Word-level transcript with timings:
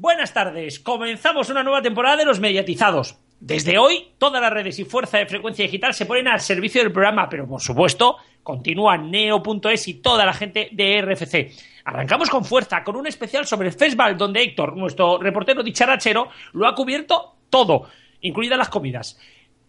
Buenas 0.00 0.32
tardes, 0.32 0.80
comenzamos 0.80 1.50
una 1.50 1.62
nueva 1.62 1.82
temporada 1.82 2.16
de 2.16 2.24
Los 2.24 2.40
Mediatizados. 2.40 3.18
Desde 3.38 3.76
hoy, 3.76 4.12
todas 4.16 4.40
las 4.40 4.50
redes 4.50 4.78
y 4.78 4.86
fuerza 4.86 5.18
de 5.18 5.26
frecuencia 5.26 5.62
digital 5.62 5.92
se 5.92 6.06
ponen 6.06 6.26
al 6.26 6.40
servicio 6.40 6.82
del 6.82 6.90
programa, 6.90 7.28
pero 7.28 7.46
por 7.46 7.60
supuesto, 7.60 8.16
continúa 8.42 8.96
neo.es 8.96 9.88
y 9.88 9.94
toda 10.00 10.24
la 10.24 10.32
gente 10.32 10.70
de 10.72 11.02
RFC. 11.02 11.52
Arrancamos 11.84 12.30
con 12.30 12.46
fuerza, 12.46 12.82
con 12.82 12.96
un 12.96 13.08
especial 13.08 13.44
sobre 13.44 13.68
el 13.68 13.74
festival 13.74 14.16
donde 14.16 14.42
Héctor, 14.42 14.74
nuestro 14.74 15.18
reportero 15.18 15.62
dicharachero, 15.62 16.30
lo 16.54 16.66
ha 16.66 16.74
cubierto 16.74 17.34
todo, 17.50 17.90
incluidas 18.22 18.56
las 18.56 18.70
comidas. 18.70 19.20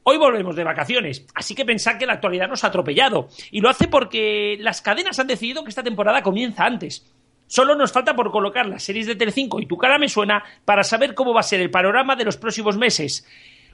Hoy 0.04 0.16
volvemos 0.16 0.56
de 0.56 0.64
vacaciones, 0.64 1.28
así 1.36 1.56
que 1.56 1.66
pensad 1.66 1.98
que 1.98 2.06
la 2.06 2.14
actualidad 2.14 2.48
nos 2.48 2.64
ha 2.64 2.68
atropellado. 2.68 3.28
Y 3.52 3.60
lo 3.60 3.68
hace 3.68 3.90
porque 3.90 4.56
las 4.62 4.82
cadenas 4.82 5.20
han 5.20 5.28
decidido 5.28 5.66
que 5.66 5.70
esta 5.72 5.84
temporada 5.84 6.24
comienza 6.24 6.64
antes. 6.64 7.06
Solo 7.52 7.76
nos 7.76 7.92
falta 7.92 8.16
por 8.16 8.32
colocar 8.32 8.66
las 8.66 8.82
series 8.82 9.08
de 9.08 9.16
Telecinco 9.18 9.60
y 9.60 9.66
Tu 9.66 9.76
cara 9.78 10.00
me 10.00 10.08
suena 10.08 10.42
para 10.64 10.86
saber 10.86 11.14
cómo 11.14 11.34
va 11.34 11.42
a 11.42 11.44
ser 11.44 11.60
el 11.60 11.70
panorama 11.70 12.16
de 12.16 12.24
los 12.24 12.38
próximos 12.38 12.78
meses. 12.78 13.28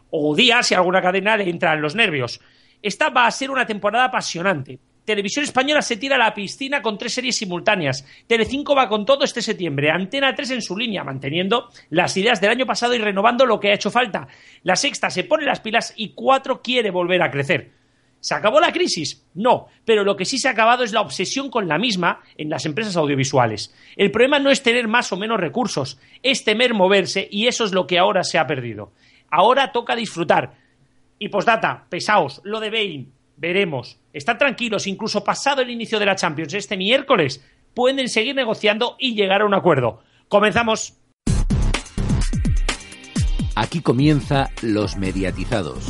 O 0.09 0.35
días 0.35 0.65
si 0.65 0.73
alguna 0.73 0.99
cadena 0.99 1.37
le 1.37 1.47
entra 1.47 1.75
en 1.75 1.83
los 1.83 1.93
nervios. 1.93 2.41
Esta 2.81 3.11
va 3.11 3.27
a 3.27 3.31
ser 3.31 3.51
una 3.51 3.67
temporada 3.67 4.05
apasionante. 4.05 4.79
Televisión 5.05 5.43
Española 5.43 5.83
se 5.83 5.97
tira 5.97 6.15
a 6.15 6.19
la 6.19 6.33
piscina 6.33 6.81
con 6.81 6.97
tres 6.97 7.13
series 7.13 7.35
simultáneas. 7.35 8.03
Telecinco 8.25 8.73
va 8.73 8.89
con 8.89 9.05
todo 9.05 9.23
este 9.23 9.43
septiembre. 9.43 9.91
Antena 9.91 10.33
3 10.33 10.49
en 10.49 10.61
su 10.63 10.75
línea, 10.75 11.03
manteniendo 11.03 11.69
las 11.91 12.17
ideas 12.17 12.41
del 12.41 12.49
año 12.49 12.65
pasado 12.65 12.95
y 12.95 12.97
renovando 12.97 13.45
lo 13.45 13.59
que 13.59 13.69
ha 13.69 13.75
hecho 13.75 13.91
falta. 13.91 14.27
La 14.63 14.75
sexta 14.75 15.11
se 15.11 15.23
pone 15.23 15.45
las 15.45 15.59
pilas 15.59 15.93
y 15.95 16.15
cuatro 16.15 16.63
quiere 16.63 16.89
volver 16.89 17.21
a 17.21 17.29
crecer. 17.29 17.76
¿Se 18.19 18.35
acabó 18.35 18.59
la 18.59 18.71
crisis? 18.71 19.25
No, 19.35 19.67
pero 19.85 20.03
lo 20.03 20.15
que 20.15 20.25
sí 20.25 20.37
se 20.37 20.47
ha 20.47 20.51
acabado 20.51 20.83
es 20.83 20.91
la 20.91 21.01
obsesión 21.01 21.49
con 21.49 21.67
la 21.67 21.77
misma 21.77 22.21
en 22.37 22.49
las 22.49 22.65
empresas 22.65 22.97
audiovisuales. 22.97 23.73
El 23.95 24.11
problema 24.11 24.39
no 24.39 24.49
es 24.49 24.63
tener 24.63 24.87
más 24.87 25.11
o 25.13 25.17
menos 25.17 25.39
recursos, 25.39 25.99
es 26.23 26.43
temer 26.43 26.73
moverse 26.73 27.27
y 27.31 27.47
eso 27.47 27.63
es 27.63 27.73
lo 27.73 27.87
que 27.87 27.99
ahora 27.99 28.23
se 28.23 28.37
ha 28.37 28.47
perdido. 28.47 28.91
Ahora 29.29 29.71
toca 29.71 29.95
disfrutar. 29.95 30.55
Y 31.19 31.29
postdata, 31.29 31.85
pesaos, 31.89 32.41
lo 32.43 32.59
de 32.59 32.69
Bain, 32.69 33.13
veremos. 33.37 33.99
Están 34.13 34.37
tranquilos, 34.37 34.87
incluso 34.87 35.23
pasado 35.23 35.61
el 35.61 35.69
inicio 35.69 35.99
de 35.99 36.05
la 36.05 36.15
Champions 36.15 36.53
este 36.53 36.77
miércoles, 36.77 37.43
pueden 37.73 38.09
seguir 38.09 38.35
negociando 38.35 38.95
y 38.99 39.15
llegar 39.15 39.41
a 39.41 39.45
un 39.45 39.53
acuerdo. 39.53 40.01
Comenzamos. 40.27 40.97
Aquí 43.55 43.81
comienza 43.81 44.49
Los 44.61 44.97
Mediatizados. 44.97 45.87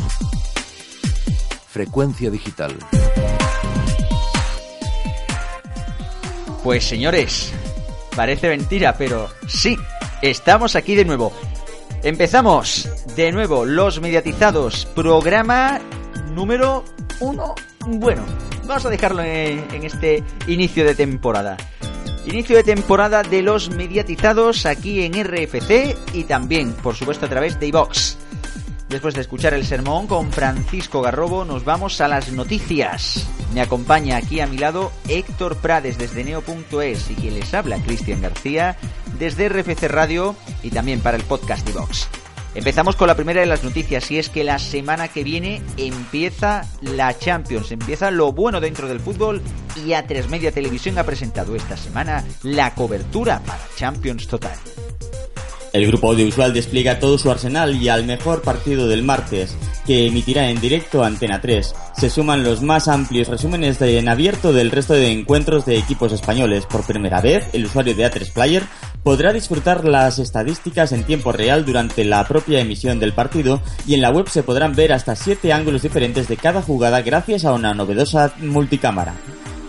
Frecuencia 1.68 2.32
digital. 2.32 2.76
Pues 6.64 6.86
señores, 6.86 7.54
parece 8.16 8.50
mentira, 8.50 8.96
pero 8.98 9.30
sí, 9.48 9.78
estamos 10.22 10.76
aquí 10.76 10.96
de 10.96 11.06
nuevo. 11.06 11.34
Empezamos 12.04 12.90
de 13.16 13.32
nuevo 13.32 13.66
Los 13.66 14.02
Mediatizados, 14.02 14.86
programa 14.96 15.80
número 16.34 16.84
uno. 17.20 17.56
Bueno, 17.86 18.24
vamos 18.66 18.86
a 18.86 18.90
dejarlo 18.90 19.24
en, 19.24 19.84
este 19.84 20.24
inicio 20.48 20.86
de 20.86 20.96
temporada. 20.96 21.58
Inicio 22.26 22.56
de 22.56 22.64
temporada 22.64 23.24
de 23.24 23.42
los 23.42 23.70
mediatizados 23.70 24.66
aquí 24.66 25.04
en 25.04 25.14
RFC 25.14 25.98
y 26.14 26.24
también, 26.26 26.74
por 26.74 26.96
supuesto, 26.96 27.26
a 27.26 27.30
través 27.30 27.60
de 27.60 27.68
iVox. 27.68 28.27
Después 28.90 29.16
de 29.16 29.22
escuchar 29.22 29.54
el 29.54 29.66
sermón 29.66 30.08
con 30.08 30.32
Francisco 30.32 31.02
Garrobo, 31.02 31.44
nos 31.44 31.66
vamos 31.66 32.00
a 32.00 32.08
las 32.08 32.32
noticias. 32.32 33.28
Me 33.54 33.62
acompaña 33.62 34.16
aquí 34.16 34.40
a 34.40 34.48
mi 34.48 34.58
lado 34.58 34.94
Héctor 35.10 35.58
Prades 35.58 35.98
desde 35.98 36.24
neo.es 36.24 37.12
y 37.12 37.16
quien 37.16 37.34
les 37.34 37.54
habla, 37.54 37.80
Cristian 37.80 38.22
García, 38.22 38.78
desde 39.20 39.50
RFC 39.50 39.90
Radio 39.90 40.36
y 40.64 40.70
también 40.70 41.02
para 41.02 41.18
el 41.18 41.24
podcast 41.24 41.68
iVox. 41.70 42.08
Empezamos 42.56 42.96
con 42.96 43.08
la 43.08 43.16
primera 43.16 43.42
de 43.42 43.46
las 43.46 43.64
noticias 43.64 44.10
y 44.10 44.20
es 44.20 44.30
que 44.30 44.44
la 44.44 44.58
semana 44.58 45.10
que 45.10 45.24
viene 45.24 45.62
empieza 45.76 46.66
la 46.82 47.16
Champions, 47.16 47.72
empieza 47.72 48.10
lo 48.10 48.32
bueno 48.32 48.62
dentro 48.62 48.88
del 48.88 49.02
fútbol 49.02 49.42
y 49.76 49.90
A3 49.90 50.28
Media 50.30 50.52
Televisión 50.52 50.98
ha 50.98 51.04
presentado 51.04 51.56
esta 51.56 51.76
semana 51.76 52.24
la 52.42 52.74
cobertura 52.74 53.42
para 53.42 53.62
Champions 53.76 54.28
Total. 54.28 54.58
El 55.78 55.86
grupo 55.86 56.10
audiovisual 56.10 56.56
despliega 56.56 56.98
todo 56.98 57.20
su 57.20 57.30
arsenal 57.30 57.76
y 57.76 57.88
al 57.88 58.04
mejor 58.04 58.42
partido 58.42 58.88
del 58.88 59.04
martes, 59.04 59.56
que 59.86 60.08
emitirá 60.08 60.50
en 60.50 60.60
directo 60.60 61.04
Antena 61.04 61.40
3, 61.40 61.76
se 61.96 62.10
suman 62.10 62.44
los 62.44 62.64
más 62.64 62.88
amplios 62.88 63.28
resúmenes 63.28 63.78
de 63.78 64.00
en 64.00 64.10
abierto 64.10 64.52
del 64.54 64.72
resto 64.72 64.96
de 64.96 65.12
encuentros 65.12 65.68
de 65.68 65.78
equipos 65.78 66.12
españoles. 66.14 66.66
Por 66.66 66.84
primera 66.84 67.22
vez, 67.22 67.48
el 67.54 67.66
usuario 67.66 67.94
de 67.94 68.12
A3 68.12 68.34
Player 68.34 68.64
podrá 69.04 69.32
disfrutar 69.32 69.86
las 69.86 70.18
estadísticas 70.18 70.94
en 70.94 71.04
tiempo 71.04 71.32
real 71.32 71.64
durante 71.64 72.04
la 72.06 72.28
propia 72.28 72.60
emisión 72.60 73.00
del 73.00 73.14
partido 73.14 73.62
y 73.86 73.94
en 73.94 74.02
la 74.02 74.10
web 74.10 74.28
se 74.30 74.42
podrán 74.42 74.74
ver 74.74 74.94
hasta 74.94 75.16
7 75.16 75.54
ángulos 75.54 75.84
diferentes 75.84 76.28
de 76.28 76.38
cada 76.38 76.64
jugada 76.64 77.04
gracias 77.04 77.46
a 77.46 77.54
una 77.54 77.76
novedosa 77.76 78.34
multicámara. 78.40 79.14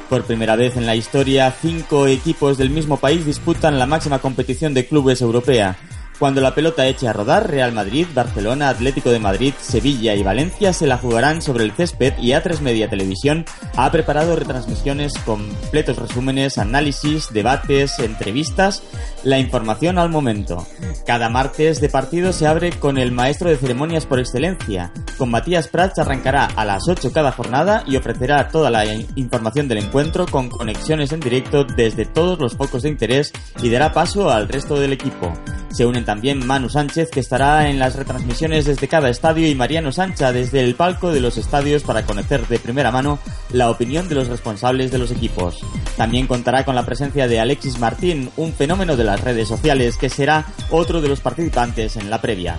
Por 0.09 0.25
primera 0.25 0.57
vez 0.57 0.75
en 0.79 0.87
la 0.87 0.97
historia, 0.97 1.55
cinco 1.61 2.07
equipos 2.07 2.57
del 2.57 2.71
mismo 2.71 2.97
país 2.97 3.27
disputan 3.27 3.79
la 3.79 3.85
máxima 3.85 4.21
competición 4.21 4.73
de 4.73 4.87
clubes 4.87 5.21
europea. 5.21 5.77
Cuando 6.19 6.41
la 6.41 6.53
pelota 6.53 6.87
eche 6.89 7.07
a 7.07 7.13
rodar, 7.13 7.49
Real 7.49 7.71
Madrid, 7.71 8.09
Barcelona, 8.13 8.71
Atlético 8.71 9.11
de 9.11 9.21
Madrid, 9.21 9.55
Sevilla 9.61 10.17
y 10.17 10.25
Valencia 10.25 10.73
se 10.73 10.89
la 10.89 10.99
jugarán 10.99 11.41
sobre 11.41 11.63
el 11.63 11.71
césped 11.71 12.15
y 12.19 12.31
A3 12.31 12.59
Media 12.59 12.91
Televisión 12.91 13.45
ha 13.77 13.93
preparado 13.93 14.35
retransmisiones, 14.35 15.13
completos 15.25 15.97
resúmenes, 15.97 16.59
análisis, 16.59 17.33
debates, 17.33 18.01
entrevistas, 18.01 18.83
la 19.23 19.39
información 19.39 19.97
al 19.99 20.09
momento. 20.09 20.67
Cada 21.07 21.29
martes 21.29 21.81
de 21.81 21.89
partido 21.89 22.33
se 22.33 22.49
abre 22.49 22.71
con 22.73 22.99
el 22.99 23.13
maestro 23.13 23.49
de 23.49 23.57
ceremonias 23.57 24.05
por 24.05 24.19
excelencia. 24.19 24.93
Con 25.17 25.31
Matías 25.31 25.69
Prats 25.69 26.01
arrancará 26.01 26.47
a 26.47 26.65
las 26.65 26.89
8 26.89 27.13
cada 27.13 27.31
jornada 27.31 27.85
y 27.87 27.97
ofrecerá 27.97 28.49
toda 28.49 28.71
la 28.71 28.85
información 29.15 29.69
del 29.69 29.79
encuentro 29.79 30.27
con 30.27 30.49
conexiones 30.49 31.13
en 31.13 31.21
directo 31.21 31.63
desde 31.63 32.07
todos 32.07 32.41
los 32.41 32.57
focos 32.57 32.83
de 32.83 32.89
interés 32.89 33.33
y 33.63 33.71
dará 33.71 33.93
paso 33.93 34.31
al 34.31 34.49
resto 34.49 34.81
del 34.81 34.93
equipo. 34.93 35.33
Se 35.71 35.87
unen 35.87 36.05
también 36.09 36.47
Manu 36.47 36.71
Sánchez, 36.71 37.11
que 37.11 37.21
estará 37.21 37.69
en 37.69 37.79
las 37.79 37.95
retransmisiones 37.95 38.65
desde 38.65 38.89
cada 38.89 39.11
estadio, 39.11 39.47
y 39.47 39.55
Mariano 39.55 39.93
Sancha 39.93 40.33
desde 40.33 40.65
el 40.65 40.75
palco 40.75 41.13
de 41.13 41.21
los 41.21 41.37
estadios 41.37 41.83
para 41.83 42.07
conocer 42.07 42.49
de 42.49 42.59
primera 42.59 42.91
mano 42.91 43.19
la 43.53 43.69
opinión 43.69 44.09
de 44.09 44.15
los 44.15 44.29
responsables 44.29 44.91
de 44.91 44.97
los 44.97 45.11
equipos. 45.11 45.61
También 45.99 46.27
contará 46.27 46.65
con 46.65 46.75
la 46.75 46.87
presencia 46.87 47.29
de 47.29 47.41
Alexis 47.41 47.79
Martín, 47.79 48.31
un 48.39 48.55
fenómeno 48.55 48.97
de 48.97 49.05
las 49.05 49.21
redes 49.21 49.49
sociales, 49.49 49.99
que 49.99 50.09
será 50.09 50.47
otro 50.71 51.03
de 51.03 51.09
los 51.09 51.21
participantes 51.21 51.97
en 51.97 52.09
la 52.09 52.23
previa 52.23 52.57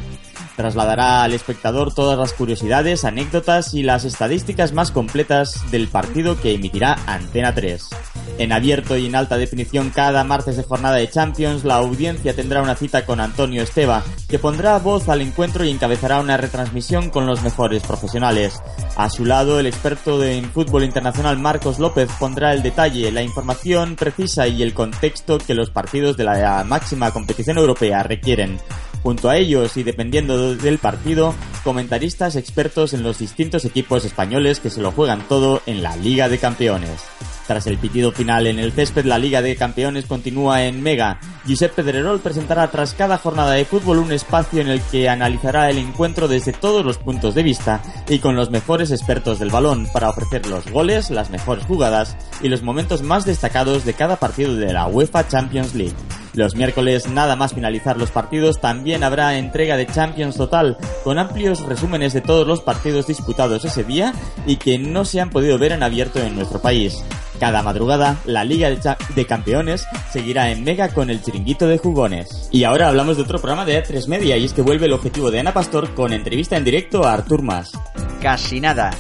trasladará 0.60 1.24
al 1.24 1.32
espectador 1.32 1.94
todas 1.94 2.20
las 2.20 2.34
curiosidades, 2.34 3.06
anécdotas 3.06 3.74
y 3.74 3.82
las 3.82 4.04
estadísticas 4.04 4.74
más 4.74 4.92
completas 4.92 5.72
del 5.72 5.88
partido 5.88 6.38
que 6.42 6.54
emitirá 6.54 6.98
Antena 7.08 7.56
3. 7.56 7.88
En 8.40 8.52
abierto 8.52 8.98
y 8.98 9.06
en 9.06 9.16
alta 9.16 9.38
definición 9.38 9.90
cada 9.90 10.26
martes 10.26 10.58
de 10.58 10.64
jornada 10.64 10.98
de 10.98 11.10
Champions, 11.10 11.64
la 11.64 11.76
audiencia 11.76 12.36
tendrá 12.36 12.62
una 12.62 12.76
cita 12.76 13.06
con 13.06 13.22
Antonio 13.22 13.64
Esteba, 13.64 14.04
que 14.28 14.38
pondrá 14.38 14.78
voz 14.80 15.08
al 15.08 15.22
encuentro 15.22 15.64
y 15.64 15.70
encabezará 15.70 16.20
una 16.20 16.36
retransmisión 16.36 17.10
con 17.10 17.26
los 17.26 17.42
mejores 17.42 17.82
profesionales. 17.84 18.62
A 18.98 19.10
su 19.10 19.24
lado, 19.24 19.62
el 19.62 19.66
experto 19.66 20.22
en 20.22 20.44
fútbol 20.52 20.84
internacional 20.84 21.40
Marcos 21.40 21.80
López 21.80 22.10
pondrá 22.20 22.54
el 22.54 22.64
detalle, 22.64 23.14
la 23.14 23.24
información 23.24 23.96
precisa 23.96 24.46
y 24.46 24.62
el 24.62 24.74
contexto 24.74 25.38
que 25.38 25.54
los 25.54 25.70
partidos 25.70 26.18
de 26.18 26.26
la 26.26 26.66
máxima 26.66 27.12
competición 27.12 27.58
europea 27.58 28.04
requieren. 28.04 28.60
Junto 29.04 29.30
a 29.30 29.38
ellos 29.38 29.78
y 29.78 29.84
dependiendo 29.84 30.56
del 30.56 30.78
partido, 30.78 31.34
comentaristas 31.64 32.36
expertos 32.36 32.94
en 32.94 33.04
los 33.04 33.20
distintos 33.20 33.66
equipos 33.66 34.06
españoles 34.06 34.60
que 34.60 34.70
se 34.70 34.82
lo 34.82 34.92
juegan 34.92 35.28
todo 35.28 35.62
en 35.66 35.82
la 35.82 35.96
Liga 35.96 36.28
de 36.30 36.38
Campeones. 36.38 37.02
Tras 37.48 37.66
el 37.66 37.80
pitido 37.80 38.12
final 38.12 38.46
en 38.46 38.60
el 38.60 38.72
césped, 38.72 39.06
la 39.06 39.18
Liga 39.18 39.42
de 39.42 39.56
Campeones 39.56 40.06
continúa 40.06 40.66
en 40.66 40.84
Mega. 40.84 41.20
Giuseppe 41.46 41.82
Pedrerol 41.82 42.20
presentará 42.20 42.70
tras 42.70 42.94
cada 42.94 43.18
jornada 43.18 43.54
de 43.54 43.66
fútbol 43.66 43.98
un 43.98 44.12
espacio 44.12 44.62
en 44.62 44.68
el 44.68 44.82
que 44.82 45.10
analizará 45.10 45.70
el 45.72 45.80
encuentro 45.80 46.28
desde 46.28 46.54
todos 46.54 46.86
los 46.86 46.98
puntos 46.98 47.34
de 47.34 47.42
vista 47.42 47.82
y 48.08 48.20
con 48.20 48.36
los 48.36 48.52
mejores 48.52 48.92
expertos 48.92 49.40
del 49.40 49.50
balón 49.50 49.88
para 49.92 50.10
ofrecer 50.10 50.46
los 50.46 50.70
goles, 50.70 51.10
las 51.10 51.32
mejores 51.32 51.66
jugadas 51.66 52.16
y 52.44 52.50
los 52.50 52.62
momentos 52.62 53.02
más 53.02 53.26
destacados 53.26 53.84
de 53.84 53.96
cada 53.96 54.18
partido 54.18 54.56
de 54.56 54.72
la 54.72 54.86
UEFA 54.86 55.28
Champions 55.28 55.74
League. 55.74 55.96
Los 56.34 56.56
miércoles, 56.56 57.08
nada 57.10 57.36
más 57.36 57.54
finalizar 57.54 57.98
los 57.98 58.12
partidos, 58.12 58.60
también 58.60 59.04
habrá 59.04 59.38
entrega 59.38 59.78
de 59.78 59.88
Champions 59.88 60.38
Total, 60.38 60.78
con 61.04 61.20
amplios 61.20 61.62
resúmenes 61.62 62.14
de 62.14 62.22
todos 62.22 62.48
los 62.48 62.62
partidos 62.62 63.08
disputados 63.08 63.66
ese 63.66 63.84
día 63.84 64.14
y 64.46 64.58
que 64.58 64.78
no 64.78 65.06
se 65.06 65.22
han 65.22 65.30
podido 65.30 65.58
ver 65.58 65.72
en 65.72 65.84
abierto 65.84 66.20
en 66.20 66.36
nuestro 66.36 66.62
país. 66.62 67.04
Cada 67.40 67.64
madrugada, 67.64 68.18
la 68.26 68.44
Liga 68.44 68.70
de 68.70 69.26
Campeones 69.26 69.88
seguirá 70.12 70.52
en 70.52 70.64
Mega 70.64 70.90
con 70.90 71.10
el 71.10 71.22
chiringuito 71.22 71.68
de 71.68 71.78
jugones. 71.78 72.50
Y 72.52 72.66
ahora 72.66 72.90
hablamos 72.90 73.16
de 73.16 73.24
otro 73.24 73.40
programa 73.40 73.66
de 73.66 73.82
A3 73.82 74.08
Media 74.08 74.36
y 74.36 74.44
es 74.44 74.54
que 74.54 74.62
vuelve 74.62 74.88
el 74.88 74.94
objetivo 74.94 75.32
de 75.32 75.40
Ana 75.40 75.54
Pastor 75.54 75.94
con 75.94 76.12
entrevista 76.12 76.58
en 76.58 76.66
directo 76.66 77.06
a 77.06 77.14
Artur 77.14 77.42
Mas. 77.42 77.72
Casi 78.22 78.60
nada. 78.60 78.92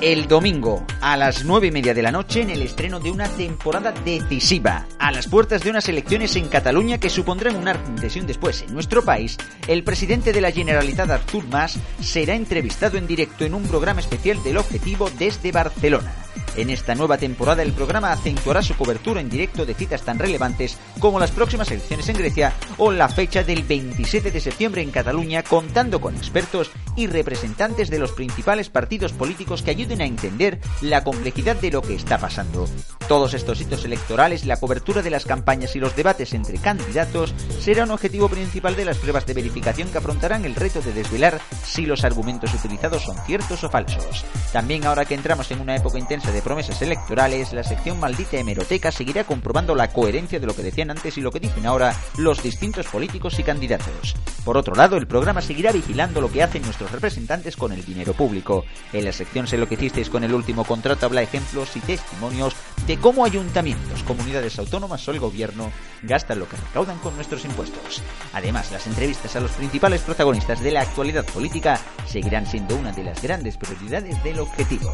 El 0.00 0.26
domingo 0.28 0.84
a 1.00 1.16
las 1.16 1.44
nueve 1.44 1.68
y 1.68 1.70
media 1.70 1.94
de 1.94 2.02
la 2.02 2.12
noche 2.12 2.42
en 2.42 2.50
el 2.50 2.62
estreno 2.62 3.00
de 3.00 3.10
una 3.10 3.28
temporada 3.28 3.92
decisiva. 4.04 4.86
A 4.98 5.10
las 5.10 5.26
puertas 5.26 5.62
de 5.62 5.70
unas 5.70 5.88
elecciones 5.88 6.36
en 6.36 6.48
Cataluña 6.48 6.98
que 6.98 7.10
supondrán 7.10 7.56
una 7.56 7.74
un 7.74 8.26
después 8.26 8.62
en 8.62 8.72
nuestro 8.72 9.02
país, 9.04 9.36
el 9.66 9.82
presidente 9.82 10.32
de 10.32 10.40
la 10.40 10.52
Generalitat 10.52 11.10
Artur 11.10 11.44
Mas 11.50 11.78
será 12.00 12.34
entrevistado 12.34 12.98
en 12.98 13.06
directo 13.06 13.44
en 13.44 13.54
un 13.54 13.64
programa 13.64 14.00
especial 14.00 14.42
del 14.42 14.58
Objetivo 14.58 15.10
desde 15.18 15.52
Barcelona. 15.52 16.14
En 16.56 16.70
esta 16.70 16.94
nueva 16.94 17.18
temporada 17.18 17.62
el 17.62 17.72
programa 17.72 18.12
acentuará 18.12 18.62
su 18.62 18.76
cobertura 18.76 19.20
en 19.20 19.28
directo 19.28 19.66
de 19.66 19.74
citas 19.74 20.02
tan 20.02 20.18
relevantes 20.18 20.78
como 21.00 21.18
las 21.18 21.32
próximas 21.32 21.70
elecciones 21.70 22.08
en 22.08 22.16
Grecia 22.16 22.52
o 22.78 22.92
la 22.92 23.08
fecha 23.08 23.42
del 23.42 23.64
27 23.64 24.30
de 24.30 24.40
septiembre 24.40 24.82
en 24.82 24.92
Cataluña, 24.92 25.42
contando 25.42 26.00
con 26.00 26.16
expertos 26.16 26.70
y 26.94 27.08
representantes 27.08 27.90
de 27.90 27.98
los 27.98 28.12
principales 28.12 28.68
partidos 28.68 29.12
políticos 29.12 29.62
que 29.62 29.72
ayuden 29.84 30.00
a 30.00 30.06
entender 30.06 30.58
la 30.80 31.04
complejidad 31.04 31.56
de 31.56 31.70
lo 31.70 31.82
que 31.82 31.94
está 31.94 32.16
pasando. 32.16 32.66
Todos 33.06 33.34
estos 33.34 33.60
hitos 33.60 33.84
electorales, 33.84 34.46
la 34.46 34.56
cobertura 34.56 35.02
de 35.02 35.10
las 35.10 35.26
campañas 35.26 35.76
y 35.76 35.78
los 35.78 35.94
debates 35.94 36.32
entre 36.32 36.56
candidatos 36.56 37.34
será 37.60 37.84
un 37.84 37.90
objetivo 37.90 38.30
principal 38.30 38.76
de 38.76 38.86
las 38.86 38.96
pruebas 38.96 39.26
de 39.26 39.34
verificación 39.34 39.88
que 39.88 39.98
afrontarán 39.98 40.46
el 40.46 40.54
reto 40.54 40.80
de 40.80 40.94
desvelar 40.94 41.38
si 41.62 41.84
los 41.84 42.02
argumentos 42.02 42.54
utilizados 42.54 43.02
son 43.02 43.18
ciertos 43.26 43.62
o 43.62 43.68
falsos. 43.68 44.24
También 44.54 44.86
ahora 44.86 45.04
que 45.04 45.14
entramos 45.14 45.50
en 45.50 45.60
una 45.60 45.76
época 45.76 45.98
intensa 45.98 46.32
de 46.32 46.40
promesas 46.40 46.80
electorales, 46.80 47.52
la 47.52 47.62
sección 47.62 48.00
maldita 48.00 48.38
hemeroteca 48.38 48.90
seguirá 48.90 49.24
comprobando 49.24 49.74
la 49.74 49.88
coherencia 49.88 50.40
de 50.40 50.46
lo 50.46 50.56
que 50.56 50.62
decían 50.62 50.90
antes 50.90 51.18
y 51.18 51.20
lo 51.20 51.30
que 51.30 51.40
dicen 51.40 51.66
ahora 51.66 51.94
los 52.16 52.42
distintos 52.42 52.86
políticos 52.86 53.38
y 53.38 53.42
candidatos. 53.42 54.14
Por 54.46 54.56
otro 54.56 54.74
lado, 54.74 54.96
el 54.96 55.06
programa 55.06 55.42
seguirá 55.42 55.72
vigilando 55.72 56.22
lo 56.22 56.32
que 56.32 56.42
hacen 56.42 56.62
nuestros 56.62 56.90
representantes 56.90 57.56
con 57.56 57.72
el 57.72 57.84
dinero 57.84 58.14
público. 58.14 58.64
En 58.92 59.04
la 59.04 59.12
sección 59.12 59.34
Sé 59.46 59.58
lo 59.58 59.68
que 59.68 59.73
hicisteis 59.74 60.10
con 60.10 60.24
el 60.24 60.34
último 60.34 60.64
contrato 60.64 61.06
habla 61.06 61.22
ejemplos 61.22 61.76
y 61.76 61.80
testimonios 61.80 62.54
de 62.86 62.98
cómo 62.98 63.24
ayuntamientos, 63.24 64.02
comunidades 64.02 64.58
autónomas 64.58 65.06
o 65.06 65.10
el 65.12 65.20
gobierno 65.20 65.70
gastan 66.02 66.38
lo 66.38 66.48
que 66.48 66.56
recaudan 66.56 66.98
con 66.98 67.14
nuestros 67.14 67.44
impuestos. 67.44 68.02
Además, 68.32 68.72
las 68.72 68.86
entrevistas 68.86 69.36
a 69.36 69.40
los 69.40 69.52
principales 69.52 70.02
protagonistas 70.02 70.60
de 70.60 70.72
la 70.72 70.82
actualidad 70.82 71.24
política 71.24 71.78
seguirán 72.06 72.46
siendo 72.46 72.76
una 72.76 72.92
de 72.92 73.04
las 73.04 73.22
grandes 73.22 73.56
prioridades 73.56 74.22
del 74.22 74.40
objetivo. 74.40 74.92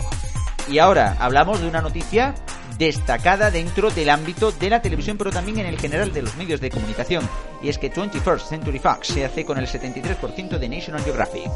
Y 0.69 0.79
ahora 0.79 1.17
hablamos 1.19 1.61
de 1.61 1.69
una 1.69 1.81
noticia 1.81 2.35
destacada 2.79 3.51
dentro 3.51 3.91
del 3.91 4.09
ámbito 4.09 4.53
de 4.53 4.71
la 4.71 4.81
televisión, 4.81 5.19
pero 5.19 5.31
también 5.31 5.59
en 5.59 5.67
el 5.67 5.79
general 5.79 6.13
de 6.13 6.23
los 6.23 6.37
medios 6.37 6.61
de 6.61 6.71
comunicación. 6.71 7.29
Y 7.63 7.69
es 7.69 7.79
que 7.79 7.93
21st 7.93 8.49
Century 8.49 8.79
Fox 8.79 9.09
se 9.09 9.25
hace 9.25 9.45
con 9.45 9.59
el 9.59 9.67
73% 9.67 10.59
de 10.59 10.69
National 10.69 11.03
Geographic. 11.03 11.51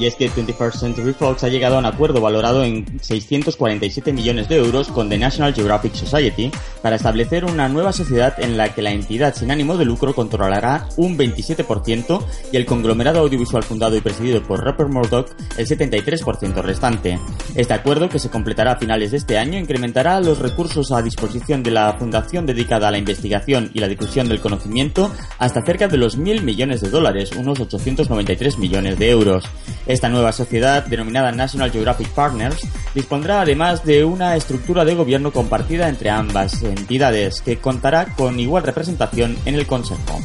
Y 0.00 0.06
es 0.06 0.14
que 0.14 0.30
21st 0.30 0.78
Century 0.78 1.12
Fox 1.12 1.44
ha 1.44 1.48
llegado 1.48 1.76
a 1.76 1.78
un 1.78 1.84
acuerdo 1.84 2.22
valorado 2.22 2.64
en 2.64 2.86
647 3.02 4.14
millones 4.14 4.48
de 4.48 4.56
euros 4.56 4.88
con 4.88 5.10
The 5.10 5.18
National 5.18 5.52
Geographic 5.52 5.92
Society 5.92 6.50
para 6.80 6.96
establecer 6.96 7.44
una 7.44 7.68
nueva 7.68 7.92
sociedad 7.92 8.34
en 8.42 8.56
la 8.56 8.72
que 8.72 8.80
la 8.80 8.92
entidad 8.92 9.34
sin 9.34 9.50
ánimo 9.50 9.76
de 9.76 9.84
lucro 9.84 10.14
controlará 10.14 10.88
un 10.96 11.18
27% 11.18 12.24
y 12.50 12.56
el 12.56 12.64
conglomerado 12.64 13.18
audiovisual 13.18 13.62
fundado 13.62 13.94
y 13.94 14.00
presidido 14.00 14.42
por 14.42 14.64
Rupert 14.64 14.88
Murdoch 14.90 15.28
el 15.58 15.66
73% 15.66 16.62
restante. 16.62 17.18
Este 17.54 17.74
acuerdo, 17.74 18.08
que 18.08 18.18
se 18.18 18.30
completará 18.30 18.72
a 18.72 18.78
finales 18.78 19.10
de 19.10 19.18
este 19.18 19.36
año, 19.36 19.58
incrementará 19.58 20.18
los 20.22 20.38
recursos 20.38 20.92
a 20.92 21.02
disposición 21.02 21.62
de 21.62 21.72
la 21.72 21.92
fundación 21.98 22.46
dedicada 22.46 22.88
a 22.88 22.90
la 22.90 22.96
investigación 22.96 23.70
y 23.74 23.80
la 23.80 23.88
difusión 23.88 24.30
del 24.30 24.40
conocimiento 24.40 25.12
hasta 25.38 25.60
cerca 25.60 25.88
de 25.88 25.98
los 25.98 26.16
mil 26.16 26.40
millones 26.40 26.80
de 26.80 26.88
dólares, 26.88 27.32
unos 27.36 27.60
893 27.60 28.56
millones 28.56 28.98
de 28.98 29.10
euros. 29.10 29.44
Esta 29.90 30.08
nueva 30.08 30.30
sociedad, 30.30 30.86
denominada 30.86 31.32
National 31.32 31.72
Geographic 31.72 32.10
Partners, 32.10 32.60
dispondrá 32.94 33.40
además 33.40 33.84
de 33.84 34.04
una 34.04 34.36
estructura 34.36 34.84
de 34.84 34.94
gobierno 34.94 35.32
compartida 35.32 35.88
entre 35.88 36.10
ambas 36.10 36.62
entidades, 36.62 37.40
que 37.40 37.56
contará 37.56 38.14
con 38.14 38.38
igual 38.38 38.62
representación 38.62 39.36
en 39.46 39.56
el 39.56 39.66
Consejo. 39.66 40.20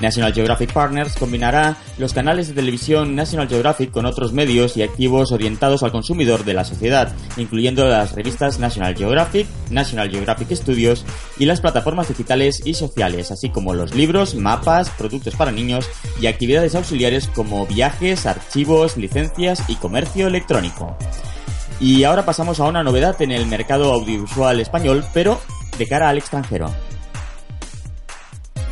National 0.00 0.32
Geographic 0.32 0.72
Partners 0.72 1.14
combinará 1.16 1.76
los 1.98 2.12
canales 2.12 2.48
de 2.48 2.54
televisión 2.54 3.14
National 3.14 3.48
Geographic 3.48 3.90
con 3.90 4.06
otros 4.06 4.32
medios 4.32 4.76
y 4.76 4.82
activos 4.82 5.32
orientados 5.32 5.82
al 5.82 5.92
consumidor 5.92 6.44
de 6.44 6.54
la 6.54 6.64
sociedad, 6.64 7.12
incluyendo 7.36 7.86
las 7.86 8.12
revistas 8.12 8.58
National 8.58 8.96
Geographic, 8.96 9.46
National 9.70 10.10
Geographic 10.10 10.50
Studios 10.52 11.04
y 11.38 11.44
las 11.44 11.60
plataformas 11.60 12.08
digitales 12.08 12.62
y 12.64 12.74
sociales, 12.74 13.30
así 13.30 13.50
como 13.50 13.74
los 13.74 13.94
libros, 13.94 14.34
mapas, 14.34 14.90
productos 14.90 15.36
para 15.36 15.52
niños 15.52 15.88
y 16.20 16.26
actividades 16.26 16.74
auxiliares 16.74 17.28
como 17.28 17.66
viajes, 17.66 18.26
archivos, 18.26 18.96
licencias 18.96 19.62
y 19.68 19.76
comercio 19.76 20.26
electrónico. 20.26 20.96
Y 21.80 22.04
ahora 22.04 22.26
pasamos 22.26 22.60
a 22.60 22.64
una 22.64 22.82
novedad 22.82 23.20
en 23.22 23.32
el 23.32 23.46
mercado 23.46 23.92
audiovisual 23.94 24.60
español, 24.60 25.04
pero 25.14 25.40
de 25.78 25.86
cara 25.86 26.10
al 26.10 26.18
extranjero. 26.18 26.70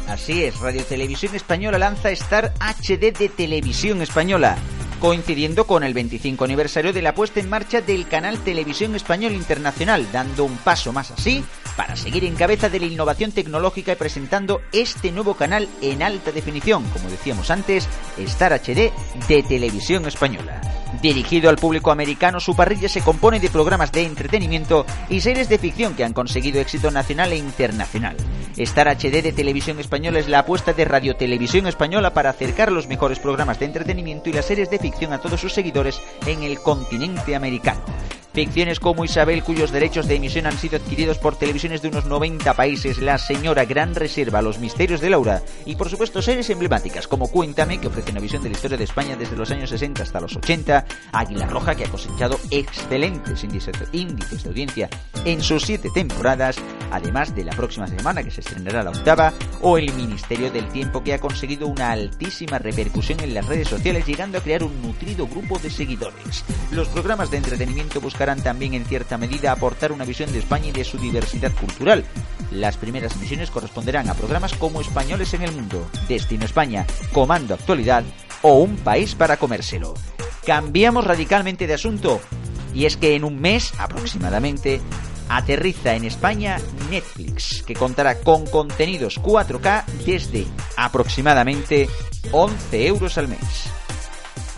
Así 0.09 0.43
es, 0.43 0.59
Radio 0.61 0.83
Televisión 0.85 1.35
Española 1.35 1.79
lanza 1.79 2.11
Star 2.11 2.55
HD 2.61 3.13
de 3.13 3.29
Televisión 3.29 4.01
Española, 4.01 4.57
coincidiendo 5.01 5.67
con 5.67 5.85
el 5.85 5.93
25 5.93 6.47
aniversario 6.47 6.95
de 6.95 7.03
la 7.03 7.15
puesta 7.15 7.41
en 7.41 7.51
marcha 7.51 7.83
del 7.83 8.09
canal 8.09 8.39
Televisión 8.39 8.95
Español 8.95 9.33
Internacional, 9.33 10.11
dando 10.11 10.45
un 10.45 10.57
paso 10.57 10.95
más 10.95 11.11
así 11.11 11.45
para 11.79 11.95
seguir 11.95 12.25
en 12.25 12.35
cabeza 12.35 12.69
de 12.69 12.81
la 12.81 12.87
innovación 12.87 13.31
tecnológica 13.31 13.93
y 13.93 13.95
presentando 13.95 14.63
este 14.73 15.13
nuevo 15.13 15.35
canal 15.35 15.69
en 15.81 16.03
alta 16.03 16.33
definición, 16.33 16.83
como 16.93 17.09
decíamos 17.09 17.53
antes, 17.53 17.89
Star 18.19 18.53
HD 18.53 18.91
de 19.29 19.45
Televisión 19.45 20.05
Española. 20.07 20.61
Dirigido 21.01 21.49
al 21.49 21.57
público 21.57 21.93
americano, 21.93 22.41
su 22.41 22.57
parrilla 22.57 22.89
se 22.89 23.01
compone 23.01 23.39
de 23.39 23.49
programas 23.49 23.93
de 23.93 24.03
entretenimiento 24.03 24.87
y 25.09 25.21
series 25.21 25.49
de 25.49 25.59
ficción 25.59 25.95
que 25.95 26.03
han 26.03 26.15
conseguido 26.15 26.61
éxito 26.61 26.91
nacional 26.91 27.33
e 27.33 27.37
internacional. 27.37 28.17
Star 28.57 28.89
HD 28.89 29.23
de 29.23 29.33
Televisión 29.33 29.79
Española 29.79 30.19
es 30.19 30.29
la 30.29 30.41
apuesta 30.41 30.73
de 30.73 30.85
Radio 30.85 31.15
Televisión 31.15 31.69
Española 31.69 32.13
para 32.13 32.31
acercar 32.31 32.73
los 32.73 32.89
mejores 32.89 33.21
programas 33.21 33.61
de 33.61 33.67
entretenimiento 33.67 34.31
y 34.31 34.33
las 34.33 34.47
series 34.47 34.69
de 34.69 34.81
ficción 34.81 35.13
a 35.13 35.21
todos 35.21 35.41
sus 35.41 35.53
seguidores 35.53 36.01
en 36.27 36.43
el 36.43 36.59
continente 36.59 37.37
americano. 37.37 37.83
Ficciones 38.39 38.79
como 38.79 39.05
Isabel, 39.05 39.43
cuyos 39.43 39.73
derechos 39.73 40.07
de 40.07 40.15
emisión 40.15 40.47
han 40.47 40.57
sido 40.57 40.77
adquiridos 40.77 41.19
por 41.19 41.35
televisiones 41.35 41.83
de 41.83 41.89
unos 41.89 42.05
90 42.05 42.55
países, 42.55 42.99
La 42.99 43.19
Señora, 43.19 43.65
Gran 43.65 43.97
Reserva, 43.97 44.43
Los 44.43 44.61
Misterios 44.61 45.01
de 45.01 45.11
Laura 45.11 45.43
y 45.67 45.75
por 45.75 45.91
supuesto 45.91 46.23
series 46.23 46.49
emblemáticas 46.49 47.09
como 47.09 47.27
Cuéntame, 47.27 47.81
que 47.81 47.89
ofrece 47.89 48.13
una 48.13 48.21
visión 48.21 48.41
de 48.45 48.51
la 48.51 48.55
historia 48.55 48.79
de 48.79 48.85
España 48.85 49.17
desde 49.17 49.35
los 49.35 49.51
años 49.51 49.71
60 49.71 50.05
hasta 50.05 50.21
los 50.21 50.37
80, 50.37 50.85
Águila 51.11 51.47
Roja, 51.47 51.75
que 51.75 51.87
ha 51.87 51.91
cosechado 51.91 52.39
excelentes 52.53 53.43
índices 53.43 53.75
de 54.45 54.49
audiencia 54.49 54.89
en 55.25 55.43
sus 55.43 55.65
siete 55.65 55.89
temporadas, 55.93 56.59
además 56.93 57.35
de 57.35 57.43
la 57.43 57.57
próxima 57.57 57.89
semana 57.89 58.23
que 58.23 58.31
se 58.31 58.43
estrenará 58.43 58.85
la 58.85 58.91
octava, 58.91 59.33
o 59.63 59.79
El 59.79 59.93
Ministerio 59.95 60.53
del 60.53 60.69
Tiempo, 60.69 61.03
que 61.03 61.13
ha 61.13 61.19
conseguido 61.19 61.67
una 61.67 61.91
altísima 61.91 62.61
repercusión 62.61 63.19
en 63.19 63.35
las 63.35 63.47
redes 63.47 63.67
sociales, 63.67 64.07
llegando 64.07 64.39
a 64.39 64.43
crear 64.43 64.63
un 64.63 64.81
nutrido 64.81 65.27
grupo 65.27 65.59
de 65.59 65.71
seguidores. 65.71 66.45
Los 66.71 66.87
programas 66.87 67.33
de 67.33 67.39
entretenimiento 67.39 68.01
buscarán 68.01 68.28
también 68.37 68.75
en 68.75 68.85
cierta 68.85 69.19
medida 69.19 69.53
aportar 69.53 69.93
una 69.93 70.05
visión 70.05 70.31
de 70.33 70.39
España 70.39 70.69
y 70.69 70.73
de 70.73 70.85
su 70.85 70.99
diversidad 70.99 71.53
cultural. 71.53 72.05
Las 72.51 72.77
primeras 72.77 73.17
emisiones 73.17 73.51
corresponderán 73.51 74.09
a 74.09 74.15
programas 74.15 74.55
como 74.55 74.81
Españoles 74.81 75.35
en 75.35 75.43
el 75.43 75.53
Mundo, 75.53 75.91
Destino 76.09 76.45
España, 76.45 76.87
Comando 77.13 77.55
Actualidad 77.55 78.05
o 78.43 78.59
Un 78.59 78.77
País 78.77 79.15
para 79.15 79.37
Comérselo. 79.37 79.95
Cambiamos 80.47 81.05
radicalmente 81.05 81.67
de 81.67 81.75
asunto 81.75 82.21
y 82.75 82.85
es 82.85 82.97
que 82.97 83.15
en 83.17 83.25
un 83.25 83.41
mes 83.41 83.73
aproximadamente 83.79 84.81
aterriza 85.29 85.95
en 85.95 86.05
España 86.05 86.59
Netflix, 86.91 87.63
que 87.63 87.75
contará 87.75 88.21
con 88.21 88.47
contenidos 88.47 89.21
4K 89.21 89.85
desde 90.07 90.47
aproximadamente 90.77 91.89
11 92.33 92.87
euros 92.87 93.19
al 93.19 93.29
mes. 93.29 93.78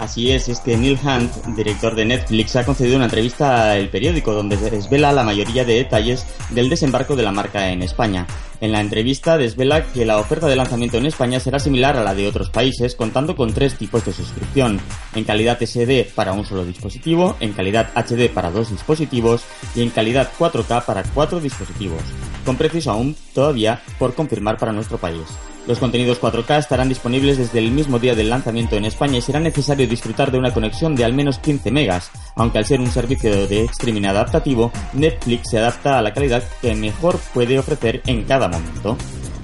Así 0.00 0.32
es, 0.32 0.48
es 0.48 0.60
que 0.60 0.78
Neil 0.78 0.98
Hunt, 1.04 1.30
director 1.54 1.94
de 1.94 2.06
Netflix, 2.06 2.56
ha 2.56 2.64
concedido 2.64 2.96
una 2.96 3.04
entrevista 3.04 3.72
al 3.72 3.90
periódico 3.90 4.32
donde 4.32 4.56
desvela 4.56 5.12
la 5.12 5.24
mayoría 5.24 5.62
de 5.66 5.74
detalles 5.74 6.24
del 6.48 6.70
desembarco 6.70 7.16
de 7.16 7.22
la 7.22 7.32
marca 7.32 7.68
en 7.68 7.82
España. 7.82 8.26
En 8.62 8.72
la 8.72 8.80
entrevista 8.80 9.36
desvela 9.36 9.84
que 9.92 10.06
la 10.06 10.18
oferta 10.18 10.48
de 10.48 10.56
lanzamiento 10.56 10.96
en 10.96 11.04
España 11.04 11.38
será 11.38 11.58
similar 11.58 11.98
a 11.98 12.02
la 12.02 12.14
de 12.14 12.26
otros 12.26 12.48
países, 12.48 12.94
contando 12.94 13.36
con 13.36 13.52
tres 13.52 13.76
tipos 13.76 14.02
de 14.06 14.14
suscripción, 14.14 14.80
en 15.14 15.24
calidad 15.24 15.62
SD 15.62 16.12
para 16.14 16.32
un 16.32 16.46
solo 16.46 16.64
dispositivo, 16.64 17.36
en 17.38 17.52
calidad 17.52 17.90
HD 17.94 18.30
para 18.32 18.50
dos 18.50 18.70
dispositivos 18.70 19.42
y 19.74 19.82
en 19.82 19.90
calidad 19.90 20.30
4K 20.38 20.82
para 20.86 21.02
cuatro 21.02 21.40
dispositivos, 21.40 22.02
con 22.46 22.56
precios 22.56 22.86
aún 22.86 23.14
todavía 23.34 23.82
por 23.98 24.14
confirmar 24.14 24.56
para 24.56 24.72
nuestro 24.72 24.96
país. 24.96 25.26
Los 25.66 25.78
contenidos 25.78 26.20
4K 26.20 26.58
estarán 26.58 26.88
disponibles 26.88 27.38
desde 27.38 27.58
el 27.58 27.70
mismo 27.70 27.98
día 27.98 28.14
del 28.14 28.30
lanzamiento 28.30 28.76
en 28.76 28.86
España 28.86 29.18
y 29.18 29.22
será 29.22 29.40
necesario 29.40 29.86
disfrutar 29.86 30.32
de 30.32 30.38
una 30.38 30.52
conexión 30.52 30.96
de 30.96 31.04
al 31.04 31.12
menos 31.12 31.38
15 31.38 31.70
megas, 31.70 32.10
aunque 32.34 32.58
al 32.58 32.64
ser 32.64 32.80
un 32.80 32.90
servicio 32.90 33.46
de 33.46 33.64
streaming 33.64 34.04
adaptativo, 34.04 34.72
Netflix 34.94 35.50
se 35.50 35.58
adapta 35.58 35.98
a 35.98 36.02
la 36.02 36.12
calidad 36.12 36.42
que 36.62 36.74
mejor 36.74 37.18
puede 37.34 37.58
ofrecer 37.58 38.02
en 38.06 38.24
cada 38.24 38.48
momento. 38.48 38.96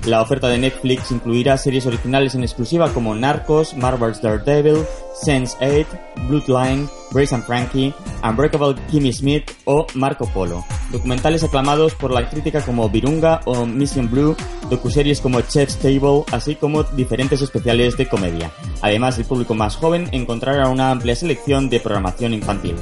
La 0.06 0.22
oferta 0.22 0.46
de 0.46 0.56
Netflix 0.56 1.10
incluirá 1.10 1.58
series 1.58 1.84
originales 1.84 2.36
en 2.36 2.44
exclusiva 2.44 2.92
como 2.92 3.16
Narcos, 3.16 3.76
Marvel's 3.76 4.22
Daredevil, 4.22 4.84
Sense8, 5.25 5.86
Bloodline, 6.28 6.88
Grace 7.10 7.34
and 7.34 7.42
Frankie, 7.44 7.92
Unbreakable 8.22 8.76
Kimmy 8.88 9.12
Smith 9.12 9.50
o 9.64 9.84
Marco 9.94 10.26
Polo. 10.32 10.64
Documentales 10.92 11.42
aclamados 11.42 11.94
por 11.94 12.12
la 12.12 12.30
crítica 12.30 12.60
como 12.60 12.88
Virunga 12.88 13.40
o 13.46 13.66
Mission 13.66 14.08
Blue, 14.08 14.36
docuseries 14.70 15.20
como 15.20 15.40
Chef's 15.40 15.76
Table, 15.76 16.22
así 16.30 16.54
como 16.54 16.84
diferentes 16.84 17.42
especiales 17.42 17.96
de 17.96 18.08
comedia. 18.08 18.52
Además, 18.82 19.18
el 19.18 19.25
público 19.25 19.54
más 19.54 19.75
joven 19.75 20.08
encontrará 20.12 20.68
una 20.68 20.92
amplia 20.92 21.16
selección 21.16 21.68
de 21.68 21.80
programación 21.80 22.32
infantil. 22.32 22.76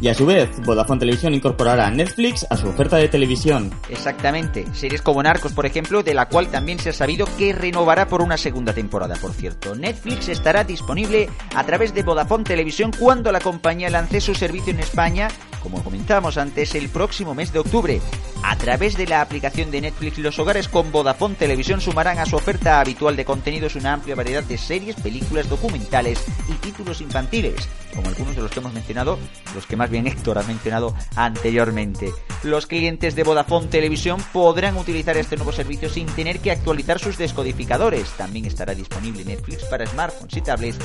Y 0.00 0.08
a 0.08 0.14
su 0.14 0.24
vez, 0.24 0.48
Vodafone 0.64 1.00
Televisión 1.00 1.34
incorporará 1.34 1.90
Netflix 1.90 2.46
a 2.48 2.56
su 2.56 2.68
oferta 2.68 2.96
de 2.96 3.08
televisión. 3.08 3.70
Exactamente. 3.90 4.64
Series 4.72 5.02
como 5.02 5.22
Narcos, 5.22 5.52
por 5.52 5.66
ejemplo, 5.66 6.02
de 6.02 6.14
la 6.14 6.26
cual 6.26 6.48
también 6.48 6.78
se 6.78 6.88
ha 6.88 6.92
sabido 6.94 7.26
que 7.36 7.52
renovará 7.52 8.08
por 8.08 8.22
una 8.22 8.38
segunda 8.38 8.72
temporada, 8.72 9.16
por 9.16 9.32
cierto. 9.32 9.74
Netflix 9.74 10.28
estará 10.28 10.64
disponible 10.64 11.28
a 11.54 11.64
través 11.64 11.92
de 11.92 12.02
Vodafone 12.02 12.44
Televisión 12.44 12.92
cuando 12.98 13.30
la 13.30 13.40
compañía 13.40 13.90
lance 13.90 14.22
su 14.22 14.34
servicio 14.34 14.72
en 14.72 14.80
España, 14.80 15.28
como 15.62 15.84
comentábamos 15.84 16.38
antes, 16.38 16.74
el 16.74 16.88
próximo 16.88 17.34
mes 17.34 17.52
de 17.52 17.58
octubre. 17.58 18.00
A 18.42 18.56
través 18.56 18.96
de 18.96 19.06
la 19.06 19.20
aplicación 19.20 19.70
de 19.70 19.80
Netflix, 19.80 20.18
los 20.18 20.38
hogares 20.38 20.68
con 20.68 20.90
Vodafone 20.90 21.34
Televisión 21.34 21.80
sumarán 21.80 22.18
a 22.18 22.26
su 22.26 22.36
oferta 22.36 22.80
habitual 22.80 23.16
de 23.16 23.24
contenidos 23.24 23.76
una 23.76 23.92
amplia 23.92 24.14
variedad 24.14 24.42
de 24.42 24.56
series, 24.56 24.96
películas, 24.96 25.48
documentales 25.48 26.24
y 26.48 26.52
títulos 26.54 27.00
infantiles, 27.00 27.68
como 27.94 28.08
algunos 28.08 28.36
de 28.36 28.42
los 28.42 28.50
que 28.50 28.60
hemos 28.60 28.72
mencionado, 28.72 29.18
los 29.54 29.66
que 29.66 29.76
más 29.76 29.90
bien 29.90 30.06
Héctor 30.06 30.38
ha 30.38 30.42
mencionado 30.42 30.94
anteriormente. 31.16 32.12
Los 32.42 32.66
clientes 32.66 33.14
de 33.14 33.24
Vodafone 33.24 33.68
Televisión 33.68 34.22
podrán 34.32 34.76
utilizar 34.76 35.16
este 35.16 35.36
nuevo 35.36 35.52
servicio 35.52 35.90
sin 35.90 36.06
tener 36.06 36.40
que 36.40 36.50
actualizar 36.50 36.98
sus 36.98 37.18
descodificadores. 37.18 38.08
También 38.12 38.46
estará 38.46 38.74
disponible 38.74 39.24
Netflix 39.24 39.64
para 39.64 39.86
smartphones 39.86 40.36
y 40.36 40.40
tablets 40.40 40.78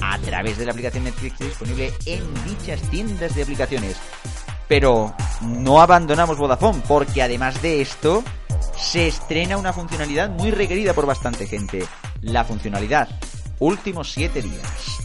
a 0.00 0.18
través 0.18 0.56
de 0.56 0.64
la 0.64 0.72
aplicación 0.72 1.04
Netflix 1.04 1.38
disponible 1.38 1.92
en 2.06 2.22
dichas 2.44 2.80
tiendas 2.90 3.34
de 3.34 3.42
aplicaciones. 3.42 3.96
Pero 4.72 5.14
no 5.42 5.82
abandonamos 5.82 6.38
Vodafone 6.38 6.80
porque 6.88 7.20
además 7.20 7.60
de 7.60 7.82
esto 7.82 8.24
se 8.74 9.06
estrena 9.06 9.58
una 9.58 9.74
funcionalidad 9.74 10.30
muy 10.30 10.50
requerida 10.50 10.94
por 10.94 11.04
bastante 11.04 11.46
gente. 11.46 11.84
La 12.22 12.42
funcionalidad 12.42 13.06
últimos 13.58 14.10
7 14.12 14.40
días. 14.40 15.02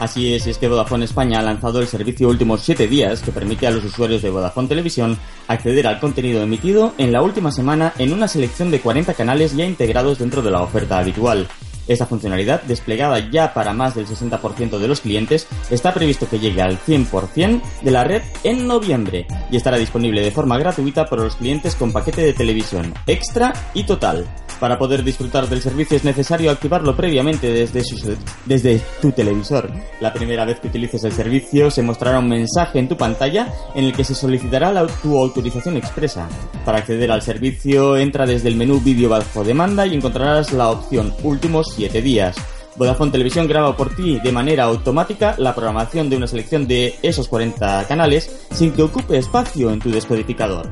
Así 0.00 0.34
es, 0.34 0.48
es 0.48 0.58
que 0.58 0.66
Vodafone 0.66 1.04
España 1.04 1.38
ha 1.38 1.42
lanzado 1.42 1.78
el 1.78 1.86
servicio 1.86 2.28
Últimos 2.28 2.62
7 2.62 2.88
días 2.88 3.22
que 3.22 3.30
permite 3.30 3.68
a 3.68 3.70
los 3.70 3.84
usuarios 3.84 4.22
de 4.22 4.30
Vodafone 4.30 4.66
Televisión 4.66 5.16
acceder 5.46 5.86
al 5.86 6.00
contenido 6.00 6.42
emitido 6.42 6.92
en 6.98 7.12
la 7.12 7.22
última 7.22 7.52
semana 7.52 7.92
en 7.98 8.12
una 8.12 8.26
selección 8.26 8.72
de 8.72 8.80
40 8.80 9.14
canales 9.14 9.54
ya 9.54 9.64
integrados 9.64 10.18
dentro 10.18 10.42
de 10.42 10.50
la 10.50 10.62
oferta 10.62 10.98
habitual. 10.98 11.46
Esta 11.88 12.06
funcionalidad, 12.06 12.62
desplegada 12.62 13.18
ya 13.30 13.54
para 13.54 13.72
más 13.72 13.94
del 13.94 14.06
60% 14.06 14.78
de 14.78 14.88
los 14.88 15.00
clientes, 15.00 15.46
está 15.70 15.94
previsto 15.94 16.28
que 16.28 16.38
llegue 16.38 16.62
al 16.62 16.78
100% 16.78 17.60
de 17.82 17.90
la 17.90 18.04
red 18.04 18.22
en 18.44 18.66
noviembre 18.66 19.26
y 19.50 19.56
estará 19.56 19.76
disponible 19.76 20.20
de 20.22 20.30
forma 20.30 20.58
gratuita 20.58 21.06
para 21.06 21.22
los 21.24 21.36
clientes 21.36 21.74
con 21.76 21.92
paquete 21.92 22.22
de 22.22 22.32
televisión 22.32 22.92
extra 23.06 23.52
y 23.74 23.84
total. 23.84 24.26
Para 24.60 24.78
poder 24.78 25.04
disfrutar 25.04 25.46
del 25.50 25.60
servicio 25.60 25.98
es 25.98 26.04
necesario 26.04 26.50
activarlo 26.50 26.96
previamente 26.96 27.50
desde, 27.52 27.84
su- 27.84 28.16
desde 28.46 28.80
tu 29.02 29.12
televisor. 29.12 29.70
La 30.00 30.14
primera 30.14 30.46
vez 30.46 30.60
que 30.60 30.68
utilices 30.68 31.04
el 31.04 31.12
servicio 31.12 31.70
se 31.70 31.82
mostrará 31.82 32.20
un 32.20 32.28
mensaje 32.30 32.78
en 32.78 32.88
tu 32.88 32.96
pantalla 32.96 33.52
en 33.74 33.84
el 33.84 33.92
que 33.92 34.02
se 34.02 34.14
solicitará 34.14 34.72
la- 34.72 34.86
tu 34.86 35.18
autorización 35.18 35.76
expresa. 35.76 36.26
Para 36.64 36.78
acceder 36.78 37.12
al 37.12 37.20
servicio 37.20 37.98
entra 37.98 38.24
desde 38.24 38.48
el 38.48 38.56
menú 38.56 38.80
vídeo 38.80 39.10
bajo 39.10 39.44
demanda 39.44 39.86
y 39.86 39.94
encontrarás 39.94 40.50
la 40.54 40.70
opción 40.70 41.12
últimos 41.22 41.75
7 41.76 42.02
días. 42.02 42.36
Vodafone 42.76 43.12
Televisión 43.12 43.46
graba 43.46 43.76
por 43.76 43.94
ti 43.94 44.18
de 44.20 44.32
manera 44.32 44.64
automática 44.64 45.34
la 45.38 45.54
programación 45.54 46.10
de 46.10 46.16
una 46.16 46.26
selección 46.26 46.66
de 46.66 46.98
esos 47.02 47.28
40 47.28 47.86
canales 47.86 48.46
sin 48.50 48.72
que 48.72 48.82
ocupe 48.82 49.16
espacio 49.18 49.70
en 49.70 49.78
tu 49.78 49.90
descodificador. 49.90 50.70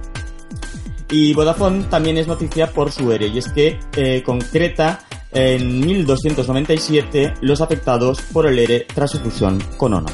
Y 1.11 1.35
Vodafone 1.35 1.85
también 1.85 2.19
es 2.19 2.27
noticia 2.27 2.71
por 2.73 2.91
su 2.91 3.13
ERE, 3.13 3.29
y 3.29 3.39
es 3.39 3.49
que 3.49 3.79
eh, 3.97 4.23
concreta 4.25 5.01
en 5.33 5.81
1297 5.81 7.35
los 7.41 7.61
afectados 7.61 8.21
por 8.33 8.47
el 8.47 8.59
ERE 8.59 8.87
tras 8.93 9.11
su 9.11 9.21
fusión 9.21 9.63
con 9.77 9.95
ONO. 9.95 10.09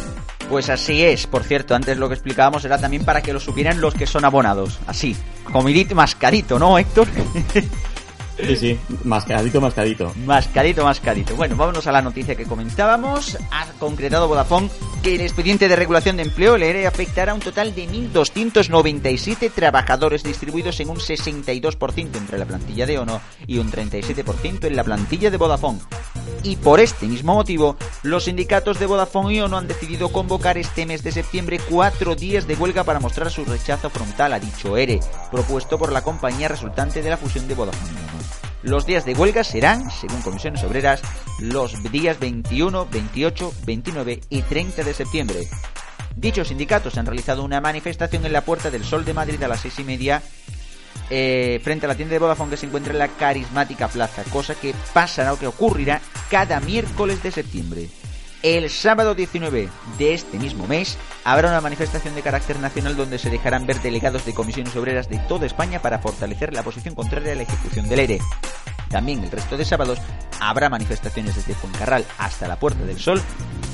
Pues 0.49 0.69
así 0.69 1.05
es, 1.05 1.29
por 1.29 1.45
cierto, 1.45 1.77
antes 1.77 1.97
lo 1.97 2.09
que 2.09 2.15
explicábamos 2.15 2.65
era 2.65 2.77
también 2.77 3.05
para 3.05 3.23
que 3.23 3.33
lo 3.33 3.39
supieran 3.39 3.81
los 3.81 3.95
que 3.95 4.07
son 4.07 4.25
abonados. 4.25 4.81
Así, 4.87 5.17
comidito 5.45 5.93
y 5.93 5.97
mascarito, 5.97 6.59
¿no, 6.59 6.77
Héctor? 6.77 7.07
Sí, 8.47 8.57
sí, 8.57 8.79
mascadito, 9.05 9.61
mascadito. 9.61 10.13
Mascarito, 10.25 10.85
mascarito. 10.85 11.37
Bueno, 11.37 11.57
vámonos 11.57 11.87
a 11.87 11.93
la 11.93 12.03
noticia 12.03 12.35
que 12.35 12.45
comentábamos. 12.45 13.37
Ha 13.51 13.67
concretado 13.79 14.29
Vodafone 14.29 14.71
que 15.03 15.15
el 15.15 15.21
expediente 15.21 15.69
de 15.69 15.77
regulación 15.77 16.17
de 16.17 16.25
empleo, 16.25 16.57
ERE, 16.57 16.87
afectará 16.87 17.33
a 17.33 17.35
un 17.35 17.41
total 17.41 17.75
de 17.75 17.89
1.297 17.89 19.51
trabajadores 19.53 20.23
distribuidos 20.23 20.81
en 20.81 20.91
un 20.91 20.97
62% 20.97 22.17
entre 22.17 22.39
la 22.39 22.45
plantilla 22.45 22.87
de 22.87 22.99
ONO 22.99 23.21
y 23.47 23.59
un 23.59 23.71
37% 23.71 24.65
en 24.65 24.77
la 24.77 24.85
plantilla 24.85 25.31
de 25.31 25.37
Vodafone. 25.37 25.81
Y 26.43 26.57
por 26.57 26.81
este 26.81 27.07
mismo 27.07 27.35
motivo, 27.35 27.77
los 28.03 28.25
sindicatos 28.25 28.79
de 28.79 28.87
Vodafone 28.87 29.35
y 29.35 29.41
ONO 29.41 29.59
han 29.59 29.69
decidido 29.69 30.11
convocar 30.11 30.59
este 30.59 30.87
mes 30.87 31.03
de 31.03 31.13
septiembre 31.13 31.61
cuatro 31.69 32.15
días 32.15 32.47
de 32.47 32.55
huelga 32.55 32.85
para 32.85 33.01
mostrar 33.01 33.31
su 33.31 33.45
rechazo 33.45 33.91
frontal 33.91 34.33
a 34.33 34.41
dicho 34.41 34.77
ERE, 34.77 35.01
propuesto 35.31 35.79
por 35.79 35.93
la 35.93 36.03
compañía 36.03 36.49
resultante 36.49 37.03
de 37.03 37.11
la 37.11 37.17
fusión 37.17 37.47
de 37.49 37.55
Vodafone 37.55 37.93
y 37.93 37.97
ONO. 37.97 38.30
Los 38.63 38.85
días 38.85 39.07
de 39.07 39.15
huelga 39.15 39.43
serán, 39.43 39.91
según 39.91 40.21
comisiones 40.21 40.63
obreras, 40.65 41.01
los 41.39 41.83
días 41.91 42.21
21, 42.21 42.87
28, 42.91 43.55
29 43.65 44.21
y 44.29 44.43
30 44.43 44.85
de 44.85 44.95
septiembre. 44.95 45.49
Dichos 46.15 46.49
sindicatos 46.49 46.99
han 46.99 47.07
realizado 47.07 47.43
una 47.43 47.63
manifestación 47.63 48.27
en 48.27 48.35
la 48.35 48.45
Puerta 48.45 48.71
del 48.71 48.85
Sol 48.85 49.07
de 49.07 49.15
Madrid 49.15 49.43
a 49.43 49.49
las 49.49 49.61
seis 49.61 49.79
y 49.79 49.85
media 49.85 50.23
eh, 51.09 51.59
frente 51.65 51.87
a 51.87 51.89
la 51.89 51.95
tienda 51.95 52.13
de 52.13 52.19
Vodafone 52.19 52.51
que 52.51 52.57
se 52.59 52.67
encuentra 52.67 52.93
en 52.93 52.99
la 52.99 53.09
carismática 53.09 53.89
plaza, 53.89 54.25
cosa 54.25 54.55
que 54.55 54.75
pasará 54.93 55.33
o 55.33 55.39
que 55.39 55.47
ocurrirá 55.47 56.03
cada 56.31 56.61
miércoles 56.61 57.23
de 57.23 57.31
septiembre. 57.31 57.89
El 58.43 58.71
sábado 58.71 59.15
19 59.15 59.69
de 59.99 60.15
este 60.15 60.39
mismo 60.39 60.67
mes 60.67 60.97
habrá 61.25 61.51
una 61.51 61.61
manifestación 61.61 62.15
de 62.15 62.23
carácter 62.23 62.59
nacional 62.59 62.97
donde 62.97 63.19
se 63.19 63.29
dejarán 63.29 63.67
ver 63.67 63.83
delegados 63.83 64.25
de 64.25 64.33
comisiones 64.33 64.75
obreras 64.77 65.11
de 65.11 65.19
toda 65.29 65.45
España 65.45 65.83
para 65.83 65.99
fortalecer 65.99 66.55
la 66.55 66.63
posición 66.63 66.95
contraria 66.95 67.33
a 67.33 67.37
la 67.37 67.43
ejecución 67.43 67.87
del 67.87 68.01
ERE. 68.01 68.19
También 68.89 69.23
el 69.23 69.31
resto 69.31 69.59
de 69.59 69.67
sábados 69.67 69.99
habrá 70.41 70.71
manifestaciones 70.71 71.37
desde 71.37 71.55
Fuencarral 71.55 72.07
hasta 72.17 72.49
la 72.49 72.59
Puerta 72.59 72.83
del 72.87 72.99
Sol 72.99 73.21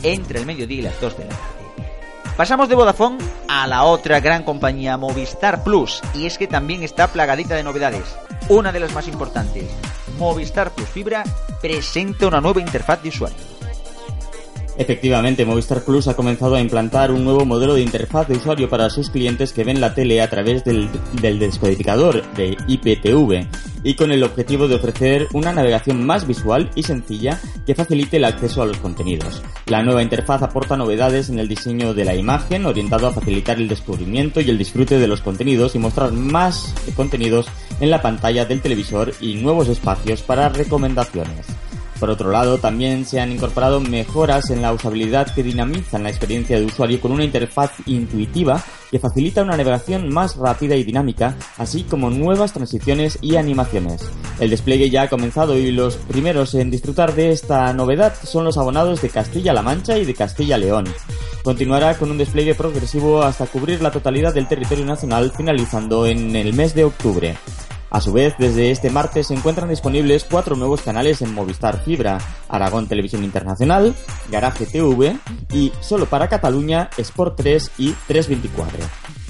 entre 0.03 0.41
el 0.41 0.47
mediodía 0.47 0.79
y 0.79 0.83
las 0.83 1.01
2 1.01 1.17
de 1.17 1.25
la 1.27 1.31
tarde. 1.31 2.35
Pasamos 2.37 2.69
de 2.69 2.75
Vodafone 2.75 3.19
a 3.49 3.69
la 3.69 3.85
otra 3.85 4.19
gran 4.19 4.43
compañía 4.43 4.97
Movistar 4.97 5.63
Plus 5.63 6.03
y 6.13 6.27
es 6.27 6.39
que 6.39 6.49
también 6.49 6.83
está 6.83 7.07
plagadita 7.07 7.55
de 7.55 7.63
novedades. 7.63 8.17
Una 8.49 8.73
de 8.73 8.81
las 8.81 8.93
más 8.93 9.07
importantes, 9.07 9.71
Movistar 10.19 10.73
Plus 10.73 10.89
Fibra 10.89 11.23
presenta 11.63 12.27
una 12.27 12.41
nueva 12.41 12.61
interfaz 12.61 13.01
de 13.01 13.11
usuario. 13.11 13.56
Efectivamente, 14.79 15.47
Movistar 15.47 15.83
Plus 15.85 16.07
ha 16.07 16.15
comenzado 16.15 16.55
a 16.55 16.61
implantar 16.61 17.11
un 17.11 17.25
nuevo 17.25 17.47
modelo 17.47 17.75
de 17.75 17.81
interfaz 17.81 18.29
de 18.29 18.37
usuario 18.37 18.69
para 18.69 18.91
sus 18.91 19.09
clientes 19.09 19.55
que 19.55 19.65
ven 19.65 19.81
la 19.81 19.95
tele 19.95 20.21
a 20.21 20.29
través 20.29 20.65
del, 20.65 20.91
descodificador 21.39 22.23
de 22.35 22.59
IPTV 22.67 23.47
y 23.83 23.95
con 23.95 24.13
el 24.13 24.23
objetivo 24.23 24.69
de 24.69 24.75
ofrecer 24.75 25.29
una 25.33 25.53
navegación 25.53 26.05
más 26.05 26.27
visual 26.27 26.71
y 26.75 26.83
sencilla 26.83 27.41
que 27.65 27.75
facilite 27.75 28.19
el 28.19 28.27
acceso 28.27 28.61
a 28.61 28.67
los 28.67 28.77
contenidos. 28.77 29.43
La 29.67 29.83
nueva 29.83 30.03
interfaz 30.03 30.43
aporta 30.43 30.77
novedades 30.77 31.31
en 31.31 31.39
el 31.39 31.49
diseño 31.49 31.95
de 31.95 32.05
la 32.05 32.15
imagen 32.15 32.67
orientado 32.67 33.07
a 33.07 33.13
facilitar 33.13 33.57
el 33.57 33.69
descubrimiento 33.69 34.43
y 34.43 34.51
el 34.51 34.59
disfrute 34.59 34.99
de 34.99 35.09
los 35.09 35.23
contenidos 35.23 35.75
y 35.75 35.79
mostrar 35.79 36.13
más 36.13 36.75
contenidos 36.95 37.47
en 37.81 37.91
la 37.91 38.03
pantalla 38.03 38.45
del 38.45 38.61
televisor 38.61 39.15
y 39.21 39.37
nuevos 39.37 39.69
espacios 39.69 40.23
para 40.23 40.51
recomendaciones. 40.51 41.47
Por 41.99 42.11
otro 42.11 42.31
lado, 42.31 42.59
también 42.59 43.07
se 43.07 43.21
han 43.21 43.33
incorporado 43.33 43.81
mejoras 43.81 44.51
en 44.51 44.61
la 44.61 44.73
usabilidad 44.73 45.35
que 45.35 45.43
dinamizan 45.43 46.03
la 46.03 46.11
experiencia 46.11 46.59
de 46.59 46.67
usuario 46.67 47.01
con 47.01 47.13
una 47.13 47.25
interfaz 47.25 47.71
intuitiva 47.87 48.63
que 48.91 48.99
facilita 48.99 49.43
una 49.43 49.57
navegación 49.57 50.13
más 50.13 50.37
rápida 50.37 50.77
y 50.77 50.85
dinámica, 50.85 51.37
así 51.57 51.85
como 51.85 52.11
nuevas 52.11 52.53
transiciones 52.53 53.19
y 53.21 53.37
animaciones. 53.37 54.03
El 54.39 54.51
despliegue 54.51 54.91
ya 54.91 55.03
ha 55.03 55.09
comenzado 55.09 55.57
y 55.57 55.73
los 55.73 55.97
primeros 55.97 56.55
en 56.55 56.71
disfrutar 56.71 57.15
de 57.15 57.31
esta 57.31 57.73
novedad 57.73 58.15
son 58.23 58.45
los 58.45 58.59
abonados 58.59 59.01
de 59.03 59.09
Castilla-La 59.09 59.63
Mancha 59.63 59.97
y 59.99 60.05
de 60.05 60.15
Castilla-León. 60.15 60.87
Continuará 61.43 61.97
con 61.97 62.11
un 62.11 62.19
despliegue 62.19 62.55
progresivo 62.55 63.23
hasta 63.23 63.47
cubrir 63.47 63.81
la 63.81 63.91
totalidad 63.91 64.35
del 64.35 64.49
territorio 64.49 64.85
nacional, 64.85 65.33
finalizando 65.37 66.07
en 66.07 66.35
el 66.37 66.53
mes 66.53 66.75
de 66.75 66.85
octubre. 66.85 67.37
A 67.91 68.01
su 68.01 68.13
vez, 68.13 68.35
desde 68.39 68.71
este 68.71 68.91
martes 68.91 69.29
se 69.29 69.35
encuentran 69.35 69.69
disponibles 69.69 70.25
cuatro 70.25 70.57
nuevos 70.57 70.83
canales 70.83 71.23
en 71.23 71.33
Movistar 71.33 71.83
Fibra, 71.85 72.19
Aragón 72.49 72.89
Televisión 72.89 73.23
Internacional, 73.25 73.95
Garaje 74.31 74.67
TV 74.67 75.17
y, 75.53 75.73
solo 75.81 76.07
para 76.07 76.29
Cataluña, 76.29 76.91
Sport 76.97 77.37
3 77.37 77.71
y 77.79 77.93
324. 78.09 79.26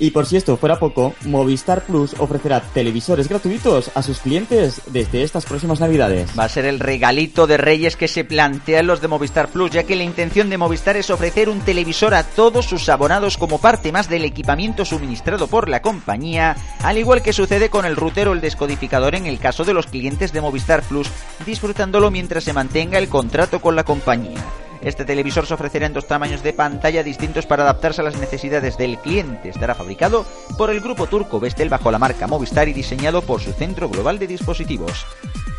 Y 0.00 0.12
por 0.12 0.24
si 0.24 0.38
esto 0.38 0.56
fuera 0.56 0.78
poco, 0.78 1.14
Movistar 1.26 1.82
Plus 1.82 2.14
ofrecerá 2.18 2.60
televisores 2.60 3.28
gratuitos 3.28 3.90
a 3.94 4.02
sus 4.02 4.18
clientes 4.20 4.80
desde 4.86 5.22
estas 5.22 5.44
próximas 5.44 5.78
navidades. 5.78 6.30
Va 6.38 6.44
a 6.44 6.48
ser 6.48 6.64
el 6.64 6.80
regalito 6.80 7.46
de 7.46 7.58
Reyes 7.58 7.96
que 7.96 8.08
se 8.08 8.24
plantean 8.24 8.86
los 8.86 9.02
de 9.02 9.08
Movistar 9.08 9.48
Plus, 9.48 9.70
ya 9.70 9.84
que 9.84 9.96
la 9.96 10.04
intención 10.04 10.48
de 10.48 10.56
Movistar 10.56 10.96
es 10.96 11.10
ofrecer 11.10 11.50
un 11.50 11.60
televisor 11.60 12.14
a 12.14 12.22
todos 12.22 12.64
sus 12.64 12.88
abonados 12.88 13.36
como 13.36 13.60
parte 13.60 13.92
más 13.92 14.08
del 14.08 14.24
equipamiento 14.24 14.86
suministrado 14.86 15.48
por 15.48 15.68
la 15.68 15.82
compañía, 15.82 16.56
al 16.82 16.96
igual 16.96 17.20
que 17.20 17.34
sucede 17.34 17.68
con 17.68 17.84
el 17.84 17.96
router 17.96 18.28
o 18.28 18.32
el 18.32 18.40
descodificador 18.40 19.14
en 19.14 19.26
el 19.26 19.38
caso 19.38 19.64
de 19.64 19.74
los 19.74 19.86
clientes 19.86 20.32
de 20.32 20.40
Movistar 20.40 20.82
Plus, 20.82 21.10
disfrutándolo 21.44 22.10
mientras 22.10 22.44
se 22.44 22.54
mantenga 22.54 22.96
el 22.96 23.10
contrato 23.10 23.60
con 23.60 23.76
la 23.76 23.84
compañía. 23.84 24.42
Este 24.82 25.04
televisor 25.04 25.46
se 25.46 25.54
ofrecerá 25.54 25.86
en 25.86 25.92
dos 25.92 26.06
tamaños 26.06 26.42
de 26.42 26.54
pantalla 26.54 27.02
distintos 27.02 27.44
para 27.46 27.64
adaptarse 27.64 28.00
a 28.00 28.04
las 28.04 28.18
necesidades 28.18 28.78
del 28.78 28.98
cliente. 28.98 29.50
Estará 29.50 29.74
fabricado 29.74 30.24
por 30.56 30.70
el 30.70 30.80
grupo 30.80 31.06
turco 31.06 31.38
Vestel 31.38 31.68
bajo 31.68 31.90
la 31.90 31.98
marca 31.98 32.26
Movistar 32.26 32.68
y 32.68 32.72
diseñado 32.72 33.22
por 33.22 33.40
su 33.40 33.52
centro 33.52 33.88
global 33.90 34.18
de 34.18 34.26
dispositivos. 34.26 35.06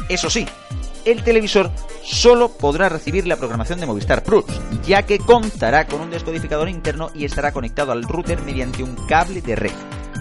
Eso 0.09 0.29
sí, 0.29 0.47
el 1.05 1.23
televisor 1.23 1.71
solo 2.03 2.49
podrá 2.49 2.89
recibir 2.89 3.27
la 3.27 3.35
programación 3.37 3.79
de 3.79 3.85
Movistar 3.85 4.23
Plus, 4.23 4.45
ya 4.85 5.03
que 5.03 5.19
contará 5.19 5.85
con 5.85 6.01
un 6.01 6.09
descodificador 6.09 6.69
interno 6.69 7.11
y 7.13 7.25
estará 7.25 7.51
conectado 7.51 7.91
al 7.91 8.03
router 8.03 8.41
mediante 8.41 8.83
un 8.83 8.95
cable 9.07 9.41
de 9.41 9.55
red. 9.55 9.71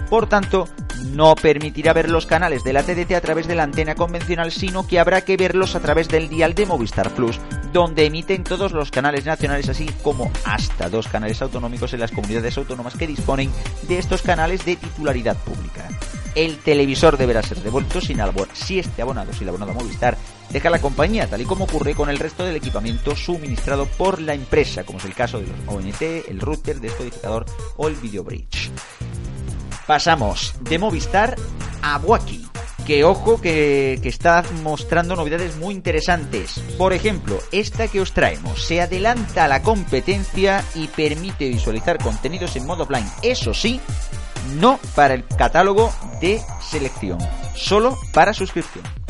Por 0.09 0.27
tanto, 0.27 0.67
no 1.05 1.35
permitirá 1.35 1.93
ver 1.93 2.09
los 2.09 2.25
canales 2.25 2.63
de 2.63 2.73
la 2.73 2.83
TDT 2.83 3.13
a 3.13 3.21
través 3.21 3.47
de 3.47 3.55
la 3.55 3.63
antena 3.63 3.95
convencional, 3.95 4.51
sino 4.51 4.85
que 4.85 4.99
habrá 4.99 5.21
que 5.21 5.37
verlos 5.37 5.75
a 5.75 5.79
través 5.79 6.07
del 6.07 6.29
dial 6.29 6.53
de 6.53 6.65
Movistar 6.65 7.11
Plus, 7.11 7.39
donde 7.71 8.05
emiten 8.05 8.43
todos 8.43 8.71
los 8.71 8.91
canales 8.91 9.25
nacionales, 9.25 9.69
así 9.69 9.87
como 10.03 10.31
hasta 10.45 10.89
dos 10.89 11.07
canales 11.07 11.41
autonómicos 11.41 11.93
en 11.93 11.99
las 12.01 12.11
comunidades 12.11 12.57
autónomas 12.57 12.95
que 12.95 13.07
disponen 13.07 13.51
de 13.87 13.97
estos 13.97 14.21
canales 14.21 14.65
de 14.65 14.75
titularidad 14.75 15.37
pública. 15.37 15.87
El 16.35 16.57
televisor 16.57 17.17
deberá 17.17 17.43
ser 17.43 17.57
devuelto 17.61 17.99
sin 17.99 18.21
albor 18.21 18.47
si 18.53 18.79
este 18.79 19.01
abonado, 19.01 19.33
si 19.33 19.43
el 19.43 19.49
abonado 19.49 19.73
Movistar, 19.73 20.17
deja 20.49 20.69
la 20.69 20.79
compañía, 20.79 21.27
tal 21.27 21.41
y 21.41 21.45
como 21.45 21.65
ocurre 21.65 21.93
con 21.93 22.09
el 22.09 22.19
resto 22.19 22.43
del 22.43 22.55
equipamiento 22.55 23.15
suministrado 23.15 23.85
por 23.85 24.21
la 24.21 24.33
empresa, 24.33 24.83
como 24.83 24.99
es 24.99 25.05
el 25.05 25.13
caso 25.13 25.39
de 25.39 25.47
los 25.47 25.55
ONT, 25.67 26.01
el 26.01 26.39
router, 26.39 26.79
descodificador 26.79 27.45
o 27.77 27.87
el 27.87 27.95
video 27.95 28.23
bridge. 28.23 28.71
Pasamos 29.85 30.53
de 30.61 30.79
Movistar 30.79 31.35
a 31.81 31.97
Waki. 31.97 32.50
Que 32.85 33.03
ojo 33.03 33.39
que, 33.39 33.99
que, 34.01 34.09
está 34.09 34.43
mostrando 34.63 35.15
novedades 35.15 35.55
muy 35.57 35.73
interesantes. 35.73 36.61
Por 36.77 36.93
ejemplo, 36.93 37.39
esta 37.51 37.87
que 37.87 38.01
os 38.01 38.13
traemos 38.13 38.63
se 38.63 38.81
adelanta 38.81 39.45
a 39.45 39.47
la 39.47 39.61
competencia 39.61 40.63
y 40.75 40.87
permite 40.87 41.47
visualizar 41.47 41.97
contenidos 41.99 42.55
en 42.55 42.65
modo 42.65 42.85
blind. 42.85 43.09
Eso 43.21 43.53
sí, 43.53 43.79
no 44.59 44.79
para 44.95 45.13
el 45.13 45.25
catálogo 45.25 45.93
de 46.19 46.41
selección, 46.61 47.19
solo 47.55 47.97
para 48.13 48.33
suscripción. 48.33 49.00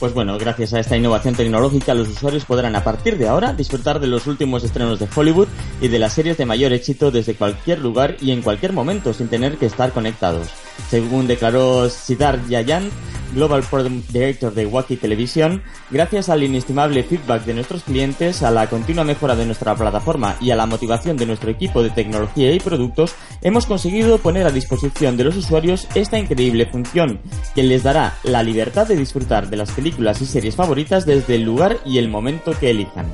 Pues 0.00 0.14
bueno, 0.14 0.38
gracias 0.38 0.72
a 0.72 0.80
esta 0.80 0.96
innovación 0.96 1.34
tecnológica 1.34 1.92
los 1.92 2.08
usuarios 2.08 2.46
podrán 2.46 2.74
a 2.74 2.82
partir 2.82 3.18
de 3.18 3.28
ahora 3.28 3.52
disfrutar 3.52 4.00
de 4.00 4.06
los 4.06 4.26
últimos 4.26 4.64
estrenos 4.64 4.98
de 4.98 5.06
Hollywood 5.14 5.48
y 5.82 5.88
de 5.88 5.98
las 5.98 6.14
series 6.14 6.38
de 6.38 6.46
mayor 6.46 6.72
éxito 6.72 7.10
desde 7.10 7.34
cualquier 7.34 7.80
lugar 7.80 8.16
y 8.18 8.30
en 8.30 8.40
cualquier 8.40 8.72
momento 8.72 9.12
sin 9.12 9.28
tener 9.28 9.58
que 9.58 9.66
estar 9.66 9.92
conectados. 9.92 10.48
Según 10.88 11.26
declaró 11.26 11.90
Siddharth 11.90 12.48
Yayan, 12.48 12.88
Global 13.32 13.62
Product 13.62 14.08
Director 14.10 14.54
de 14.54 14.66
Wacky 14.66 14.96
Televisión, 14.96 15.62
gracias 15.90 16.28
al 16.28 16.42
inestimable 16.42 17.02
feedback 17.02 17.44
de 17.44 17.54
nuestros 17.54 17.84
clientes, 17.84 18.42
a 18.42 18.50
la 18.50 18.68
continua 18.68 19.04
mejora 19.04 19.36
de 19.36 19.46
nuestra 19.46 19.74
plataforma 19.74 20.36
y 20.40 20.50
a 20.50 20.56
la 20.56 20.66
motivación 20.66 21.16
de 21.16 21.26
nuestro 21.26 21.50
equipo 21.50 21.82
de 21.82 21.90
tecnología 21.90 22.52
y 22.52 22.60
productos, 22.60 23.14
hemos 23.42 23.66
conseguido 23.66 24.18
poner 24.18 24.46
a 24.46 24.50
disposición 24.50 25.16
de 25.16 25.24
los 25.24 25.36
usuarios 25.36 25.86
esta 25.94 26.18
increíble 26.18 26.66
función, 26.66 27.20
que 27.54 27.62
les 27.62 27.82
dará 27.82 28.18
la 28.22 28.42
libertad 28.42 28.86
de 28.86 28.96
disfrutar 28.96 29.48
de 29.48 29.56
las 29.56 29.70
películas 29.70 30.20
y 30.20 30.26
series 30.26 30.56
favoritas 30.56 31.06
desde 31.06 31.36
el 31.36 31.42
lugar 31.42 31.78
y 31.84 31.98
el 31.98 32.08
momento 32.08 32.52
que 32.58 32.70
elijan. 32.70 33.06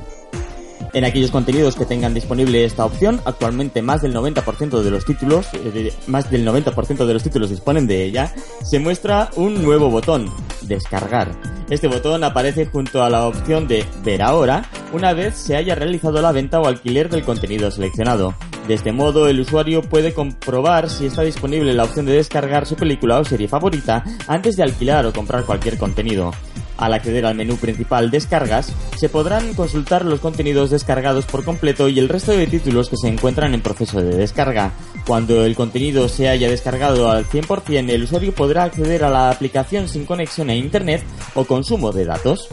En 0.97 1.05
aquellos 1.05 1.29
contenidos 1.29 1.75
que 1.75 1.85
tengan 1.85 2.15
disponible 2.15 2.65
esta 2.65 2.83
opción, 2.83 3.21
actualmente 3.23 3.83
más 3.83 4.01
del 4.01 4.15
90% 4.15 4.81
de 4.81 4.89
los 4.89 5.05
títulos, 5.05 5.45
eh, 5.53 5.93
más 6.07 6.31
del 6.31 6.43
90% 6.43 7.05
de 7.05 7.13
los 7.13 7.21
títulos 7.21 7.51
disponen 7.51 7.85
de 7.85 8.03
ella, 8.03 8.33
se 8.63 8.79
muestra 8.79 9.29
un 9.35 9.61
nuevo 9.61 9.91
botón, 9.91 10.33
descargar. 10.63 11.35
Este 11.69 11.87
botón 11.87 12.23
aparece 12.23 12.65
junto 12.65 13.03
a 13.03 13.11
la 13.11 13.27
opción 13.27 13.67
de 13.67 13.85
ver 14.03 14.23
ahora 14.23 14.63
una 14.91 15.13
vez 15.13 15.35
se 15.35 15.55
haya 15.55 15.75
realizado 15.75 16.19
la 16.19 16.31
venta 16.31 16.59
o 16.59 16.65
alquiler 16.65 17.09
del 17.09 17.23
contenido 17.23 17.69
seleccionado. 17.69 18.33
De 18.67 18.73
este 18.73 18.91
modo, 18.91 19.27
el 19.27 19.39
usuario 19.39 19.83
puede 19.83 20.15
comprobar 20.15 20.89
si 20.89 21.05
está 21.05 21.21
disponible 21.21 21.75
la 21.75 21.83
opción 21.83 22.07
de 22.07 22.13
descargar 22.13 22.65
su 22.65 22.75
película 22.75 23.19
o 23.19 23.23
serie 23.23 23.47
favorita 23.47 24.03
antes 24.27 24.57
de 24.57 24.63
alquilar 24.63 25.05
o 25.05 25.13
comprar 25.13 25.45
cualquier 25.45 25.77
contenido. 25.77 26.31
Al 26.77 26.93
acceder 26.93 27.25
al 27.25 27.35
menú 27.35 27.57
principal 27.57 28.11
Descargas, 28.11 28.71
se 28.95 29.09
podrán 29.09 29.53
consultar 29.53 30.05
los 30.05 30.19
contenidos 30.19 30.69
descargados 30.69 31.25
por 31.25 31.43
completo 31.43 31.89
y 31.89 31.99
el 31.99 32.09
resto 32.09 32.31
de 32.31 32.47
títulos 32.47 32.89
que 32.89 32.97
se 32.97 33.07
encuentran 33.07 33.53
en 33.53 33.61
proceso 33.61 34.01
de 34.01 34.15
descarga. 34.15 34.71
Cuando 35.05 35.43
el 35.43 35.55
contenido 35.55 36.07
se 36.07 36.29
haya 36.29 36.49
descargado 36.49 37.09
al 37.09 37.25
100%, 37.25 37.89
el 37.89 38.03
usuario 38.03 38.33
podrá 38.33 38.63
acceder 38.63 39.03
a 39.03 39.09
la 39.09 39.29
aplicación 39.29 39.87
sin 39.87 40.05
conexión 40.05 40.49
a 40.49 40.55
Internet 40.55 41.03
o 41.33 41.45
consumo 41.45 41.91
de 41.91 42.05
datos. 42.05 42.47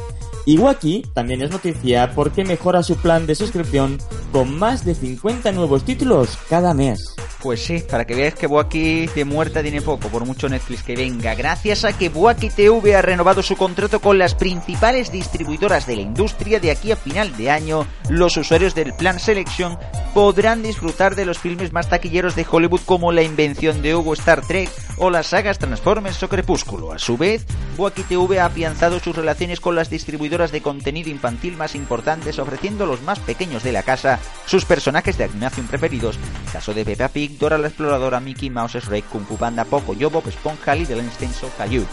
Iwaki 0.46 1.06
también 1.14 1.42
es 1.42 1.50
noticia 1.50 2.12
porque 2.14 2.44
mejora 2.44 2.82
su 2.82 2.96
plan 2.96 3.26
de 3.26 3.34
suscripción 3.34 3.98
con 4.32 4.54
más 4.58 4.84
de 4.84 4.94
50 4.94 5.52
nuevos 5.52 5.84
títulos 5.84 6.38
cada 6.48 6.74
mes. 6.74 7.14
Pues 7.44 7.62
sí, 7.62 7.84
para 7.86 8.06
que 8.06 8.14
veáis 8.14 8.34
que 8.34 8.46
Buaki 8.46 9.06
de 9.08 9.26
muerta 9.26 9.60
tiene 9.60 9.82
poco, 9.82 10.08
por 10.08 10.24
mucho 10.24 10.48
Netflix 10.48 10.82
que 10.82 10.96
venga. 10.96 11.34
Gracias 11.34 11.84
a 11.84 11.92
que 11.92 12.08
Buaki 12.08 12.48
TV 12.48 12.96
ha 12.96 13.02
renovado 13.02 13.42
su 13.42 13.54
contrato 13.54 14.00
con 14.00 14.16
las 14.16 14.34
principales 14.34 15.12
distribuidoras 15.12 15.86
de 15.86 15.96
la 15.96 16.00
industria, 16.00 16.58
de 16.58 16.70
aquí 16.70 16.90
a 16.90 16.96
final 16.96 17.36
de 17.36 17.50
año, 17.50 17.86
los 18.08 18.38
usuarios 18.38 18.74
del 18.74 18.94
plan 18.94 19.20
selección 19.20 19.78
podrán 20.14 20.62
disfrutar 20.62 21.16
de 21.16 21.26
los 21.26 21.38
filmes 21.38 21.72
más 21.72 21.90
taquilleros 21.90 22.34
de 22.34 22.46
Hollywood 22.48 22.80
como 22.86 23.12
La 23.12 23.22
invención 23.22 23.82
de 23.82 23.94
Hugo 23.94 24.14
Star 24.14 24.40
Trek 24.46 24.70
o 24.96 25.10
las 25.10 25.26
sagas 25.26 25.58
Transformers 25.58 26.22
o 26.22 26.28
Crepúsculo. 26.28 26.92
A 26.92 26.98
su 26.98 27.18
vez, 27.18 27.44
Buaki 27.76 28.04
TV 28.04 28.38
ha 28.38 28.46
afianzado 28.46 29.00
sus 29.00 29.16
relaciones 29.16 29.60
con 29.60 29.74
las 29.74 29.90
distribuidoras 29.90 30.52
de 30.52 30.62
contenido 30.62 31.10
infantil 31.10 31.56
más 31.56 31.74
importantes, 31.74 32.38
ofreciendo 32.38 32.84
a 32.84 32.86
los 32.86 33.02
más 33.02 33.18
pequeños 33.18 33.64
de 33.64 33.72
la 33.72 33.82
casa 33.82 34.20
sus 34.46 34.64
personajes 34.64 35.18
de 35.18 35.24
animación 35.24 35.66
preferidos, 35.66 36.16
caso 36.52 36.72
de 36.72 36.84
Peppa 36.84 37.08
Pig, 37.08 37.33
Dora 37.38 37.58
la 37.58 37.68
Exploradora, 37.68 38.20
Mickey 38.20 38.50
Mouse, 38.50 38.80
Shrek, 38.80 39.06
Kung 39.06 39.24
Fu 39.26 39.36
Panda, 39.36 39.64
Poco, 39.64 39.94
Yo, 39.94 40.10
Bob 40.10 40.26
Esponja, 40.28 40.74
Little 40.74 41.00
Einstein, 41.00 41.32
Caillou. 41.56 41.84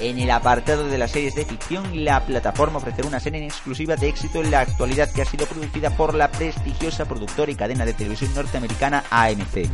En 0.00 0.18
el 0.18 0.30
apartado 0.30 0.88
de 0.88 0.98
las 0.98 1.12
series 1.12 1.34
de 1.34 1.44
ficción, 1.44 2.04
la 2.04 2.24
plataforma 2.24 2.78
ofrecerá 2.78 3.06
una 3.06 3.20
serie 3.20 3.40
en 3.40 3.46
exclusiva 3.46 3.96
de 3.96 4.08
éxito 4.08 4.42
en 4.42 4.50
la 4.50 4.60
actualidad 4.60 5.12
que 5.12 5.22
ha 5.22 5.26
sido 5.26 5.46
producida 5.46 5.90
por 5.90 6.14
la 6.14 6.30
prestigiosa 6.30 7.04
productora 7.04 7.52
y 7.52 7.54
cadena 7.54 7.84
de 7.84 7.92
televisión 7.92 8.34
norteamericana 8.34 9.04
AMC. 9.10 9.68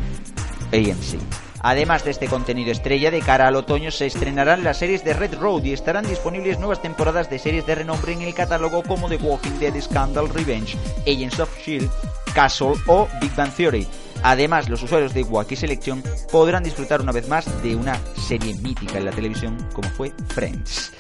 AMC. 0.73 1.19
Además 1.61 2.05
de 2.05 2.13
este 2.13 2.29
contenido 2.29 2.71
estrella, 2.71 3.11
de 3.11 3.21
cara 3.21 3.49
al 3.49 3.57
otoño 3.57 3.91
se 3.91 4.07
estrenarán 4.07 4.63
las 4.63 4.79
series 4.79 5.05
de 5.05 5.13
Red 5.13 5.35
Road 5.35 5.65
y 5.65 5.73
estarán 5.73 6.07
disponibles 6.07 6.59
nuevas 6.59 6.81
temporadas 6.81 7.29
de 7.31 7.39
series 7.39 7.67
de 7.67 7.75
renombre 7.75 8.13
en 8.13 8.23
el 8.23 8.35
catálogo 8.35 8.83
como 8.83 9.09
The 9.09 9.17
Walking 9.17 9.59
Dead, 9.59 9.81
Scandal, 9.81 10.29
Revenge, 10.29 10.77
Agents 11.03 11.41
of 11.41 11.51
S.H.I.E.L.D., 11.59 11.91
Castle 12.33 12.75
o 12.87 13.09
Big 13.21 13.35
Bang 13.35 13.53
Theory. 13.53 13.89
Además, 14.23 14.69
los 14.69 14.83
usuarios 14.83 15.15
de 15.15 15.23
Wacky 15.23 15.57
Selection 15.57 16.03
podrán 16.31 16.63
disfrutar 16.63 17.01
una 17.01 17.13
vez 17.13 17.29
más 17.29 17.63
de 17.63 17.77
una 17.77 17.99
serie 18.17 18.55
mítica 18.55 18.99
en 18.99 19.05
la 19.05 19.13
televisión 19.13 19.57
como 19.73 19.89
fue 19.91 20.13
Friends. 20.29 20.93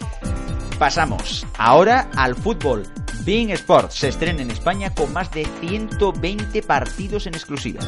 Pasamos 0.78 1.46
ahora 1.56 2.08
al 2.16 2.36
fútbol. 2.36 2.86
Being 3.24 3.50
Sports 3.50 3.96
se 3.96 4.08
estrena 4.08 4.42
en 4.42 4.50
España 4.50 4.94
con 4.94 5.12
más 5.12 5.30
de 5.32 5.46
120 5.60 6.62
partidos 6.62 7.26
en 7.26 7.34
exclusiva. 7.34 7.80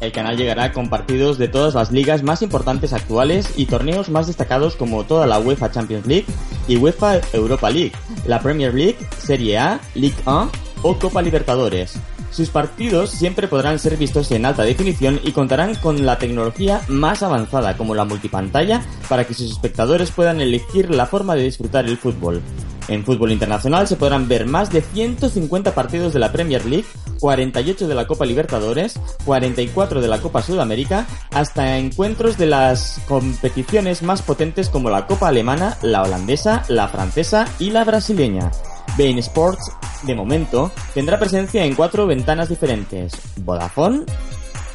El 0.00 0.12
canal 0.12 0.36
llegará 0.36 0.72
con 0.72 0.88
partidos 0.88 1.36
de 1.36 1.48
todas 1.48 1.74
las 1.74 1.92
ligas 1.92 2.22
más 2.22 2.40
importantes 2.42 2.92
actuales 2.94 3.52
y 3.56 3.66
torneos 3.66 4.08
más 4.08 4.26
destacados 4.26 4.74
como 4.74 5.04
toda 5.04 5.26
la 5.26 5.38
UEFA 5.38 5.70
Champions 5.70 6.06
League 6.06 6.26
y 6.66 6.76
UEFA 6.76 7.20
Europa 7.34 7.70
League, 7.70 7.92
la 8.26 8.40
Premier 8.40 8.74
League, 8.74 8.96
Serie 9.18 9.58
A, 9.58 9.80
League 9.94 10.16
1 10.24 10.50
o 10.82 10.98
Copa 10.98 11.20
Libertadores. 11.20 11.98
Sus 12.30 12.50
partidos 12.50 13.10
siempre 13.10 13.48
podrán 13.48 13.78
ser 13.78 13.96
vistos 13.96 14.30
en 14.30 14.46
alta 14.46 14.62
definición 14.62 15.20
y 15.24 15.32
contarán 15.32 15.74
con 15.74 16.06
la 16.06 16.18
tecnología 16.18 16.80
más 16.88 17.22
avanzada 17.22 17.76
como 17.76 17.94
la 17.94 18.04
multipantalla 18.04 18.82
para 19.08 19.26
que 19.26 19.34
sus 19.34 19.50
espectadores 19.50 20.12
puedan 20.12 20.40
elegir 20.40 20.94
la 20.94 21.06
forma 21.06 21.34
de 21.34 21.42
disfrutar 21.42 21.86
el 21.86 21.98
fútbol. 21.98 22.40
En 22.88 23.04
fútbol 23.04 23.32
internacional 23.32 23.86
se 23.86 23.96
podrán 23.96 24.26
ver 24.26 24.46
más 24.46 24.70
de 24.70 24.80
150 24.80 25.74
partidos 25.74 26.12
de 26.12 26.18
la 26.18 26.32
Premier 26.32 26.64
League, 26.66 26.86
48 27.20 27.86
de 27.86 27.94
la 27.94 28.06
Copa 28.06 28.24
Libertadores, 28.24 28.98
44 29.24 30.00
de 30.00 30.08
la 30.08 30.18
Copa 30.18 30.42
Sudamérica, 30.42 31.06
hasta 31.32 31.78
encuentros 31.78 32.36
de 32.36 32.46
las 32.46 33.00
competiciones 33.06 34.02
más 34.02 34.22
potentes 34.22 34.68
como 34.68 34.90
la 34.90 35.06
Copa 35.06 35.28
Alemana, 35.28 35.78
la 35.82 36.02
holandesa, 36.02 36.64
la 36.68 36.88
francesa 36.88 37.46
y 37.58 37.70
la 37.70 37.84
brasileña. 37.84 38.50
Bein 38.96 39.18
Sports, 39.18 39.72
de 40.02 40.14
momento, 40.14 40.70
tendrá 40.94 41.18
presencia 41.18 41.64
en 41.64 41.74
cuatro 41.74 42.06
ventanas 42.06 42.48
diferentes. 42.48 43.12
Vodafone, 43.36 44.04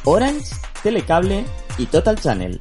Orange, 0.04 0.54
Telecable 0.82 1.44
y 1.78 1.86
Total 1.86 2.18
Channel. 2.20 2.60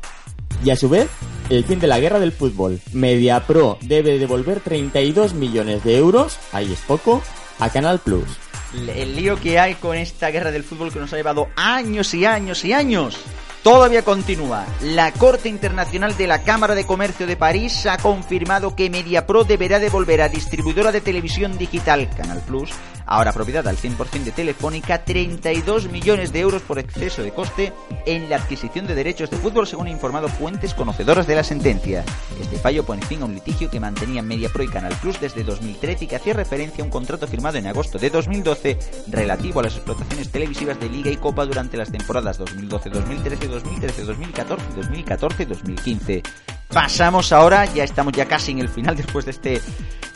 Y 0.63 0.69
a 0.69 0.75
su 0.75 0.89
vez, 0.89 1.07
el 1.49 1.63
fin 1.63 1.79
de 1.79 1.87
la 1.87 1.99
guerra 1.99 2.19
del 2.19 2.31
fútbol. 2.31 2.79
MediaPro 2.93 3.77
debe 3.81 4.17
devolver 4.17 4.59
32 4.59 5.33
millones 5.33 5.83
de 5.83 5.97
euros, 5.97 6.37
ahí 6.51 6.71
es 6.71 6.79
poco, 6.81 7.21
a 7.59 7.69
Canal 7.69 7.99
Plus. 7.99 8.27
El 8.73 9.15
lío 9.15 9.39
que 9.39 9.59
hay 9.59 9.75
con 9.75 9.95
esta 9.95 10.29
guerra 10.31 10.51
del 10.51 10.63
fútbol 10.63 10.91
que 10.91 10.99
nos 10.99 11.13
ha 11.13 11.17
llevado 11.17 11.47
años 11.55 12.13
y 12.13 12.25
años 12.25 12.65
y 12.65 12.73
años 12.73 13.19
Todavía 13.65 14.03
continúa. 14.03 14.63
La 14.83 15.11
Corte 15.11 15.49
Internacional 15.49 16.15
de 16.15 16.27
la 16.27 16.43
Cámara 16.43 16.75
de 16.75 16.85
Comercio 16.85 17.25
de 17.25 17.35
París 17.35 17.87
ha 17.87 17.97
confirmado 17.97 18.75
que 18.75 18.91
MediaPro 18.91 19.43
deberá 19.43 19.79
devolver 19.79 20.21
a 20.21 20.29
distribuidora 20.29 20.91
de 20.91 21.01
televisión 21.01 21.57
digital 21.57 22.07
Canal 22.15 22.41
Plus 22.45 22.69
ahora 23.05 23.33
propiedad 23.33 23.67
al 23.67 23.77
100% 23.77 24.23
de 24.23 24.31
Telefónica, 24.31 25.03
32 25.03 25.89
millones 25.89 26.31
de 26.31 26.39
euros 26.39 26.61
por 26.61 26.79
exceso 26.79 27.23
de 27.23 27.31
coste 27.31 27.73
en 28.05 28.29
la 28.29 28.37
adquisición 28.37 28.87
de 28.87 28.95
derechos 28.95 29.29
de 29.29 29.37
fútbol, 29.37 29.67
según 29.67 29.87
han 29.87 29.93
informado 29.93 30.27
fuentes 30.27 30.73
conocedoras 30.73 31.27
de 31.27 31.35
la 31.35 31.43
sentencia. 31.43 32.03
Este 32.39 32.57
fallo 32.57 32.85
pone 32.85 33.05
fin 33.05 33.21
a 33.21 33.25
un 33.25 33.33
litigio 33.33 33.69
que 33.69 33.79
mantenía 33.79 34.21
MediaPro 34.21 34.63
y 34.63 34.67
Canal 34.67 34.95
Plus 35.01 35.19
desde 35.19 35.43
2013 35.43 36.05
y 36.05 36.07
que 36.07 36.15
hacía 36.15 36.33
referencia 36.33 36.83
a 36.83 36.85
un 36.85 36.91
contrato 36.91 37.27
firmado 37.27 37.57
en 37.57 37.67
agosto 37.67 37.97
de 37.97 38.09
2012 38.09 38.77
relativo 39.07 39.59
a 39.59 39.63
las 39.63 39.75
explotaciones 39.75 40.31
televisivas 40.31 40.79
de 40.79 40.89
Liga 40.89 41.11
y 41.11 41.17
Copa 41.17 41.45
durante 41.45 41.77
las 41.77 41.91
temporadas 41.91 42.37
2012, 42.37 42.89
2013, 42.89 43.47
2013, 43.47 44.03
2014 44.03 44.65
y 44.71 44.75
2014, 44.75 45.45
2015. 45.45 46.23
Pasamos 46.67 47.31
ahora, 47.31 47.65
ya 47.65 47.83
estamos 47.83 48.13
ya 48.13 48.25
casi 48.25 48.51
en 48.51 48.59
el 48.59 48.69
final 48.69 48.95
después 48.95 49.25
de 49.25 49.31
este 49.31 49.61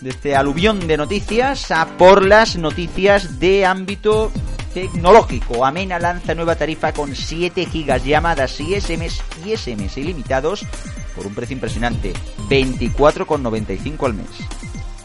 de 0.02 0.12
este 0.12 0.36
aluvión 0.36 0.88
de 0.88 0.98
noticias 0.98 1.72
a 1.72 1.86
por 1.98 2.26
las 2.26 2.56
noticias 2.56 3.40
de 3.40 3.66
ámbito 3.66 4.32
tecnológico. 4.74 5.66
Amena 5.66 6.00
lanza 6.00 6.36
nueva 6.36 6.56
tarifa 6.56 6.94
con 6.94 7.16
7 7.16 7.66
gigas 7.66 8.06
llamadas 8.06 8.60
y 8.62 8.80
SMS 8.80 9.22
y 9.46 9.58
SMS 9.58 9.98
ilimitados 9.98 10.66
por 11.16 11.28
un 11.28 11.36
precio 11.36 11.56
impresionante, 11.56 12.14
24,95 12.50 14.06
al 14.06 14.14
mes. 14.14 14.28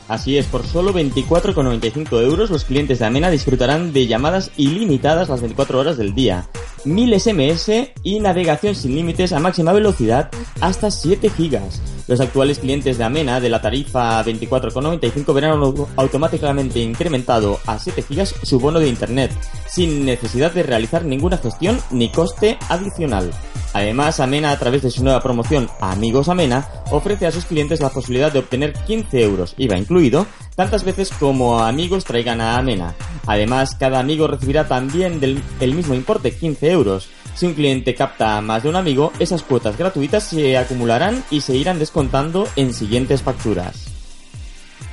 Así 0.07 0.37
es, 0.37 0.47
por 0.47 0.67
solo 0.67 0.93
24,95 0.93 2.23
euros 2.23 2.51
los 2.51 2.65
clientes 2.65 2.99
de 2.99 3.07
Amena 3.07 3.31
disfrutarán 3.31 3.93
de 3.93 4.07
llamadas 4.07 4.51
ilimitadas 4.57 5.31
las 5.31 5.41
24 5.41 5.79
horas 5.79 5.97
del 5.97 6.15
día, 6.15 6.47
1000 6.85 7.21
SMS 7.21 7.71
y 8.03 8.21
navegación 8.21 8.75
sin 8.75 8.95
límites 8.95 9.33
a 9.33 9.41
máxima 9.41 9.73
velocidad 9.73 10.31
hasta 10.61 10.91
7 10.91 11.31
gigas. 11.31 11.81
Los 12.07 12.21
actuales 12.21 12.59
clientes 12.59 12.99
de 12.99 13.05
Amena 13.05 13.41
de 13.41 13.49
la 13.49 13.63
tarifa 13.63 14.23
24,95 14.25 15.33
verán 15.33 15.61
automáticamente 15.97 16.81
incrementado 16.81 17.59
a 17.67 17.79
7 17.79 18.05
GB 18.09 18.27
su 18.43 18.61
bono 18.61 18.79
de 18.79 18.89
internet, 18.89 19.33
sin 19.67 20.05
necesidad 20.05 20.53
de 20.53 20.63
realizar 20.63 21.05
ninguna 21.05 21.39
gestión 21.39 21.81
ni 21.91 22.11
coste 22.11 22.59
adicional. 22.69 23.31
Además, 23.75 24.21
Amena, 24.21 24.53
a 24.53 24.59
través 24.59 24.83
de 24.83 24.91
su 24.91 25.03
nueva 25.03 25.21
promoción 25.21 25.69
Amigos 25.81 26.29
Amena, 26.29 26.69
ofrece 26.93 27.27
a 27.27 27.33
sus 27.33 27.45
clientes 27.45 27.81
la 27.81 27.91
posibilidad 27.91 28.33
de 28.33 28.39
obtener 28.39 28.73
15 28.73 29.21
euros, 29.23 29.55
IVA 29.59 29.77
incluido, 29.77 30.27
tantas 30.55 30.85
veces 30.85 31.11
como 31.11 31.59
amigos 31.59 32.05
traigan 32.05 32.41
a 32.41 32.57
Amena. 32.57 32.95
Además, 33.27 33.75
cada 33.75 33.99
amigo 33.99 34.29
recibirá 34.29 34.69
también 34.69 35.19
del, 35.19 35.43
el 35.59 35.75
mismo 35.75 35.95
importe, 35.95 36.37
15 36.37 36.71
euros. 36.71 37.09
Si 37.35 37.47
un 37.47 37.55
cliente 37.55 37.95
capta 37.95 38.37
a 38.37 38.41
más 38.41 38.63
de 38.63 38.69
un 38.69 38.77
amigo, 38.77 39.13
esas 39.19 39.43
cuotas 39.43 39.77
gratuitas 39.77 40.25
se 40.25 40.57
acumularán 40.57 41.25
y 41.31 41.41
se 41.41 41.57
irán 41.57 41.79
descontando 41.79 42.49
en 42.57 42.73
siguientes 42.73 43.23
facturas. 43.23 43.94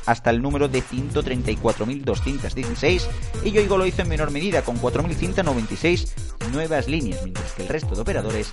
hasta 0.06 0.30
el 0.30 0.42
número 0.42 0.70
de 0.70 0.82
134.216 0.84 3.02
y 3.44 3.52
Yoigo 3.52 3.78
lo 3.78 3.86
hizo 3.86 4.04
en 4.04 4.10
menor 4.10 4.32
medida 4.32 4.62
con 4.62 4.80
4.196 4.80 6.08
nuevas 6.52 6.88
líneas, 6.88 7.22
mientras 7.24 7.52
que 7.54 7.64
el 7.64 7.68
resto 7.68 7.96
de 7.96 8.02
operadores 8.02 8.52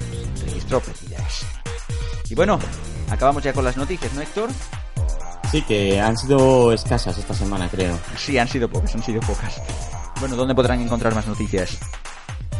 pérdidas. 0.62 1.46
Y 2.28 2.34
bueno, 2.34 2.58
acabamos 3.10 3.42
ya 3.42 3.52
con 3.52 3.64
las 3.64 3.76
noticias, 3.76 4.12
¿no, 4.14 4.20
Héctor? 4.20 4.50
Sí, 5.50 5.62
que 5.62 6.00
han 6.00 6.16
sido 6.16 6.72
escasas 6.72 7.16
esta 7.18 7.34
semana, 7.34 7.68
creo. 7.68 7.98
Sí, 8.16 8.38
han 8.38 8.48
sido 8.48 8.68
pocas, 8.68 8.94
han 8.94 9.02
sido 9.02 9.20
pocas. 9.20 9.60
Bueno, 10.20 10.36
¿dónde 10.36 10.54
podrán 10.54 10.80
encontrar 10.80 11.14
más 11.14 11.26
noticias? 11.26 11.78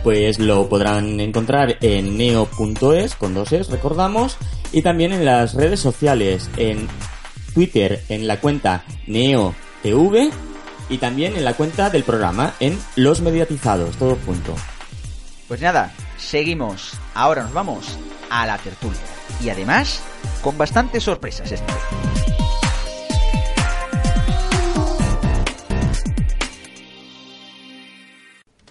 Pues 0.02 0.38
lo 0.38 0.68
podrán 0.68 1.18
encontrar 1.18 1.78
en 1.80 2.18
neo.es, 2.18 3.14
con 3.14 3.34
dos 3.34 3.52
es, 3.52 3.68
recordamos, 3.68 4.36
y 4.70 4.82
también 4.82 5.12
en 5.12 5.24
las 5.24 5.54
redes 5.54 5.80
sociales, 5.80 6.50
en 6.56 6.88
Twitter, 7.54 8.04
en 8.08 8.26
la 8.26 8.38
cuenta 8.38 8.84
NeoTV, 9.06 10.30
y 10.90 10.98
también 10.98 11.36
en 11.36 11.44
la 11.44 11.54
cuenta 11.54 11.88
del 11.88 12.04
programa, 12.04 12.54
en 12.60 12.78
Los 12.96 13.22
Mediatizados, 13.22 13.96
todo 13.96 14.18
junto. 14.26 14.54
Pues 15.48 15.60
nada, 15.60 15.92
seguimos. 16.24 16.98
Ahora 17.14 17.42
nos 17.42 17.52
vamos 17.52 17.98
a 18.30 18.46
la 18.46 18.58
tertulia. 18.58 18.98
Y 19.42 19.50
además, 19.50 20.02
con 20.42 20.56
bastantes 20.58 21.04
sorpresas 21.04 21.52
esta 21.52 21.72
vez. 21.72 21.84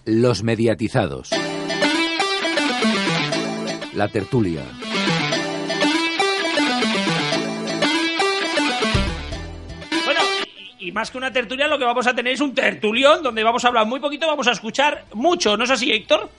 Los 0.05 0.43
mediatizados. 0.43 1.29
La 3.93 4.07
tertulia. 4.09 4.63
Bueno, 10.03 10.21
y, 10.79 10.87
y 10.87 10.91
más 10.91 11.11
que 11.11 11.17
una 11.17 11.31
tertulia, 11.31 11.67
lo 11.67 11.77
que 11.77 11.85
vamos 11.85 12.07
a 12.07 12.15
tener 12.15 12.33
es 12.33 12.41
un 12.41 12.53
tertulión 12.53 13.23
donde 13.23 13.43
vamos 13.43 13.63
a 13.63 13.67
hablar 13.69 13.85
muy 13.85 13.99
poquito, 13.99 14.27
vamos 14.27 14.47
a 14.47 14.51
escuchar 14.51 15.05
mucho. 15.13 15.55
¿No 15.55 15.63
es 15.63 15.69
así, 15.69 15.91
Héctor? 15.91 16.29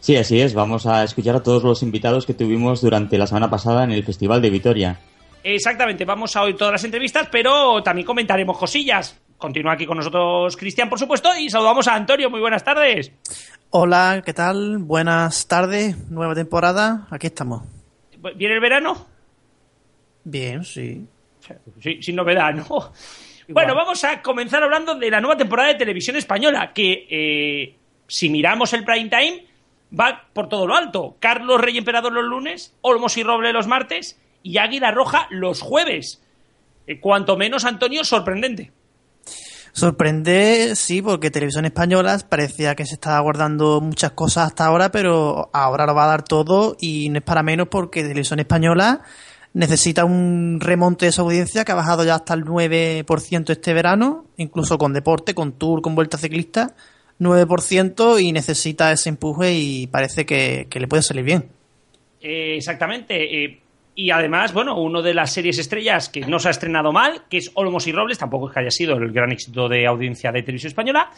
Sí, 0.00 0.16
así 0.16 0.40
es. 0.40 0.54
Vamos 0.54 0.86
a 0.86 1.02
escuchar 1.04 1.36
a 1.36 1.42
todos 1.42 1.64
los 1.64 1.82
invitados 1.82 2.26
que 2.26 2.34
tuvimos 2.34 2.80
durante 2.80 3.18
la 3.18 3.26
semana 3.26 3.50
pasada 3.50 3.84
en 3.84 3.90
el 3.90 4.04
Festival 4.04 4.40
de 4.40 4.50
Vitoria. 4.50 5.00
Exactamente, 5.42 6.04
vamos 6.04 6.34
a 6.36 6.42
oír 6.42 6.56
todas 6.56 6.72
las 6.72 6.84
entrevistas, 6.84 7.28
pero 7.30 7.82
también 7.82 8.06
comentaremos 8.06 8.58
cosillas. 8.58 9.18
Continúa 9.36 9.74
aquí 9.74 9.86
con 9.86 9.96
nosotros 9.96 10.56
Cristian, 10.56 10.88
por 10.88 10.98
supuesto, 10.98 11.30
y 11.38 11.48
saludamos 11.48 11.86
a 11.88 11.94
Antonio. 11.94 12.28
Muy 12.28 12.40
buenas 12.40 12.64
tardes. 12.64 13.12
Hola, 13.70 14.22
¿qué 14.24 14.34
tal? 14.34 14.78
Buenas 14.78 15.46
tardes, 15.46 15.96
nueva 16.10 16.34
temporada, 16.34 17.06
aquí 17.10 17.28
estamos. 17.28 17.62
¿Viene 18.34 18.54
el 18.54 18.60
verano? 18.60 19.06
Bien, 20.24 20.64
sí. 20.64 21.06
Sí, 21.80 22.02
sin 22.02 22.16
novedad, 22.16 22.52
¿no? 22.52 22.92
Bueno, 23.48 23.74
vamos 23.74 24.04
a 24.04 24.20
comenzar 24.20 24.62
hablando 24.62 24.94
de 24.96 25.10
la 25.10 25.20
nueva 25.20 25.36
temporada 25.36 25.68
de 25.68 25.76
televisión 25.76 26.16
española, 26.16 26.72
que 26.74 27.06
eh, 27.08 27.74
si 28.06 28.28
miramos 28.28 28.72
el 28.74 28.84
prime 28.84 29.08
time, 29.08 29.46
va 29.92 30.24
por 30.32 30.48
todo 30.48 30.66
lo 30.66 30.74
alto. 30.74 31.16
Carlos 31.20 31.60
Rey 31.60 31.78
Emperador 31.78 32.12
los 32.12 32.24
lunes, 32.24 32.74
Olmos 32.80 33.16
y 33.16 33.22
Roble 33.22 33.52
los 33.52 33.66
martes 33.66 34.18
y 34.42 34.58
Águila 34.58 34.90
Roja 34.90 35.26
los 35.30 35.60
jueves. 35.60 36.22
Eh, 36.86 37.00
cuanto 37.00 37.36
menos, 37.36 37.64
Antonio, 37.64 38.04
sorprendente. 38.04 38.72
Sorprende, 39.72 40.74
sí, 40.74 41.02
porque 41.02 41.30
Televisión 41.30 41.64
Española 41.64 42.18
parecía 42.28 42.74
que 42.74 42.86
se 42.86 42.94
estaba 42.94 43.20
guardando 43.20 43.80
muchas 43.80 44.12
cosas 44.12 44.46
hasta 44.46 44.66
ahora, 44.66 44.90
pero 44.90 45.50
ahora 45.52 45.86
lo 45.86 45.94
va 45.94 46.04
a 46.04 46.08
dar 46.08 46.24
todo 46.24 46.76
y 46.80 47.10
no 47.10 47.18
es 47.18 47.24
para 47.24 47.42
menos 47.42 47.68
porque 47.68 48.02
Televisión 48.02 48.40
Española 48.40 49.02
necesita 49.52 50.04
un 50.04 50.58
remonte 50.60 51.06
de 51.06 51.12
su 51.12 51.20
audiencia 51.20 51.64
que 51.64 51.72
ha 51.72 51.76
bajado 51.76 52.04
ya 52.04 52.16
hasta 52.16 52.34
el 52.34 52.44
9% 52.44 53.50
este 53.50 53.74
verano, 53.74 54.24
incluso 54.36 54.78
con 54.78 54.92
deporte, 54.92 55.34
con 55.34 55.52
tour, 55.52 55.82
con 55.82 55.94
vuelta 55.94 56.18
ciclista, 56.18 56.74
9% 57.20 58.20
y 58.22 58.32
necesita 58.32 58.92
ese 58.92 59.08
empuje 59.08 59.52
y 59.54 59.86
parece 59.86 60.24
que, 60.26 60.66
que 60.70 60.80
le 60.80 60.88
puede 60.88 61.02
salir 61.02 61.24
bien. 61.24 61.46
Eh, 62.20 62.56
exactamente. 62.56 63.44
eh, 63.44 63.60
Y 63.94 64.10
además, 64.12 64.52
bueno, 64.52 64.80
uno 64.80 65.02
de 65.02 65.12
las 65.12 65.32
series 65.32 65.58
estrellas 65.58 66.08
que 66.08 66.20
no 66.20 66.38
se 66.38 66.46
ha 66.48 66.50
estrenado 66.52 66.92
mal, 66.92 67.22
que 67.28 67.38
es 67.38 67.50
Olmos 67.54 67.86
y 67.88 67.92
Robles, 67.92 68.18
tampoco 68.18 68.48
es 68.48 68.54
que 68.54 68.60
haya 68.60 68.70
sido 68.70 68.96
el 68.96 69.10
gran 69.12 69.32
éxito 69.32 69.68
de 69.68 69.86
audiencia 69.86 70.30
de 70.30 70.42
televisión 70.42 70.68
española, 70.68 71.10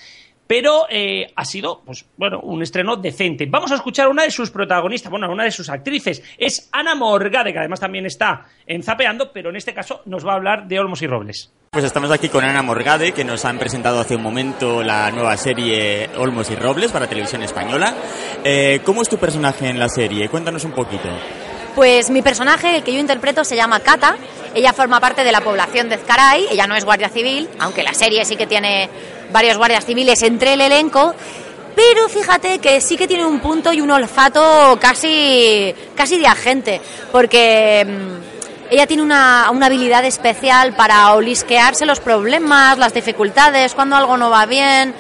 pero 0.51 0.87
eh, 0.91 1.33
ha 1.37 1.45
sido, 1.45 1.81
pues 1.87 2.07
bueno, 2.17 2.41
un 2.41 2.61
estreno 2.61 2.97
decente. 2.97 3.47
Vamos 3.49 3.71
a 3.71 3.77
escuchar 3.77 4.09
una 4.09 4.25
de 4.25 4.33
sus 4.33 4.51
protagonistas, 4.51 5.09
bueno, 5.09 5.31
una 5.31 5.45
de 5.45 5.53
sus 5.53 5.71
actrices, 5.71 6.25
es 6.37 6.69
Ana 6.73 6.97
Morgade, 6.97 7.53
que 7.53 7.61
además 7.61 7.79
también 7.79 8.05
está 8.05 8.49
en 8.67 8.83
Zapeando, 8.83 9.31
pero 9.33 9.51
en 9.51 9.57
este 9.57 9.73
caso 9.73 10.03
nos 10.07 10.27
va 10.27 10.33
a 10.33 10.35
hablar 10.35 10.67
de 10.67 10.81
Olmos 10.81 11.03
y 11.03 11.07
Robles. 11.07 11.53
Pues 11.71 11.85
estamos 11.85 12.11
aquí 12.11 12.29
con 12.29 12.43
Ana 12.43 12.63
Morgade, 12.63 13.13
que 13.13 13.23
nos 13.23 13.45
han 13.45 13.61
presentado 13.61 14.01
hace 14.01 14.17
un 14.17 14.25
momento 14.25 14.83
la 14.83 15.13
nueva 15.13 15.37
serie 15.37 16.11
Olmos 16.17 16.51
y 16.51 16.57
Robles 16.57 16.91
para 16.91 17.07
televisión 17.07 17.45
española. 17.45 17.95
Eh, 18.43 18.81
¿Cómo 18.85 19.03
es 19.03 19.09
tu 19.09 19.19
personaje 19.19 19.69
en 19.69 19.79
la 19.79 19.89
serie? 19.89 20.29
Cuéntanos 20.29 20.65
un 20.65 20.73
poquito. 20.73 21.09
Pues 21.81 22.11
mi 22.11 22.21
personaje, 22.21 22.77
el 22.77 22.83
que 22.83 22.93
yo 22.93 22.99
interpreto, 23.01 23.43
se 23.43 23.57
llama 23.57 23.81
Cata. 23.81 24.15
Ella 24.55 24.75
forma 24.75 25.01
parte 25.01 25.25
de 25.25 25.33
la 25.33 25.41
población 25.41 25.89
de 25.89 25.95
Ezcaray. 25.95 26.49
Ella 26.51 26.67
no 26.67 26.77
es 26.77 26.85
guardia 26.85 27.09
civil, 27.09 27.49
aunque 27.59 27.83
la 27.83 27.95
serie 27.95 28.23
sí 28.27 28.37
que 28.37 28.47
tiene 28.47 28.91
varios 29.33 29.57
guardias 29.57 29.87
civiles 29.87 30.23
entre 30.23 30.53
el 30.53 30.61
elenco. 30.61 31.15
Pero 31.75 32.11
fíjate 32.11 32.59
que 32.59 32.83
sí 32.83 32.99
que 32.99 33.09
tiene 33.09 33.25
un 33.25 33.41
punto 33.41 33.73
y 33.73 33.81
un 33.81 33.91
olfato 33.91 34.79
casi, 34.79 35.75
casi 35.95 36.19
de 36.19 36.27
agente, 36.27 36.83
porque 37.11 37.87
mm, 37.89 38.73
ella 38.75 38.87
tiene 38.87 39.03
una, 39.03 39.49
una 39.51 39.65
habilidad 39.65 40.05
especial 40.05 40.75
para 40.75 41.15
olisquearse 41.15 41.87
los 41.87 42.01
problemas, 42.01 42.77
las 42.77 42.93
dificultades, 42.93 43.73
cuando 43.75 43.97
algo 43.97 44.19
no 44.19 44.29
va 44.29 44.45
bien. 44.45 44.95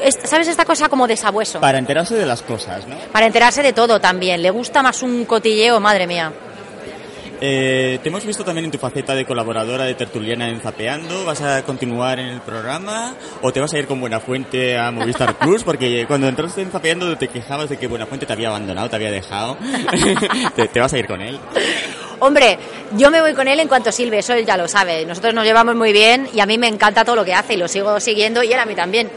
Es- 0.00 0.18
¿Sabes 0.24 0.48
esta 0.48 0.64
cosa 0.64 0.88
como 0.88 1.06
de 1.06 1.16
sabueso? 1.16 1.60
Para 1.60 1.78
enterarse 1.78 2.14
de 2.14 2.26
las 2.26 2.42
cosas, 2.42 2.86
¿no? 2.86 2.96
Para 3.12 3.26
enterarse 3.26 3.62
de 3.62 3.72
todo 3.72 4.00
también. 4.00 4.42
Le 4.42 4.50
gusta 4.50 4.82
más 4.82 5.02
un 5.02 5.24
cotilleo, 5.24 5.80
madre 5.80 6.06
mía. 6.06 6.32
Eh, 7.38 7.98
te 8.02 8.08
hemos 8.08 8.24
visto 8.24 8.42
también 8.44 8.64
en 8.64 8.70
tu 8.70 8.78
faceta 8.78 9.14
de 9.14 9.26
colaboradora 9.26 9.84
de 9.84 9.94
tertuliana 9.94 10.48
en 10.48 10.58
Zapeando. 10.60 11.26
¿Vas 11.26 11.42
a 11.42 11.62
continuar 11.64 12.18
en 12.18 12.28
el 12.28 12.40
programa 12.40 13.14
o 13.42 13.52
te 13.52 13.60
vas 13.60 13.74
a 13.74 13.78
ir 13.78 13.86
con 13.86 14.00
Buenafuente 14.00 14.78
a 14.78 14.90
Movistar 14.90 15.34
Plus? 15.38 15.62
Porque 15.62 16.06
cuando 16.06 16.28
entraste 16.28 16.62
en 16.62 16.70
Zapeando 16.70 17.14
te 17.18 17.28
quejabas 17.28 17.68
de 17.68 17.76
que 17.76 17.88
Buenafuente 17.88 18.24
te 18.24 18.32
había 18.32 18.48
abandonado, 18.48 18.88
te 18.88 18.96
había 18.96 19.10
dejado. 19.10 19.58
¿Te, 20.56 20.68
te 20.68 20.80
vas 20.80 20.92
a 20.94 20.98
ir 20.98 21.06
con 21.06 21.20
él? 21.20 21.38
Hombre, 22.20 22.58
yo 22.96 23.10
me 23.10 23.20
voy 23.20 23.34
con 23.34 23.46
él 23.46 23.60
en 23.60 23.68
cuanto 23.68 23.92
Silve, 23.92 24.20
eso 24.20 24.32
él 24.32 24.46
ya 24.46 24.56
lo 24.56 24.66
sabe. 24.66 25.04
Nosotros 25.04 25.34
nos 25.34 25.44
llevamos 25.44 25.74
muy 25.76 25.92
bien 25.92 26.26
y 26.32 26.40
a 26.40 26.46
mí 26.46 26.56
me 26.56 26.68
encanta 26.68 27.04
todo 27.04 27.16
lo 27.16 27.24
que 27.26 27.34
hace 27.34 27.52
y 27.52 27.56
lo 27.58 27.68
sigo 27.68 28.00
siguiendo 28.00 28.42
y 28.42 28.50
él 28.50 28.58
a 28.58 28.64
mí 28.64 28.74
también. 28.74 29.10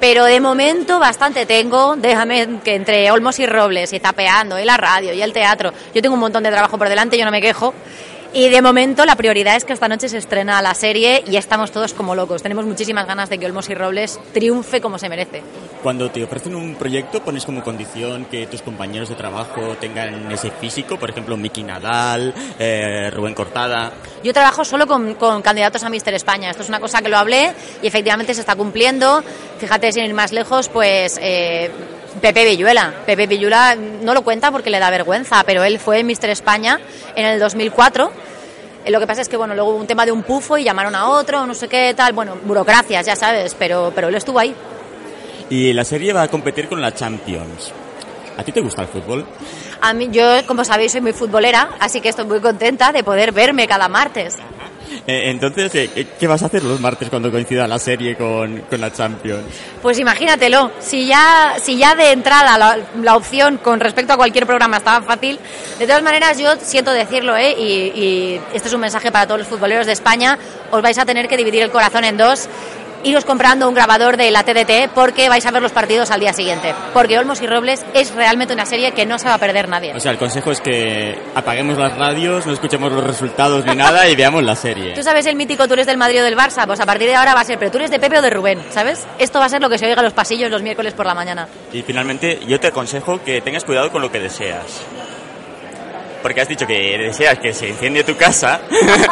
Pero 0.00 0.24
de 0.24 0.40
momento 0.40 1.00
bastante 1.00 1.44
tengo, 1.44 1.96
déjame 1.96 2.60
que 2.62 2.76
entre 2.76 3.10
Olmos 3.10 3.38
y 3.40 3.46
Robles 3.46 3.92
y 3.92 4.00
tapeando 4.00 4.58
y 4.58 4.64
la 4.64 4.76
radio 4.76 5.12
y 5.12 5.22
el 5.22 5.32
teatro, 5.32 5.72
yo 5.92 6.00
tengo 6.00 6.14
un 6.14 6.20
montón 6.20 6.44
de 6.44 6.50
trabajo 6.50 6.78
por 6.78 6.88
delante, 6.88 7.18
yo 7.18 7.24
no 7.24 7.32
me 7.32 7.40
quejo. 7.40 7.74
Y 8.34 8.50
de 8.50 8.60
momento 8.60 9.06
la 9.06 9.16
prioridad 9.16 9.56
es 9.56 9.64
que 9.64 9.72
esta 9.72 9.88
noche 9.88 10.08
se 10.08 10.18
estrena 10.18 10.60
la 10.60 10.74
serie 10.74 11.24
y 11.26 11.36
estamos 11.36 11.72
todos 11.72 11.94
como 11.94 12.14
locos. 12.14 12.42
Tenemos 12.42 12.66
muchísimas 12.66 13.06
ganas 13.06 13.30
de 13.30 13.38
que 13.38 13.46
Olmos 13.46 13.70
y 13.70 13.74
Robles 13.74 14.20
triunfe 14.34 14.80
como 14.82 14.98
se 14.98 15.08
merece. 15.08 15.42
Cuando 15.82 16.10
te 16.10 16.22
ofrecen 16.22 16.54
un 16.54 16.74
proyecto, 16.74 17.22
pones 17.22 17.46
como 17.46 17.62
condición 17.62 18.26
que 18.26 18.46
tus 18.46 18.60
compañeros 18.62 19.08
de 19.08 19.14
trabajo 19.14 19.76
tengan 19.80 20.30
ese 20.30 20.50
físico, 20.50 20.98
por 20.98 21.08
ejemplo, 21.08 21.36
Miki 21.36 21.62
Nadal, 21.62 22.34
eh, 22.58 23.10
Rubén 23.10 23.34
Cortada. 23.34 23.92
Yo 24.22 24.32
trabajo 24.34 24.64
solo 24.64 24.86
con, 24.86 25.14
con 25.14 25.40
candidatos 25.40 25.82
a 25.84 25.88
Mister 25.88 26.12
España. 26.12 26.50
Esto 26.50 26.62
es 26.62 26.68
una 26.68 26.80
cosa 26.80 27.00
que 27.00 27.08
lo 27.08 27.16
hablé 27.16 27.52
y 27.80 27.86
efectivamente 27.86 28.34
se 28.34 28.40
está 28.40 28.56
cumpliendo. 28.56 29.22
Fíjate, 29.58 29.90
sin 29.92 30.04
ir 30.04 30.14
más 30.14 30.32
lejos, 30.32 30.68
pues 30.68 31.18
eh, 31.22 31.70
Pepe 32.20 32.44
Villuela. 32.44 32.92
Pepe 33.06 33.26
Villuela 33.26 33.74
no 33.76 34.14
lo 34.14 34.22
cuenta 34.22 34.50
porque 34.50 34.70
le 34.70 34.78
da 34.78 34.90
vergüenza, 34.90 35.42
pero 35.44 35.64
él 35.64 35.78
fue 35.78 36.02
Mister 36.04 36.30
España 36.30 36.78
en 37.14 37.26
el 37.26 37.38
2004. 37.40 38.10
Eh, 38.84 38.90
Lo 38.90 39.00
que 39.00 39.06
pasa 39.06 39.22
es 39.22 39.28
que, 39.28 39.36
bueno, 39.36 39.54
luego 39.54 39.70
hubo 39.70 39.78
un 39.78 39.86
tema 39.86 40.04
de 40.06 40.12
un 40.12 40.22
pufo 40.22 40.56
y 40.58 40.64
llamaron 40.64 40.94
a 40.94 41.08
otro, 41.08 41.46
no 41.46 41.54
sé 41.54 41.68
qué 41.68 41.94
tal. 41.94 42.12
Bueno, 42.12 42.36
burocracias, 42.44 43.06
ya 43.06 43.16
sabes, 43.16 43.54
pero, 43.58 43.92
pero 43.94 44.08
él 44.08 44.14
estuvo 44.14 44.38
ahí. 44.38 44.54
Y 45.50 45.72
la 45.72 45.84
serie 45.84 46.12
va 46.12 46.22
a 46.22 46.28
competir 46.28 46.68
con 46.68 46.80
la 46.80 46.94
Champions. 46.94 47.72
¿A 48.36 48.42
ti 48.44 48.52
te 48.52 48.60
gusta 48.60 48.82
el 48.82 48.88
fútbol? 48.88 49.26
A 49.80 49.92
mí, 49.94 50.08
yo, 50.12 50.46
como 50.46 50.64
sabéis, 50.64 50.92
soy 50.92 51.00
muy 51.00 51.12
futbolera, 51.12 51.70
así 51.80 52.00
que 52.00 52.08
estoy 52.08 52.24
muy 52.26 52.40
contenta 52.40 52.92
de 52.92 53.02
poder 53.02 53.32
verme 53.32 53.66
cada 53.66 53.88
martes. 53.88 54.36
Eh, 55.10 55.30
entonces, 55.30 55.74
eh, 55.74 55.88
¿qué- 55.94 56.06
¿qué 56.20 56.26
vas 56.26 56.42
a 56.42 56.46
hacer 56.46 56.62
los 56.62 56.80
martes 56.80 57.08
cuando 57.08 57.30
coincida 57.30 57.66
la 57.66 57.78
serie 57.78 58.14
con, 58.14 58.62
la 58.70 58.92
Champions? 58.92 59.42
Pues 59.80 59.98
imagínatelo, 59.98 60.70
si 60.80 61.06
ya, 61.06 61.54
si 61.62 61.78
ya 61.78 61.94
de 61.94 62.12
entrada 62.12 62.58
la, 62.58 62.78
la 63.02 63.16
opción 63.16 63.56
con 63.56 63.80
respecto 63.80 64.12
a 64.12 64.16
cualquier 64.18 64.44
programa 64.44 64.76
estaba 64.76 65.00
fácil, 65.02 65.38
de 65.78 65.86
todas 65.86 66.02
maneras 66.02 66.38
yo 66.38 66.50
siento 66.60 66.92
decirlo, 66.92 67.34
¿eh? 67.38 67.52
y 67.58 68.38
este 68.52 68.68
es 68.68 68.74
un 68.74 68.82
mensaje 68.82 69.10
para 69.10 69.26
todos 69.26 69.40
los 69.40 69.48
futboleros 69.48 69.86
de 69.86 69.92
España, 69.92 70.38
os 70.70 70.82
vais 70.82 70.98
a 70.98 71.06
tener 71.06 71.26
que 71.26 71.38
dividir 71.38 71.62
el 71.62 71.70
corazón 71.70 72.04
en 72.04 72.18
dos, 72.18 72.46
iros 73.04 73.24
comprando 73.24 73.68
un 73.68 73.74
grabador 73.74 74.16
de 74.16 74.30
la 74.30 74.42
TDT 74.42 74.92
porque 74.94 75.28
vais 75.28 75.44
a 75.46 75.50
ver 75.50 75.62
los 75.62 75.72
partidos 75.72 76.10
al 76.10 76.20
día 76.20 76.32
siguiente, 76.32 76.74
porque 76.92 77.18
Olmos 77.18 77.40
y 77.42 77.46
Robles 77.46 77.84
es 77.94 78.14
realmente 78.14 78.54
una 78.54 78.66
serie 78.66 78.92
que 78.92 79.06
no 79.06 79.18
se 79.18 79.28
va 79.28 79.34
a 79.34 79.38
perder 79.38 79.68
nadie. 79.68 79.94
O 79.94 80.00
sea, 80.00 80.12
el 80.12 80.18
consejo 80.18 80.50
es 80.50 80.60
que 80.60 81.18
apaguemos 81.34 81.78
las 81.78 81.96
radios, 81.96 82.46
no 82.46 82.52
escuchemos 82.52 82.92
los 82.92 83.04
resultados 83.04 83.64
ni 83.64 83.74
nada 83.74 84.08
y 84.08 84.16
veamos 84.16 84.42
la 84.42 84.56
serie. 84.56 84.94
Tú 84.94 85.02
sabes 85.02 85.26
el 85.26 85.36
mítico 85.36 85.66
tú 85.66 85.74
eres 85.74 85.86
del 85.86 85.96
Madrid 85.96 86.20
o 86.20 86.24
del 86.24 86.36
Barça, 86.36 86.66
pues 86.66 86.80
a 86.80 86.86
partir 86.86 87.08
de 87.08 87.16
ahora 87.16 87.34
va 87.34 87.40
a 87.40 87.44
ser, 87.44 87.58
pero 87.58 87.70
tú 87.70 87.78
eres 87.78 87.90
de 87.90 87.98
Pepe 87.98 88.18
o 88.18 88.22
de 88.22 88.30
Rubén, 88.30 88.62
¿sabes? 88.70 89.06
Esto 89.18 89.38
va 89.38 89.46
a 89.46 89.48
ser 89.48 89.60
lo 89.60 89.68
que 89.68 89.78
se 89.78 89.86
oiga 89.86 90.00
en 90.00 90.04
los 90.04 90.12
pasillos 90.12 90.50
los 90.50 90.62
miércoles 90.62 90.94
por 90.94 91.06
la 91.06 91.14
mañana. 91.14 91.48
Y 91.72 91.82
finalmente, 91.82 92.40
yo 92.46 92.58
te 92.60 92.68
aconsejo 92.68 93.22
que 93.22 93.40
tengas 93.40 93.64
cuidado 93.64 93.90
con 93.90 94.02
lo 94.02 94.10
que 94.10 94.20
deseas. 94.20 94.82
Porque 96.28 96.42
has 96.42 96.48
dicho 96.48 96.66
que 96.66 96.98
deseas 96.98 97.38
que 97.38 97.54
se 97.54 97.68
incendie 97.68 98.04
tu 98.04 98.14
casa 98.14 98.60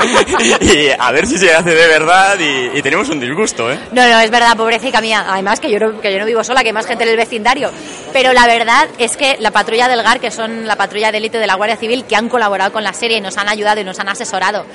y 0.61 0.89
a 0.99 1.11
ver 1.13 1.27
si 1.27 1.39
se 1.39 1.51
hace 1.51 1.71
de 1.71 1.87
verdad 1.87 2.39
y, 2.39 2.77
y 2.77 2.83
tenemos 2.83 3.09
un 3.09 3.19
disgusto, 3.19 3.73
¿eh? 3.73 3.79
No, 3.93 4.07
no, 4.07 4.21
es 4.21 4.31
verdad, 4.31 4.55
pobrecita 4.55 5.01
mía. 5.01 5.25
Además 5.27 5.59
que 5.59 5.71
yo, 5.71 5.79
no, 5.79 5.99
que 5.99 6.13
yo 6.13 6.19
no 6.19 6.27
vivo 6.27 6.45
sola, 6.45 6.61
que 6.61 6.69
hay 6.69 6.73
más 6.75 6.85
gente 6.85 7.05
en 7.05 7.09
el 7.09 7.17
vecindario. 7.17 7.71
Pero 8.13 8.35
la 8.35 8.47
verdad 8.47 8.87
es 8.99 9.17
que 9.17 9.39
la 9.41 9.51
patrulla 9.51 9.89
del 9.89 10.03
GAR, 10.03 10.21
que 10.21 10.31
son 10.31 10.67
la 10.67 10.77
patrulla 10.77 11.11
de 11.11 11.17
élite 11.17 11.39
de 11.39 11.47
la 11.47 11.55
Guardia 11.55 11.79
Civil, 11.79 12.05
que 12.05 12.17
han 12.17 12.29
colaborado 12.29 12.71
con 12.71 12.85
la 12.85 12.93
serie 12.93 13.17
y 13.17 13.21
nos 13.23 13.39
han 13.39 13.49
ayudado 13.49 13.81
y 13.81 13.85
nos 13.85 13.99
han 13.99 14.11
asesorado. 14.11 14.67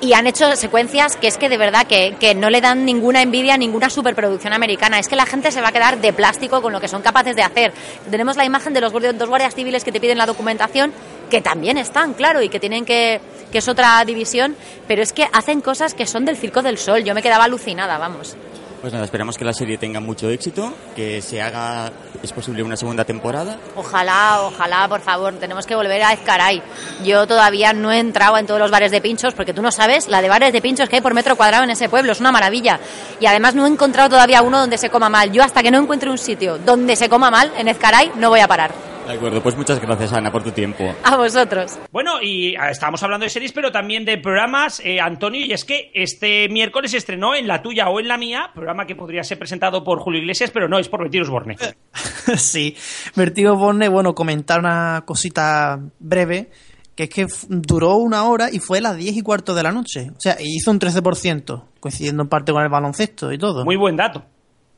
Y 0.00 0.12
han 0.12 0.28
hecho 0.28 0.54
secuencias 0.54 1.16
que 1.16 1.26
es 1.26 1.36
que 1.38 1.48
de 1.48 1.56
verdad 1.56 1.86
que, 1.86 2.14
que 2.20 2.34
no 2.34 2.50
le 2.50 2.60
dan 2.60 2.84
ninguna 2.84 3.20
envidia 3.20 3.54
a 3.54 3.58
ninguna 3.58 3.90
superproducción 3.90 4.52
americana. 4.52 5.00
Es 5.00 5.08
que 5.08 5.16
la 5.16 5.26
gente 5.26 5.50
se 5.50 5.60
va 5.60 5.68
a 5.68 5.72
quedar 5.72 6.00
de 6.00 6.12
plástico 6.12 6.62
con 6.62 6.72
lo 6.72 6.80
que 6.80 6.86
son 6.86 7.02
capaces 7.02 7.34
de 7.34 7.42
hacer. 7.42 7.72
Tenemos 8.08 8.36
la 8.36 8.44
imagen 8.44 8.72
de 8.72 8.80
los 8.80 8.92
dos 8.92 9.28
guardias 9.28 9.56
civiles 9.56 9.82
que 9.82 9.90
te 9.90 10.00
piden 10.00 10.18
la 10.18 10.26
documentación, 10.26 10.92
que 11.30 11.40
también 11.40 11.78
están, 11.78 12.14
claro, 12.14 12.42
y 12.42 12.48
que 12.48 12.60
tienen 12.60 12.84
que, 12.84 13.20
que 13.50 13.58
es 13.58 13.68
otra 13.68 14.04
división, 14.04 14.56
pero 14.86 15.02
es 15.02 15.12
que 15.12 15.28
hacen 15.32 15.60
cosas 15.60 15.94
que 15.94 16.06
son 16.06 16.24
del 16.24 16.36
Circo 16.36 16.62
del 16.62 16.78
Sol. 16.78 17.02
Yo 17.02 17.14
me 17.14 17.22
quedaba 17.22 17.44
alucinada, 17.44 17.98
vamos. 17.98 18.36
Pues 18.80 18.92
nada, 18.92 19.04
esperamos 19.04 19.36
que 19.36 19.44
la 19.44 19.52
serie 19.52 19.76
tenga 19.76 19.98
mucho 19.98 20.30
éxito, 20.30 20.72
que 20.94 21.20
se 21.20 21.42
haga, 21.42 21.90
es 22.22 22.32
posible, 22.32 22.62
una 22.62 22.76
segunda 22.76 23.04
temporada. 23.04 23.56
Ojalá, 23.74 24.42
ojalá, 24.42 24.86
por 24.88 25.00
favor, 25.00 25.34
tenemos 25.34 25.66
que 25.66 25.74
volver 25.74 26.00
a 26.02 26.12
Ezcaray. 26.12 26.62
Yo 27.04 27.26
todavía 27.26 27.72
no 27.72 27.90
he 27.90 27.98
entrado 27.98 28.38
en 28.38 28.46
todos 28.46 28.60
los 28.60 28.70
bares 28.70 28.92
de 28.92 29.00
pinchos, 29.00 29.34
porque 29.34 29.52
tú 29.52 29.62
no 29.62 29.72
sabes 29.72 30.06
la 30.06 30.22
de 30.22 30.28
bares 30.28 30.52
de 30.52 30.62
pinchos 30.62 30.88
que 30.88 30.96
hay 30.96 31.02
por 31.02 31.12
metro 31.12 31.34
cuadrado 31.34 31.64
en 31.64 31.70
ese 31.70 31.88
pueblo, 31.88 32.12
es 32.12 32.20
una 32.20 32.30
maravilla. 32.30 32.78
Y 33.18 33.26
además 33.26 33.56
no 33.56 33.66
he 33.66 33.68
encontrado 33.68 34.10
todavía 34.10 34.42
uno 34.42 34.60
donde 34.60 34.78
se 34.78 34.90
coma 34.90 35.08
mal. 35.08 35.32
Yo 35.32 35.42
hasta 35.42 35.60
que 35.60 35.72
no 35.72 35.78
encuentre 35.78 36.08
un 36.08 36.18
sitio 36.18 36.58
donde 36.58 36.94
se 36.94 37.08
coma 37.08 37.32
mal, 37.32 37.52
en 37.58 37.66
Ezcaray, 37.66 38.12
no 38.14 38.30
voy 38.30 38.40
a 38.40 38.46
parar. 38.46 38.70
De 39.08 39.14
acuerdo, 39.14 39.42
pues 39.42 39.56
muchas 39.56 39.80
gracias 39.80 40.12
Ana 40.12 40.30
por 40.30 40.42
tu 40.42 40.50
tiempo. 40.50 40.84
A 41.02 41.16
vosotros. 41.16 41.78
Bueno, 41.90 42.20
y 42.20 42.54
ah, 42.56 42.68
estábamos 42.68 43.02
hablando 43.02 43.24
de 43.24 43.30
series, 43.30 43.52
pero 43.52 43.72
también 43.72 44.04
de 44.04 44.18
programas, 44.18 44.82
eh, 44.84 45.00
Antonio, 45.00 45.46
y 45.46 45.50
es 45.50 45.64
que 45.64 45.90
este 45.94 46.46
miércoles 46.50 46.92
estrenó 46.92 47.34
en 47.34 47.48
la 47.48 47.62
tuya 47.62 47.88
o 47.88 48.00
en 48.00 48.06
la 48.06 48.18
mía, 48.18 48.50
programa 48.54 48.84
que 48.84 48.94
podría 48.94 49.22
ser 49.22 49.38
presentado 49.38 49.82
por 49.82 50.00
Julio 50.00 50.20
Iglesias, 50.20 50.50
pero 50.52 50.68
no, 50.68 50.78
es 50.78 50.90
por 50.90 51.02
Betty 51.02 51.20
Osborne. 51.20 51.56
sí, 52.36 52.76
Vertigo 53.16 53.56
Borne, 53.56 53.88
bueno, 53.88 54.14
comentar 54.14 54.58
una 54.58 55.04
cosita 55.06 55.80
breve, 55.98 56.50
que 56.94 57.04
es 57.04 57.08
que 57.08 57.26
duró 57.48 57.96
una 57.96 58.24
hora 58.24 58.50
y 58.52 58.58
fue 58.58 58.76
a 58.76 58.82
las 58.82 58.98
10 58.98 59.16
y 59.16 59.22
cuarto 59.22 59.54
de 59.54 59.62
la 59.62 59.72
noche. 59.72 60.10
O 60.14 60.20
sea, 60.20 60.36
hizo 60.38 60.70
un 60.70 60.78
13%, 60.78 61.62
coincidiendo 61.80 62.24
en 62.24 62.28
parte 62.28 62.52
con 62.52 62.62
el 62.62 62.68
baloncesto 62.68 63.32
y 63.32 63.38
todo. 63.38 63.64
Muy 63.64 63.76
buen 63.76 63.96
dato. 63.96 64.22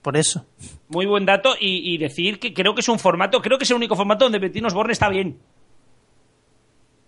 Por 0.03 0.17
eso. 0.17 0.47
Muy 0.89 1.07
buen 1.07 1.27
dato 1.27 1.55
y, 1.61 1.95
y 1.95 1.99
decir 1.99 2.39
que 2.39 2.55
creo 2.55 2.75
que 2.75 2.81
es 2.81 2.89
un 2.89 2.99
formato, 2.99 3.41
creo 3.43 3.59
que 3.59 3.65
es 3.65 3.71
el 3.71 3.77
único 3.77 3.97
formato 3.97 4.25
donde 4.25 4.39
Betty 4.39 4.61
Osborne 4.65 4.93
está 4.93 5.09
bien. 5.09 5.39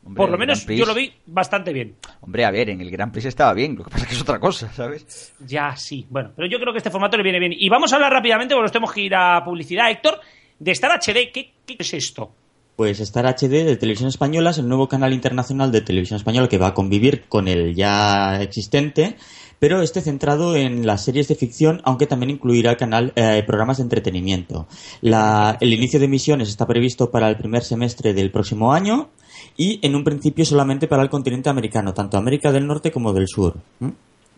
Hombre, 0.04 0.16
Por 0.20 0.30
lo 0.30 0.36
menos 0.38 0.66
yo 0.66 0.84
lo 0.84 0.94
vi 0.94 1.12
bastante 1.26 1.72
bien. 1.72 1.94
Hombre, 2.20 2.44
a 2.44 2.50
ver, 2.50 2.70
en 2.70 2.80
el 2.80 2.90
Gran 2.90 3.12
Prix 3.12 3.26
estaba 3.26 3.54
bien, 3.54 3.76
lo 3.76 3.84
que 3.84 3.90
pasa 3.90 4.02
es 4.02 4.08
que 4.08 4.14
es 4.16 4.20
otra 4.22 4.40
cosa, 4.40 4.72
¿sabes? 4.72 5.32
Ya, 5.46 5.76
sí. 5.76 6.04
Bueno, 6.10 6.32
pero 6.34 6.48
yo 6.48 6.58
creo 6.58 6.72
que 6.72 6.78
este 6.78 6.90
formato 6.90 7.16
le 7.16 7.22
viene 7.22 7.38
bien. 7.38 7.52
Y 7.56 7.68
vamos 7.68 7.92
a 7.92 7.96
hablar 7.96 8.12
rápidamente, 8.12 8.52
porque 8.54 8.64
nos 8.64 8.72
tenemos 8.72 8.92
que 8.92 9.02
ir 9.02 9.14
a 9.14 9.44
publicidad, 9.44 9.90
Héctor, 9.90 10.20
de 10.58 10.70
Star 10.72 10.98
HD. 10.98 11.30
¿Qué, 11.32 11.52
qué 11.64 11.76
es 11.78 11.94
esto? 11.94 12.34
Pues 12.76 13.00
Star 13.00 13.26
HD 13.26 13.64
de 13.64 13.76
Televisión 13.76 14.08
Española 14.08 14.50
es 14.50 14.58
el 14.58 14.68
nuevo 14.68 14.88
canal 14.88 15.12
internacional 15.12 15.70
de 15.70 15.82
Televisión 15.82 16.16
Española 16.16 16.48
que 16.48 16.58
va 16.58 16.68
a 16.68 16.74
convivir 16.74 17.24
con 17.28 17.46
el 17.46 17.74
ya 17.74 18.40
existente, 18.42 19.16
pero 19.58 19.82
este 19.82 20.00
centrado 20.00 20.56
en 20.56 20.86
las 20.86 21.04
series 21.04 21.28
de 21.28 21.34
ficción, 21.34 21.80
aunque 21.84 22.06
también 22.06 22.30
incluirá 22.30 22.76
canal 22.76 23.12
eh, 23.14 23.44
programas 23.46 23.76
de 23.76 23.84
entretenimiento. 23.84 24.66
La- 25.02 25.58
el 25.60 25.72
inicio 25.72 25.98
de 26.00 26.06
emisiones 26.06 26.48
está 26.48 26.66
previsto 26.66 27.10
para 27.10 27.28
el 27.28 27.36
primer 27.36 27.62
semestre 27.62 28.14
del 28.14 28.30
próximo 28.32 28.72
año 28.72 29.10
y 29.56 29.78
en 29.86 29.94
un 29.94 30.02
principio 30.02 30.44
solamente 30.44 30.88
para 30.88 31.02
el 31.02 31.10
continente 31.10 31.50
americano, 31.50 31.92
tanto 31.94 32.16
América 32.16 32.52
del 32.52 32.66
Norte 32.66 32.90
como 32.90 33.12
del 33.12 33.28
Sur. 33.28 33.56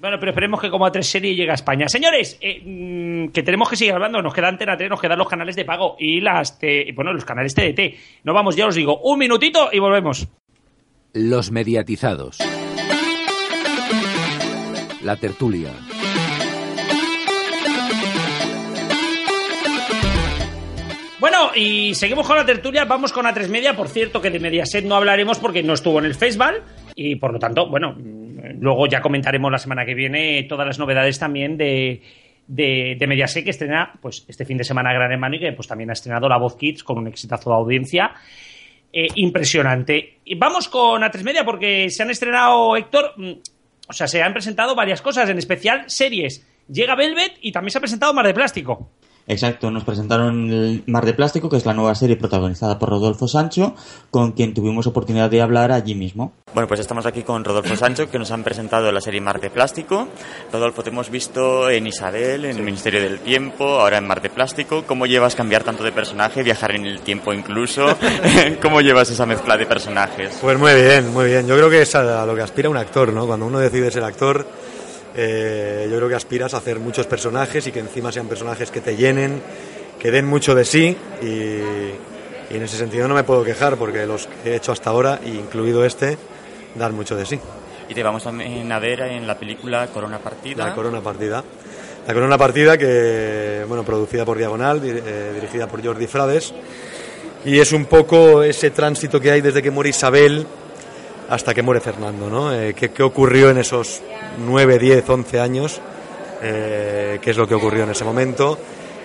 Bueno, 0.04 0.18
pero 0.20 0.32
esperemos 0.32 0.60
que 0.60 0.68
como 0.68 0.84
a 0.84 0.92
tres 0.92 1.06
series 1.08 1.34
llegue 1.34 1.50
a 1.50 1.54
España. 1.54 1.88
Señores, 1.88 2.36
eh, 2.42 2.60
mm, 2.62 3.28
que 3.32 3.42
tenemos 3.42 3.70
que 3.70 3.76
seguir 3.76 3.94
hablando. 3.94 4.20
Nos 4.20 4.34
queda 4.34 4.48
Antena 4.48 4.76
3, 4.76 4.90
nos 4.90 5.00
quedan 5.00 5.16
los 5.16 5.26
canales 5.26 5.56
de 5.56 5.64
pago 5.64 5.96
y 5.98 6.20
las 6.20 6.58
te- 6.58 6.92
bueno, 6.94 7.10
los 7.14 7.24
canales 7.24 7.54
TDT. 7.54 7.96
No 8.22 8.34
vamos, 8.34 8.54
ya 8.54 8.66
os 8.66 8.74
digo, 8.74 8.98
un 9.00 9.18
minutito 9.18 9.70
y 9.72 9.78
volvemos. 9.78 10.28
Los 11.14 11.50
mediatizados. 11.50 12.36
La 15.02 15.16
tertulia. 15.16 15.70
Bueno, 21.18 21.52
y 21.56 21.94
seguimos 21.94 22.26
con 22.26 22.36
la 22.36 22.44
tertulia. 22.44 22.84
Vamos 22.84 23.12
con 23.12 23.24
A3 23.24 23.48
Media. 23.48 23.74
Por 23.74 23.88
cierto, 23.88 24.20
que 24.20 24.30
de 24.30 24.38
Mediaset 24.40 24.84
no 24.84 24.96
hablaremos 24.96 25.38
porque 25.38 25.62
no 25.62 25.72
estuvo 25.72 25.98
en 25.98 26.04
el 26.04 26.14
festival. 26.14 26.62
Y 26.94 27.16
por 27.16 27.32
lo 27.32 27.38
tanto, 27.38 27.68
bueno, 27.68 27.96
luego 28.58 28.86
ya 28.86 29.00
comentaremos 29.00 29.50
la 29.50 29.58
semana 29.58 29.84
que 29.84 29.94
viene 29.94 30.42
todas 30.44 30.66
las 30.66 30.78
novedades 30.78 31.18
también 31.18 31.56
de, 31.56 32.02
de, 32.46 33.06
Mediaset 33.06 33.44
que 33.44 33.50
estrena 33.50 33.92
pues 34.00 34.24
este 34.28 34.44
fin 34.44 34.56
de 34.58 34.64
semana 34.64 34.92
Gran 34.92 35.12
Hermano 35.12 35.36
y 35.36 35.40
que 35.40 35.52
pues 35.52 35.68
también 35.68 35.90
ha 35.90 35.94
estrenado 35.94 36.28
La 36.28 36.38
Voz 36.38 36.56
Kids 36.56 36.84
con 36.84 36.98
un 36.98 37.08
exitazo 37.08 37.50
de 37.50 37.56
audiencia. 37.56 38.12
eh, 38.96 39.08
impresionante. 39.16 40.20
Y 40.24 40.36
vamos 40.36 40.68
con 40.68 41.02
A3 41.02 41.24
Media 41.24 41.44
porque 41.44 41.90
se 41.90 42.04
han 42.04 42.10
estrenado, 42.10 42.76
Héctor, 42.76 43.14
mm, 43.16 43.32
o 43.88 43.92
sea, 43.92 44.06
se 44.06 44.22
han 44.22 44.32
presentado 44.32 44.76
varias 44.76 45.02
cosas, 45.02 45.28
en 45.28 45.38
especial 45.38 45.90
series. 45.90 46.46
Llega 46.68 46.94
Velvet 46.94 47.38
y 47.40 47.50
también 47.50 47.72
se 47.72 47.78
ha 47.78 47.80
presentado 47.80 48.14
Mar 48.14 48.26
de 48.26 48.34
Plástico. 48.34 48.90
Exacto, 49.26 49.70
nos 49.70 49.84
presentaron 49.84 50.50
el 50.50 50.84
Mar 50.86 51.06
de 51.06 51.14
Plástico, 51.14 51.48
que 51.48 51.56
es 51.56 51.64
la 51.64 51.72
nueva 51.72 51.94
serie 51.94 52.16
protagonizada 52.16 52.78
por 52.78 52.90
Rodolfo 52.90 53.26
Sancho, 53.26 53.74
con 54.10 54.32
quien 54.32 54.52
tuvimos 54.52 54.86
oportunidad 54.86 55.30
de 55.30 55.40
hablar 55.40 55.72
allí 55.72 55.94
mismo. 55.94 56.32
Bueno, 56.52 56.68
pues 56.68 56.80
estamos 56.80 57.06
aquí 57.06 57.22
con 57.22 57.42
Rodolfo 57.42 57.74
Sancho, 57.74 58.10
que 58.10 58.18
nos 58.18 58.30
han 58.30 58.44
presentado 58.44 58.92
la 58.92 59.00
serie 59.00 59.22
Mar 59.22 59.40
de 59.40 59.48
Plástico. 59.48 60.08
Rodolfo, 60.52 60.82
te 60.82 60.90
hemos 60.90 61.10
visto 61.10 61.70
en 61.70 61.86
Isabel, 61.86 62.44
en 62.44 62.56
el 62.56 62.62
Ministerio 62.62 63.00
del 63.00 63.20
Tiempo, 63.20 63.64
ahora 63.64 63.98
en 63.98 64.06
Mar 64.06 64.20
de 64.20 64.28
Plástico. 64.28 64.84
¿Cómo 64.86 65.06
llevas 65.06 65.34
cambiar 65.34 65.64
tanto 65.64 65.82
de 65.82 65.92
personaje, 65.92 66.42
viajar 66.42 66.74
en 66.74 66.84
el 66.84 67.00
tiempo 67.00 67.32
incluso? 67.32 67.86
¿Cómo 68.62 68.82
llevas 68.82 69.10
esa 69.10 69.24
mezcla 69.24 69.56
de 69.56 69.64
personajes? 69.64 70.38
Pues 70.40 70.58
muy 70.58 70.74
bien, 70.74 71.12
muy 71.12 71.26
bien. 71.26 71.46
Yo 71.46 71.56
creo 71.56 71.70
que 71.70 71.82
es 71.82 71.94
a 71.94 72.26
lo 72.26 72.34
que 72.34 72.42
aspira 72.42 72.68
un 72.68 72.76
actor, 72.76 73.12
¿no? 73.12 73.26
Cuando 73.26 73.46
uno 73.46 73.58
decide 73.58 73.90
ser 73.90 74.04
actor, 74.04 74.46
eh, 75.16 75.88
yo 75.90 75.96
creo 75.96 76.08
que 76.08 76.14
aspiras 76.14 76.54
a 76.54 76.58
hacer 76.58 76.78
muchos 76.80 77.06
personajes 77.06 77.66
y 77.66 77.72
que 77.72 77.80
encima 77.80 78.10
sean 78.12 78.28
personajes 78.28 78.70
que 78.70 78.80
te 78.80 78.96
llenen, 78.96 79.40
que 79.98 80.10
den 80.10 80.26
mucho 80.26 80.54
de 80.54 80.64
sí 80.64 80.96
y, 81.22 81.26
y 81.26 82.56
en 82.56 82.62
ese 82.62 82.76
sentido 82.76 83.08
no 83.08 83.14
me 83.14 83.24
puedo 83.24 83.44
quejar 83.44 83.76
porque 83.76 84.06
los 84.06 84.26
que 84.42 84.52
he 84.52 84.56
hecho 84.56 84.72
hasta 84.72 84.90
ahora, 84.90 85.20
incluido 85.24 85.84
este, 85.84 86.18
dan 86.74 86.94
mucho 86.94 87.16
de 87.16 87.26
sí. 87.26 87.40
Y 87.88 87.94
te 87.94 88.02
vamos 88.02 88.26
a 88.26 88.30
ver 88.30 89.00
en 89.00 89.26
la 89.26 89.38
película 89.38 89.86
Corona 89.88 90.18
Partida. 90.18 90.66
La 90.66 90.74
Corona 90.74 91.00
Partida. 91.00 91.44
La 92.06 92.14
Corona 92.14 92.38
Partida 92.38 92.78
que, 92.78 93.64
bueno, 93.68 93.84
producida 93.84 94.24
por 94.24 94.38
Diagonal, 94.38 94.80
eh, 94.84 95.32
dirigida 95.34 95.66
por 95.66 95.84
Jordi 95.84 96.06
Frades. 96.06 96.54
Y 97.44 97.58
es 97.58 97.72
un 97.72 97.84
poco 97.84 98.42
ese 98.42 98.70
tránsito 98.70 99.20
que 99.20 99.30
hay 99.30 99.40
desde 99.42 99.62
que 99.62 99.70
muere 99.70 99.90
Isabel 99.90 100.46
hasta 101.28 101.54
que 101.54 101.62
muere 101.62 101.80
Fernando, 101.80 102.28
¿no? 102.28 102.52
Eh, 102.52 102.74
¿qué, 102.74 102.90
qué 102.90 103.02
ocurrió 103.02 103.50
en 103.50 103.58
esos 103.58 104.02
9, 104.38 104.78
10, 104.78 105.08
11 105.08 105.40
años? 105.40 105.80
Eh, 106.42 107.18
¿Qué 107.22 107.30
es 107.30 107.36
lo 107.36 107.46
que 107.46 107.54
ocurrió 107.54 107.84
en 107.84 107.90
ese 107.90 108.04
momento? 108.04 108.58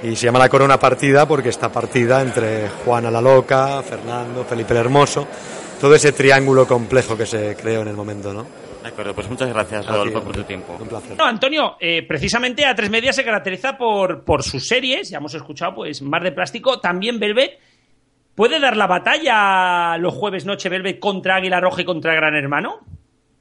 Y 0.04 0.16
se 0.16 0.26
llama 0.26 0.40
La 0.40 0.50
Corona 0.50 0.80
Partida 0.80 1.28
porque 1.28 1.50
está 1.50 1.72
partida 1.72 2.22
entre 2.22 2.70
Juana 2.70 3.12
la 3.12 3.22
Loca, 3.22 3.82
Fernando, 3.84 4.46
Felipe 4.46 4.74
el 4.74 4.80
Hermoso, 4.80 5.28
todo 5.80 5.96
ese 5.96 6.12
triángulo 6.12 6.68
complejo 6.68 7.18
que 7.18 7.26
se 7.26 7.56
creó 7.56 7.82
en 7.82 7.90
el 7.90 7.96
momento, 7.96 8.34
¿no? 8.34 8.46
De 8.82 8.88
acuerdo, 8.88 9.14
pues 9.14 9.30
muchas 9.30 9.50
gracias, 9.50 9.86
Rodolfo, 9.86 10.22
por 10.22 10.34
tu 10.34 10.44
tiempo. 10.44 10.78
Un 10.80 10.88
placer. 10.88 11.18
No, 11.18 11.26
Antonio, 11.26 11.76
eh, 11.82 12.04
precisamente 12.08 12.64
A3 12.64 12.90
Media 12.90 13.12
se 13.12 13.26
caracteriza 13.26 13.78
por, 13.78 14.24
por 14.24 14.42
sus 14.42 14.66
series, 14.66 15.10
ya 15.10 15.18
hemos 15.18 15.34
escuchado, 15.34 15.76
pues 15.76 16.02
Mar 16.02 16.24
de 16.24 16.32
Plástico, 16.32 16.80
también 16.80 17.20
Velvet. 17.20 17.60
¿Puede 18.40 18.58
dar 18.62 18.78
la 18.78 18.88
batalla 18.88 19.98
los 19.98 20.14
jueves 20.14 20.46
noche 20.46 20.70
Velvet 20.70 20.98
contra 20.98 21.36
Águila 21.36 21.60
Roja 21.60 21.82
y 21.82 21.84
contra 21.86 22.14
Gran 22.14 22.36
Hermano? 22.36 22.80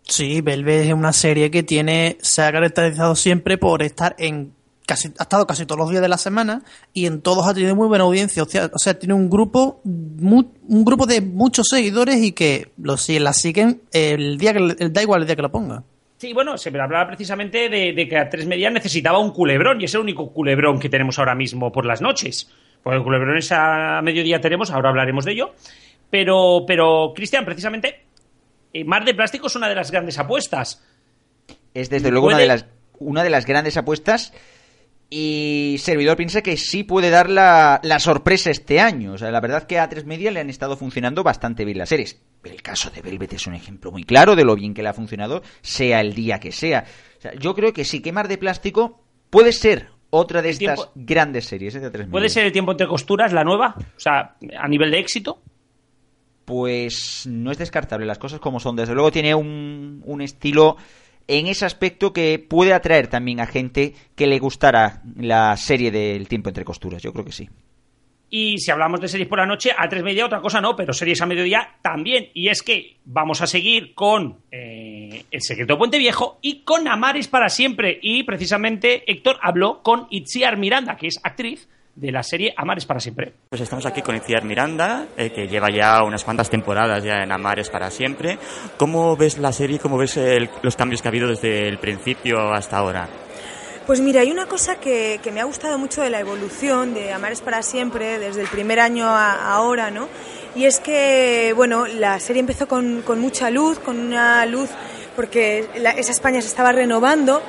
Sí, 0.02 0.40
Velvet 0.40 0.86
es 0.86 0.92
una 0.92 1.12
serie 1.12 1.52
que 1.52 1.62
tiene, 1.62 2.18
se 2.20 2.42
ha 2.42 2.50
caracterizado 2.50 3.14
siempre 3.14 3.58
por 3.58 3.84
estar 3.84 4.16
en 4.18 4.52
casi, 4.86 5.12
ha 5.16 5.22
estado 5.22 5.46
casi 5.46 5.66
todos 5.66 5.78
los 5.78 5.90
días 5.90 6.02
de 6.02 6.08
la 6.08 6.18
semana 6.18 6.62
y 6.92 7.06
en 7.06 7.20
todos 7.20 7.46
ha 7.46 7.54
tenido 7.54 7.76
muy 7.76 7.86
buena 7.86 8.02
audiencia. 8.02 8.42
O 8.42 8.46
sea, 8.46 8.68
o 8.74 8.78
sea 8.80 8.98
tiene 8.98 9.14
un 9.14 9.30
grupo, 9.30 9.80
un 9.84 10.84
grupo 10.84 11.06
de 11.06 11.20
muchos 11.20 11.68
seguidores 11.70 12.16
y 12.16 12.32
que 12.32 12.72
lo, 12.82 12.96
si- 12.96 13.20
la 13.20 13.32
siguen 13.34 13.82
el 13.92 14.36
día 14.36 14.52
que, 14.52 14.58
el- 14.80 14.92
da 14.92 15.00
igual 15.00 15.20
el 15.20 15.28
día 15.28 15.36
que 15.36 15.42
lo 15.42 15.52
ponga. 15.52 15.84
Sí, 16.16 16.32
bueno, 16.32 16.58
se 16.58 16.72
me 16.72 16.80
hablaba 16.80 17.06
precisamente 17.06 17.68
de, 17.68 17.92
de 17.92 18.08
que 18.08 18.16
A3 18.16 18.46
Media 18.46 18.68
necesitaba 18.70 19.20
un 19.20 19.30
culebrón 19.30 19.80
y 19.80 19.84
es 19.84 19.94
el 19.94 20.00
único 20.00 20.32
culebrón 20.32 20.80
que 20.80 20.88
tenemos 20.88 21.20
ahora 21.20 21.36
mismo 21.36 21.70
por 21.70 21.86
las 21.86 22.00
noches. 22.00 22.50
Porque 22.82 23.02
culebrones 23.02 23.50
a 23.52 24.00
mediodía 24.02 24.40
tenemos, 24.40 24.70
ahora 24.70 24.90
hablaremos 24.90 25.24
de 25.24 25.32
ello. 25.32 25.54
Pero, 26.10 26.64
pero 26.66 27.12
Cristian, 27.14 27.44
precisamente, 27.44 28.04
eh, 28.72 28.84
Mar 28.84 29.04
de 29.04 29.14
Plástico 29.14 29.48
es 29.48 29.56
una 29.56 29.68
de 29.68 29.74
las 29.74 29.90
grandes 29.90 30.18
apuestas. 30.18 30.84
Es 31.74 31.90
desde 31.90 32.10
luego 32.10 32.28
una 32.28 32.38
de 32.38 32.46
las 32.46 32.66
una 33.00 33.22
de 33.22 33.30
las 33.30 33.46
grandes 33.46 33.76
apuestas 33.76 34.32
y 35.10 35.76
Servidor 35.78 36.16
piensa 36.16 36.42
que 36.42 36.56
sí 36.56 36.84
puede 36.84 37.08
dar 37.08 37.30
la, 37.30 37.80
la 37.82 37.98
sorpresa 37.98 38.50
este 38.50 38.80
año. 38.80 39.12
O 39.12 39.18
sea, 39.18 39.30
la 39.30 39.40
verdad 39.40 39.66
que 39.66 39.78
a 39.78 39.88
A3 39.88 40.04
Media 40.04 40.30
le 40.30 40.40
han 40.40 40.50
estado 40.50 40.76
funcionando 40.76 41.22
bastante 41.22 41.64
bien 41.64 41.78
las 41.78 41.88
series. 41.88 42.20
El 42.44 42.60
caso 42.62 42.90
de 42.90 43.00
Velvet 43.00 43.32
es 43.32 43.46
un 43.46 43.54
ejemplo 43.54 43.90
muy 43.90 44.04
claro 44.04 44.36
de 44.36 44.44
lo 44.44 44.54
bien 44.54 44.74
que 44.74 44.82
le 44.82 44.90
ha 44.90 44.94
funcionado, 44.94 45.42
sea 45.62 46.00
el 46.00 46.14
día 46.14 46.40
que 46.40 46.52
sea. 46.52 46.84
O 47.18 47.20
sea, 47.20 47.34
yo 47.34 47.54
creo 47.54 47.72
que 47.72 47.84
sí, 47.84 48.00
Quemar 48.00 48.28
de 48.28 48.38
Plástico 48.38 49.02
puede 49.30 49.52
ser 49.52 49.88
otra 50.10 50.42
de 50.42 50.50
estas 50.50 50.76
tiempo- 50.76 50.92
grandes 50.94 51.44
series 51.46 51.74
¿eh? 51.74 51.80
de 51.80 51.88
A3 51.88 51.92
Media. 51.98 52.10
¿Puede 52.10 52.28
ser 52.28 52.46
el 52.46 52.52
tiempo 52.52 52.72
entre 52.72 52.86
costuras 52.86 53.32
la 53.32 53.44
nueva? 53.44 53.74
O 53.78 54.00
sea, 54.00 54.36
a 54.58 54.68
nivel 54.68 54.90
de 54.90 54.98
éxito. 54.98 55.40
Pues 56.44 57.26
no 57.26 57.50
es 57.50 57.58
descartable 57.58 58.06
las 58.06 58.18
cosas 58.18 58.40
como 58.40 58.58
son. 58.58 58.74
Desde 58.76 58.94
luego 58.94 59.12
tiene 59.12 59.34
un, 59.34 60.02
un 60.06 60.22
estilo 60.22 60.76
en 61.26 61.46
ese 61.46 61.66
aspecto 61.66 62.14
que 62.14 62.38
puede 62.38 62.72
atraer 62.72 63.08
también 63.08 63.40
a 63.40 63.46
gente 63.46 63.94
que 64.14 64.26
le 64.26 64.38
gustara 64.38 65.02
la 65.16 65.54
serie 65.58 65.90
del 65.90 66.26
tiempo 66.26 66.48
entre 66.48 66.64
costuras. 66.64 67.02
Yo 67.02 67.12
creo 67.12 67.24
que 67.26 67.32
sí. 67.32 67.50
Y 68.30 68.58
si 68.58 68.70
hablamos 68.70 69.00
de 69.00 69.08
series 69.08 69.28
por 69.28 69.38
la 69.38 69.46
noche, 69.46 69.70
a 69.76 69.88
tres 69.88 70.02
media 70.02 70.26
otra 70.26 70.40
cosa 70.40 70.60
no, 70.60 70.76
pero 70.76 70.92
series 70.92 71.20
a 71.22 71.26
mediodía 71.26 71.76
también. 71.82 72.28
Y 72.34 72.48
es 72.48 72.62
que 72.62 72.96
vamos 73.04 73.40
a 73.40 73.46
seguir 73.46 73.94
con 73.94 74.38
eh, 74.50 75.24
El 75.30 75.40
secreto 75.42 75.74
de 75.74 75.78
Puente 75.78 75.98
Viejo 75.98 76.38
y 76.42 76.60
con 76.62 76.86
Amares 76.88 77.28
para 77.28 77.48
siempre. 77.48 77.98
Y 78.02 78.24
precisamente 78.24 79.10
Héctor 79.10 79.38
habló 79.42 79.82
con 79.82 80.06
Itziar 80.10 80.56
Miranda, 80.58 80.96
que 80.96 81.06
es 81.06 81.18
actriz 81.22 81.68
de 81.94 82.12
la 82.12 82.22
serie 82.22 82.54
Amares 82.56 82.86
para 82.86 83.00
siempre. 83.00 83.32
Pues 83.48 83.60
estamos 83.62 83.84
aquí 83.86 84.02
con 84.02 84.14
Iciar 84.14 84.44
Miranda, 84.44 85.06
eh, 85.16 85.30
que 85.30 85.48
lleva 85.48 85.68
ya 85.68 86.04
unas 86.04 86.22
cuantas 86.22 86.48
temporadas 86.48 87.02
ya 87.02 87.24
en 87.24 87.32
Amares 87.32 87.70
para 87.70 87.90
siempre. 87.90 88.38
¿Cómo 88.76 89.16
ves 89.16 89.38
la 89.38 89.50
serie? 89.52 89.80
¿Cómo 89.80 89.98
ves 89.98 90.16
el- 90.16 90.48
los 90.62 90.76
cambios 90.76 91.02
que 91.02 91.08
ha 91.08 91.10
habido 91.10 91.26
desde 91.28 91.66
el 91.66 91.78
principio 91.78 92.52
hasta 92.52 92.76
ahora? 92.76 93.08
Pues 93.88 94.00
mira, 94.02 94.20
hay 94.20 94.30
una 94.30 94.44
cosa 94.44 94.76
que, 94.76 95.18
que 95.22 95.32
me 95.32 95.40
ha 95.40 95.44
gustado 95.44 95.78
mucho 95.78 96.02
de 96.02 96.10
la 96.10 96.20
evolución 96.20 96.92
de 96.92 97.10
Amares 97.10 97.40
para 97.40 97.62
siempre, 97.62 98.18
desde 98.18 98.42
el 98.42 98.46
primer 98.48 98.80
año 98.80 99.06
a 99.08 99.54
ahora, 99.54 99.90
¿no? 99.90 100.08
Y 100.54 100.66
es 100.66 100.78
que, 100.78 101.54
bueno, 101.56 101.86
la 101.86 102.20
serie 102.20 102.40
empezó 102.40 102.68
con, 102.68 103.00
con 103.00 103.18
mucha 103.18 103.48
luz, 103.50 103.78
con 103.78 103.98
una 103.98 104.44
luz, 104.44 104.68
porque 105.16 105.66
esa 105.96 106.12
España 106.12 106.42
se 106.42 106.48
estaba 106.48 106.70
renovando, 106.72 107.40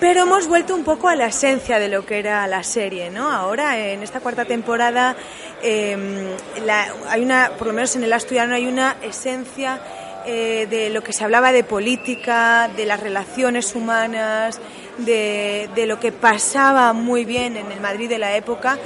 pero 0.00 0.22
hemos 0.22 0.48
vuelto 0.48 0.74
un 0.74 0.82
poco 0.82 1.08
a 1.10 1.14
la 1.14 1.26
esencia 1.26 1.78
de 1.78 1.88
lo 1.88 2.06
que 2.06 2.18
era 2.20 2.46
la 2.46 2.62
serie, 2.62 3.10
¿no? 3.10 3.30
Ahora, 3.30 3.78
en 3.78 4.02
esta 4.02 4.20
cuarta 4.20 4.46
temporada, 4.46 5.14
la- 6.64 6.94
hay 7.10 7.22
una, 7.22 7.50
por 7.58 7.66
lo 7.66 7.74
menos 7.74 7.94
en 7.96 8.04
el 8.04 8.12
asturiano, 8.14 8.54
hay 8.54 8.66
una 8.66 8.96
esencia 9.02 9.78
eh, 10.26 10.66
de 10.70 10.88
lo 10.90 11.02
que 11.02 11.12
se 11.12 11.22
hablaba 11.24 11.52
de 11.52 11.64
política, 11.64 12.70
de 12.76 12.84
las 12.86 13.00
relaciones 13.00 13.74
humanas, 13.74 14.60
de, 14.98 15.68
de 15.74 15.86
lo 15.86 15.98
que 15.98 16.12
pasaba 16.12 16.92
muy 16.92 17.24
bien 17.24 17.56
en 17.56 17.70
el 17.72 17.80
Madrid 17.80 18.08
de 18.08 18.18
la 18.18 18.36
época. 18.36 18.78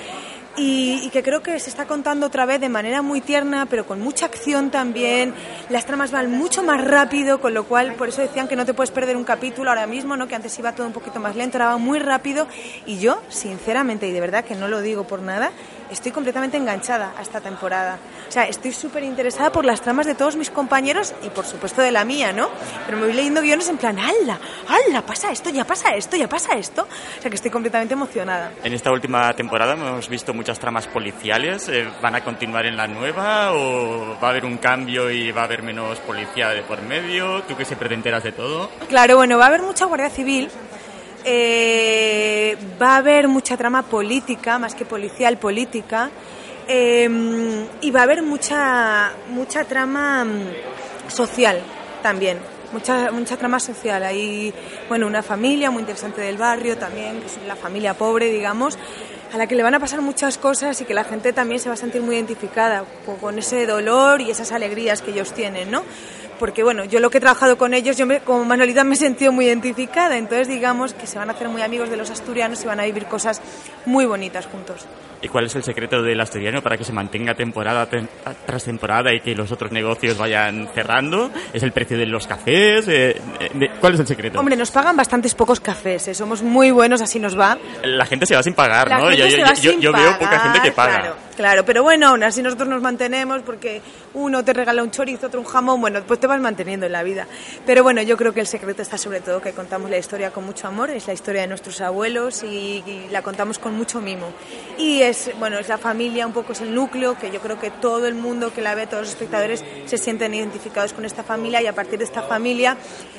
Y, 0.57 1.01
y 1.03 1.11
que 1.11 1.25
creo 1.25 1.43
que 1.43 1.59
se 1.59 1.69
está 1.69 1.85
contando 1.87 2.27
otra 2.27 2.47
vez 2.47 2.61
de 2.61 2.69
manera 2.69 3.03
muy 3.03 3.21
tierna, 3.21 3.67
pero 3.67 3.87
con 3.87 4.01
mucha 4.01 4.27
acción 4.27 4.71
también. 4.71 5.35
Las 5.69 5.85
tramas 5.85 6.12
van 6.12 6.31
mucho 6.31 6.62
más 6.62 6.85
rápido, 6.85 7.40
con 7.40 7.55
lo 7.55 7.64
cual, 7.64 7.95
por 7.95 8.09
eso 8.09 8.23
decían 8.23 8.47
que 8.47 8.55
no 8.55 8.64
te 8.64 8.73
puedes 8.73 8.93
perder 8.93 9.17
un 9.17 9.25
capítulo 9.25 9.71
ahora 9.71 9.88
mismo, 9.88 10.17
¿no? 10.17 10.29
que 10.29 10.37
antes 10.37 10.57
iba 10.57 10.73
todo 10.73 10.87
un 10.87 10.93
poquito 10.93 11.19
más 11.19 11.35
lento, 11.35 11.59
ahora 11.59 11.71
va 11.71 11.79
muy 11.79 11.99
rápido. 11.99 12.47
Y 12.87 13.01
yo, 13.01 13.21
sinceramente, 13.29 14.07
y 14.07 14.12
de 14.12 14.21
verdad 14.21 14.45
que 14.45 14.55
no 14.55 14.69
lo 14.69 14.81
digo 14.81 15.05
por 15.09 15.22
nada, 15.22 15.51
estoy 15.95 16.12
completamente 16.12 16.57
enganchada 16.57 17.14
a 17.16 17.22
esta 17.22 17.40
temporada. 17.40 17.99
O 18.28 18.32
sea, 18.32 18.45
estoy 18.45 18.72
súper 18.72 19.03
interesada 19.05 19.51
por 19.51 19.64
las 19.64 19.80
tramas 19.80 20.07
de 20.07 20.14
todos 20.14 20.36
mis 20.36 20.51
compañeros 20.51 21.14
y 21.22 21.30
por 21.30 21.47
supuesto 21.47 21.82
de 21.82 21.90
la 21.90 22.05
mía, 22.05 22.32
¿no? 22.32 22.49
Pero 22.84 22.99
me 22.99 23.07
voy 23.07 23.14
leyendo 23.14 23.40
guiones 23.40 23.68
en 23.68 23.78
plan, 23.78 23.99
¡hala! 23.99 24.38
¡hala! 24.68 25.03
Pasa 25.03 25.30
esto, 25.30 25.51
ya 25.51 25.64
pasa 25.64 25.95
esto, 25.95 26.16
ya 26.16 26.28
pasa 26.28 26.55
esto. 26.55 26.82
O 26.82 27.22
sea, 27.22 27.30
que 27.30 27.36
estoy 27.36 27.51
completamente 27.51 27.95
emocionada. 27.95 28.53
En 28.62 28.72
esta 28.72 28.90
última 28.90 29.32
temporada 29.34 29.74
hemos 29.74 30.09
visto 30.09 30.34
muchas 30.34 30.59
tramas 30.59 30.86
policiales. 30.86 31.68
Eh, 31.68 31.88
¿Van 32.03 32.14
a 32.14 32.24
continuar 32.24 32.66
en 32.66 32.76
la 32.76 32.86
nueva 32.86 33.53
o 33.55 34.18
va 34.22 34.28
a 34.28 34.30
haber 34.30 34.45
un 34.45 34.59
cambio 34.59 35.11
y 35.11 35.32
va 35.32 35.42
a 35.42 35.45
haber 35.45 35.62
menos 35.62 35.99
policía 36.01 36.49
de 36.51 36.62
por 36.62 36.82
medio? 36.82 37.42
¿Tú 37.42 37.57
que 37.57 37.64
siempre 37.64 37.88
te 37.88 37.95
enteras 37.95 38.22
de 38.24 38.32
todo? 38.32 38.70
Claro, 38.88 39.16
bueno, 39.16 39.38
va 39.38 39.45
a 39.45 39.49
haber 39.49 39.62
mucha 39.62 39.86
Guardia 39.86 40.11
Civil. 40.11 40.51
Eh, 41.25 42.57
va 42.81 42.95
a 42.95 42.97
haber 42.99 43.29
mucha 43.29 43.57
trama 43.57 43.83
política, 43.83 44.59
más 44.59 44.75
que 44.75 44.85
policial, 44.85 45.39
política. 45.39 46.11
eh, 46.68 47.66
y 47.81 47.91
va 47.91 48.01
a 48.01 48.03
haber 48.05 48.22
mucha, 48.22 49.12
mucha 49.29 49.64
trama 49.64 50.25
mm, 50.25 51.11
social 51.11 51.61
también. 52.03 52.39
Mucha, 52.72 53.12
mucha 53.12 53.37
trama 53.37 53.61
social. 53.61 54.03
Hay, 54.03 54.53
bueno, 54.89 55.07
una 55.07 55.22
familia 55.22 55.70
muy 55.70 55.81
interesante 55.81 56.20
del 56.20 56.37
barrio 56.37 56.77
también, 56.77 57.20
que 57.20 57.27
es 57.27 57.39
la 57.47 57.55
familia 57.55 57.95
pobre, 57.95 58.33
digamos, 58.33 58.77
a 59.33 59.39
la 59.39 59.47
que 59.47 59.55
le 59.55 59.62
van 59.62 59.75
a 59.75 59.81
pasar 59.81 60.01
muchas 60.01 60.39
cosas 60.39 60.81
y 60.81 60.85
que 60.85 60.95
la 60.95 61.05
gente 61.05 61.33
también 61.33 61.61
se 61.61 61.68
va 61.68 61.75
a 61.75 61.77
sentir 61.77 62.03
muy 62.03 62.16
identificada 62.16 62.85
con, 63.07 63.16
con 63.16 63.39
ese 63.39 63.66
dolor 63.66 64.20
y 64.20 64.31
esas 64.31 64.51
alegrías 64.51 65.03
que 65.03 65.12
ellos 65.12 65.33
tienen, 65.33 65.70
¿no? 65.70 65.85
Porque 66.45 66.62
bueno, 66.62 66.84
yo 66.84 67.01
lo 67.01 67.09
que 67.09 67.16
he 67.16 67.20
trabajado 67.22 67.57
con 67.57 67.72
ellos, 67.72 67.97
yo 67.97 68.05
me- 68.05 68.20
como 68.20 68.45
Manolita 68.45 68.84
me 68.84 68.97
he 68.97 68.99
sentido 68.99 69.32
muy 69.32 69.47
identificada, 69.47 70.18
entonces 70.18 70.47
digamos 70.47 70.92
que 70.92 71.07
se 71.07 71.16
van 71.18 71.30
a 71.30 71.32
hacer 71.32 71.49
muy 71.49 71.62
amigos 71.62 71.88
de 71.88 71.97
los 71.97 72.11
asturianos 72.11 72.62
y 72.62 72.66
van 72.66 72.80
a 72.80 72.84
vivir 72.84 73.07
cosas 73.07 73.40
muy 73.86 74.05
bonitas 74.05 74.45
juntos. 74.45 74.84
¿Y 75.22 75.28
cuál 75.28 75.47
es 75.47 75.55
el 75.57 75.62
secreto 75.62 76.03
del 76.03 76.20
asturiano 76.20 76.61
para 76.61 76.76
que 76.76 76.84
se 76.84 76.92
mantenga 76.92 77.34
temporada 77.34 77.86
te- 77.86 78.07
tras 78.45 78.62
temporada 78.62 79.11
y 79.14 79.20
que 79.20 79.34
los 79.34 79.51
otros 79.53 79.72
negocios 79.72 80.18
vayan 80.18 80.68
cerrando? 80.74 81.30
¿Es 81.55 81.62
el 81.62 81.72
precio 81.72 81.97
de 81.97 82.05
los 82.05 82.26
cafés? 82.26 82.86
Eh, 82.88 83.16
eh, 83.40 83.70
¿Cuál 83.80 83.95
es 83.95 84.01
el 84.01 84.07
secreto? 84.07 84.38
Hombre, 84.38 84.55
nos 84.55 84.70
pagan 84.70 84.99
bastantes 84.99 85.34
pocos 85.34 85.61
cafés, 85.61 86.09
¿eh? 86.09 86.14
somos 86.14 86.42
muy 86.42 86.70
buenos, 86.72 87.01
así 87.01 87.18
nos 87.18 87.40
va. 87.40 87.57
La 87.84 88.05
gente 88.05 88.26
se 88.26 88.36
va 88.36 88.42
sin 88.42 88.53
pagar, 88.53 88.88
La 88.90 88.99
¿no? 88.99 89.05
gente 89.09 89.16
Yo, 89.16 89.30
se 89.30 89.38
yo- 89.38 89.47
va 89.47 89.55
yo- 89.55 89.70
sin 89.70 89.80
yo 89.80 89.92
veo 89.95 90.12
poca 90.18 90.30
pagar, 90.30 90.42
gente 90.42 90.61
que 90.61 90.72
paga. 90.72 90.99
Claro, 91.01 91.16
claro, 91.36 91.64
pero 91.64 91.82
bueno, 91.82 92.09
aún 92.09 92.22
así 92.22 92.42
nosotros 92.42 92.68
nos 92.68 92.82
mantenemos 92.82 93.40
porque 93.47 93.80
uno 94.15 94.45
te 94.45 94.53
regala 94.53 94.83
un 94.83 94.91
chorizo, 94.91 95.27
otro 95.27 95.41
un 95.41 95.47
jamón, 95.47 95.81
bueno, 95.81 96.03
pues 96.07 96.21
te 96.21 96.27
vas 96.27 96.41
manteniendo 96.41 96.87
en 96.87 96.93
la 96.93 97.03
vida. 97.03 97.27
Pero 97.67 97.83
bueno, 97.83 98.03
yo 98.03 98.17
creo 98.17 98.33
que 98.33 98.41
el 98.41 98.47
secreto 98.47 98.83
está 98.83 98.97
sobre 98.97 99.21
todo 99.21 99.41
que 99.41 99.53
contamos 99.53 99.91
la 99.91 99.99
historia 99.99 100.31
con 100.31 100.45
mucho 100.45 100.69
amor, 100.69 100.91
es 100.91 101.07
la 101.07 101.12
historia 101.12 101.43
de 101.43 101.49
nuestros 101.49 101.81
abuelos 101.81 102.43
y, 102.43 102.83
y 102.87 103.09
la 103.11 103.23
contamos 103.23 103.59
con 103.59 103.75
mucho 103.75 104.01
mimo. 104.01 104.33
Y 104.79 105.03
es, 105.03 105.31
bueno, 105.39 105.59
es 105.59 105.69
la 105.69 105.79
familia, 105.79 106.27
un 106.27 106.33
poco 106.33 106.53
es 106.53 106.61
el 106.61 106.75
núcleo, 106.75 107.19
que 107.19 107.31
yo 107.31 107.41
creo 107.41 107.59
que 107.59 107.71
todo 107.71 108.07
el 108.07 108.15
mundo 108.15 108.53
que 108.53 108.62
la 108.62 108.75
ve, 108.75 108.87
todos 108.87 109.03
los 109.03 109.11
espectadores 109.11 109.65
se 109.87 109.99
sienten 109.99 110.35
identificados 110.35 110.93
con 110.93 111.05
esta 111.05 111.23
familia 111.23 111.61
y 111.62 111.67
a 111.67 111.75
partir 111.75 111.99
de 111.99 112.05
esta 112.05 112.23
familia 112.23 112.77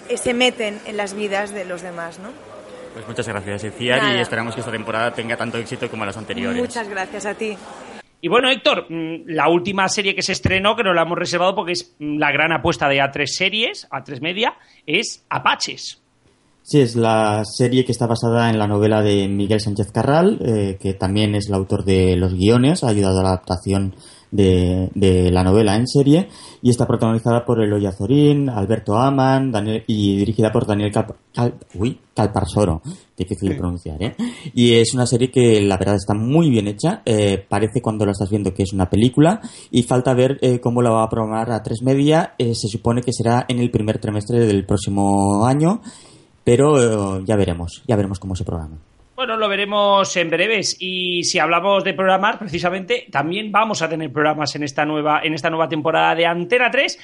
eh, 0.09 0.17
se 0.17 0.33
meten 0.33 0.79
en 0.85 0.97
las 0.97 1.13
vidas 1.13 1.51
de 1.51 1.65
los 1.65 1.81
demás, 1.81 2.19
¿no? 2.19 2.29
Pues 2.93 3.05
muchas 3.07 3.27
gracias, 3.27 3.65
Iciar, 3.65 4.15
y 4.15 4.21
esperamos 4.21 4.55
que 4.55 4.61
esta 4.61 4.71
temporada 4.71 5.13
tenga 5.13 5.35
tanto 5.35 5.57
éxito 5.57 5.89
como 5.89 6.05
las 6.05 6.15
anteriores. 6.15 6.61
Muchas 6.61 6.87
gracias 6.87 7.25
a 7.25 7.33
ti. 7.33 7.57
Y 8.25 8.27
bueno, 8.27 8.49
Héctor, 8.49 8.87
mm, 8.89 9.27
la 9.27 9.49
última 9.49 9.87
serie 9.87 10.15
que 10.15 10.23
se 10.23 10.31
estrenó, 10.31 10.75
que 10.75 10.81
nos 10.81 10.95
la 10.95 11.03
hemos 11.03 11.15
reservado 11.15 11.53
porque 11.53 11.73
es 11.73 11.95
mm, 11.99 12.17
la 12.17 12.31
gran 12.31 12.51
apuesta 12.51 12.89
de 12.89 12.97
A3 12.97 13.27
Series, 13.27 13.87
A3 13.91 14.19
Media, 14.19 14.55
es 14.87 15.23
Apaches. 15.29 16.01
Sí, 16.63 16.81
es 16.81 16.95
la 16.95 17.43
serie 17.45 17.85
que 17.85 17.91
está 17.91 18.07
basada 18.07 18.49
en 18.49 18.57
la 18.57 18.65
novela 18.65 19.03
de 19.03 19.27
Miguel 19.27 19.59
Sánchez 19.59 19.91
Carral, 19.91 20.39
eh, 20.43 20.79
que 20.81 20.95
también 20.95 21.35
es 21.35 21.49
el 21.49 21.53
autor 21.53 21.85
de 21.85 22.15
los 22.15 22.33
guiones, 22.33 22.83
ha 22.83 22.87
ayudado 22.87 23.19
a 23.19 23.21
la 23.21 23.29
adaptación 23.29 23.93
de, 24.35 24.89
de 24.93 25.31
la 25.31 25.43
novela 25.43 25.75
en 25.75 25.87
serie, 25.87 26.27
y 26.61 26.69
está 26.69 26.85
protagonizada 26.85 27.45
por 27.45 27.61
Eloy 27.61 27.85
Azorín, 27.85 28.49
Alberto 28.49 28.97
Aman, 28.97 29.51
Daniel, 29.51 29.83
y 29.87 30.17
dirigida 30.17 30.51
por 30.51 30.65
Daniel 30.65 30.91
Cal- 30.91 31.53
uy, 31.75 31.97
Calparsoro, 32.13 32.81
difícil 33.17 33.55
pronunciar, 33.57 34.01
¿eh? 34.01 34.15
Y 34.53 34.73
es 34.73 34.93
una 34.93 35.05
serie 35.05 35.31
que 35.31 35.61
la 35.61 35.77
verdad 35.77 35.95
está 35.95 36.13
muy 36.13 36.49
bien 36.49 36.67
hecha, 36.67 37.01
eh, 37.05 37.43
parece 37.47 37.81
cuando 37.81 38.05
la 38.05 38.11
estás 38.11 38.29
viendo 38.29 38.53
que 38.53 38.63
es 38.63 38.73
una 38.73 38.89
película, 38.89 39.41
y 39.71 39.83
falta 39.83 40.13
ver 40.13 40.37
eh, 40.41 40.59
cómo 40.59 40.81
la 40.81 40.91
va 40.91 41.03
a 41.03 41.09
programar 41.09 41.51
a 41.51 41.63
tres 41.63 41.81
media, 41.81 42.33
eh, 42.37 42.55
se 42.55 42.67
supone 42.67 43.01
que 43.01 43.13
será 43.13 43.45
en 43.47 43.59
el 43.59 43.71
primer 43.71 43.99
trimestre 43.99 44.39
del 44.39 44.65
próximo 44.65 45.45
año, 45.45 45.81
pero 46.43 47.19
eh, 47.19 47.23
ya 47.25 47.35
veremos, 47.35 47.83
ya 47.87 47.95
veremos 47.95 48.19
cómo 48.19 48.35
se 48.35 48.43
programa. 48.43 48.77
Bueno, 49.15 49.37
lo 49.37 49.47
veremos 49.47 50.13
en 50.17 50.29
breves. 50.29 50.75
Y 50.77 51.23
si 51.23 51.39
hablamos 51.39 51.85
de 51.85 51.93
programar, 51.93 52.37
precisamente, 52.37 53.07
también 53.09 53.49
vamos 53.49 53.81
a 53.81 53.87
tener 53.87 54.11
programas 54.11 54.53
en 54.57 54.63
esta 54.63 54.83
nueva, 54.83 55.21
en 55.23 55.33
esta 55.33 55.49
nueva 55.49 55.69
temporada 55.69 56.13
de 56.15 56.25
Antena 56.25 56.69
3. 56.69 56.99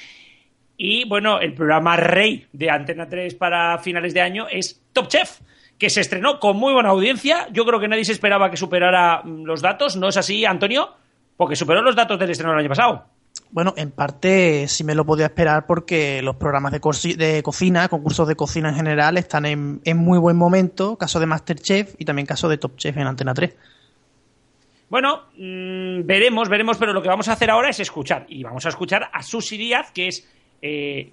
Y 0.76 1.08
bueno, 1.08 1.40
el 1.40 1.54
programa 1.54 1.96
rey 1.96 2.46
de 2.52 2.68
Antena 2.68 3.08
3 3.08 3.34
para 3.36 3.78
finales 3.78 4.12
de 4.12 4.20
año 4.20 4.46
es 4.46 4.82
Top 4.92 5.08
Chef, 5.08 5.40
que 5.78 5.88
se 5.88 6.02
estrenó 6.02 6.38
con 6.38 6.58
muy 6.58 6.74
buena 6.74 6.90
audiencia. 6.90 7.48
Yo 7.50 7.64
creo 7.64 7.80
que 7.80 7.88
nadie 7.88 8.04
se 8.04 8.12
esperaba 8.12 8.50
que 8.50 8.58
superara 8.58 9.22
mm, 9.24 9.44
los 9.44 9.62
datos. 9.62 9.96
¿No 9.96 10.08
es 10.08 10.18
así, 10.18 10.44
Antonio? 10.44 10.90
Porque 11.38 11.56
superó 11.56 11.80
los 11.80 11.96
datos 11.96 12.18
del 12.18 12.28
estreno 12.28 12.52
del 12.52 12.60
año 12.60 12.68
pasado. 12.68 13.06
Bueno, 13.52 13.74
en 13.76 13.90
parte 13.90 14.66
sí 14.66 14.82
me 14.82 14.94
lo 14.94 15.04
podía 15.04 15.26
esperar 15.26 15.66
porque 15.66 16.22
los 16.22 16.36
programas 16.36 16.72
de, 16.72 16.80
cocina, 17.42 17.88
concursos 17.88 18.26
de 18.26 18.34
cocina 18.34 18.70
en 18.70 18.74
general, 18.76 19.18
están 19.18 19.44
en, 19.44 19.82
en 19.84 19.98
muy 19.98 20.18
buen 20.18 20.38
momento. 20.38 20.96
Caso 20.96 21.20
de 21.20 21.26
Masterchef 21.26 21.94
y 21.98 22.06
también 22.06 22.24
caso 22.24 22.48
de 22.48 22.56
Top 22.56 22.76
Chef 22.78 22.96
en 22.96 23.06
Antena 23.06 23.34
3. 23.34 23.54
Bueno, 24.88 25.24
mm, 25.36 26.06
veremos, 26.06 26.48
veremos, 26.48 26.78
pero 26.78 26.94
lo 26.94 27.02
que 27.02 27.08
vamos 27.08 27.28
a 27.28 27.32
hacer 27.32 27.50
ahora 27.50 27.68
es 27.68 27.78
escuchar. 27.78 28.24
Y 28.26 28.42
vamos 28.42 28.64
a 28.64 28.70
escuchar 28.70 29.10
a 29.12 29.22
Susi 29.22 29.58
Díaz, 29.58 29.92
que 29.92 30.08
es 30.08 30.26
eh, 30.62 31.12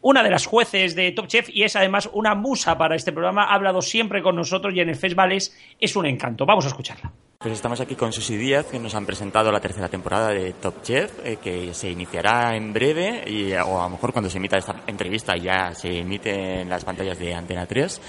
una 0.00 0.22
de 0.22 0.30
las 0.30 0.46
jueces 0.46 0.94
de 0.94 1.10
Top 1.10 1.26
Chef 1.26 1.48
y 1.48 1.64
es 1.64 1.74
además 1.74 2.08
una 2.12 2.36
musa 2.36 2.78
para 2.78 2.94
este 2.94 3.10
programa. 3.10 3.46
Ha 3.46 3.54
hablado 3.54 3.82
siempre 3.82 4.22
con 4.22 4.36
nosotros 4.36 4.72
y 4.74 4.80
en 4.80 4.90
el 4.90 4.96
festival 4.96 5.32
es, 5.32 5.56
es 5.80 5.96
un 5.96 6.06
encanto. 6.06 6.46
Vamos 6.46 6.66
a 6.66 6.68
escucharla. 6.68 7.10
Pues 7.44 7.56
estamos 7.56 7.78
aquí 7.80 7.94
con 7.94 8.10
Susi 8.10 8.38
Díaz, 8.38 8.64
que 8.64 8.78
nos 8.78 8.94
han 8.94 9.04
presentado 9.04 9.52
la 9.52 9.60
tercera 9.60 9.86
temporada 9.90 10.28
de 10.30 10.54
Top 10.54 10.80
Chef, 10.82 11.12
eh, 11.22 11.36
que 11.36 11.74
se 11.74 11.90
iniciará 11.90 12.56
en 12.56 12.72
breve, 12.72 13.22
y, 13.30 13.52
o 13.52 13.78
a 13.78 13.84
lo 13.84 13.90
mejor 13.90 14.14
cuando 14.14 14.30
se 14.30 14.38
emita 14.38 14.56
esta 14.56 14.76
entrevista 14.86 15.36
ya 15.36 15.74
se 15.74 15.98
emite 15.98 16.62
en 16.62 16.70
las 16.70 16.86
pantallas 16.86 17.18
de 17.18 17.34
Antena 17.34 17.66
3. 17.66 18.00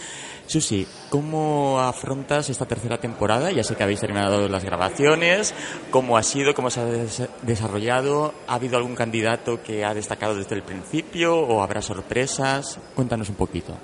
Susi, 0.48 0.88
¿cómo 1.10 1.82
afrontas 1.82 2.50
esta 2.50 2.66
tercera 2.66 2.98
temporada? 2.98 3.52
Ya 3.52 3.62
sé 3.66 3.76
que 3.76 3.84
habéis 3.84 4.00
terminado 4.00 4.48
las 4.48 4.64
grabaciones. 4.64 5.54
¿Cómo 5.92 6.16
ha 6.16 6.24
sido? 6.24 6.54
¿Cómo 6.54 6.70
se 6.70 6.80
ha 6.80 6.86
des- 6.86 7.28
desarrollado? 7.42 8.34
¿Ha 8.48 8.56
habido 8.56 8.78
algún 8.78 8.96
candidato 8.96 9.62
que 9.62 9.84
ha 9.84 9.94
destacado 9.94 10.36
desde 10.36 10.56
el 10.56 10.64
principio 10.64 11.36
o 11.38 11.62
habrá 11.62 11.82
sorpresas? 11.82 12.80
Cuéntanos 12.96 13.28
un 13.28 13.36
poquito. 13.36 13.76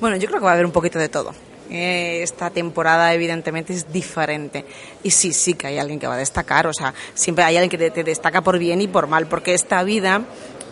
Bueno, 0.00 0.14
yo 0.16 0.28
creo 0.28 0.38
que 0.38 0.44
va 0.44 0.52
a 0.52 0.54
haber 0.54 0.66
un 0.66 0.72
poquito 0.72 1.00
de 1.00 1.08
todo. 1.08 1.32
Eh, 1.70 2.22
esta 2.22 2.50
temporada 2.50 3.14
evidentemente 3.14 3.72
es 3.72 3.92
diferente. 3.92 4.64
Y 5.02 5.10
sí, 5.10 5.32
sí 5.32 5.54
que 5.54 5.68
hay 5.68 5.78
alguien 5.78 5.98
que 5.98 6.06
va 6.06 6.14
a 6.14 6.18
destacar, 6.18 6.66
o 6.66 6.72
sea, 6.72 6.92
siempre 7.14 7.44
hay 7.44 7.56
alguien 7.56 7.70
que 7.70 7.78
te, 7.78 7.90
te 7.90 8.04
destaca 8.04 8.42
por 8.42 8.58
bien 8.58 8.80
y 8.80 8.88
por 8.88 9.06
mal, 9.06 9.26
porque 9.26 9.54
esta 9.54 9.82
vida 9.82 10.22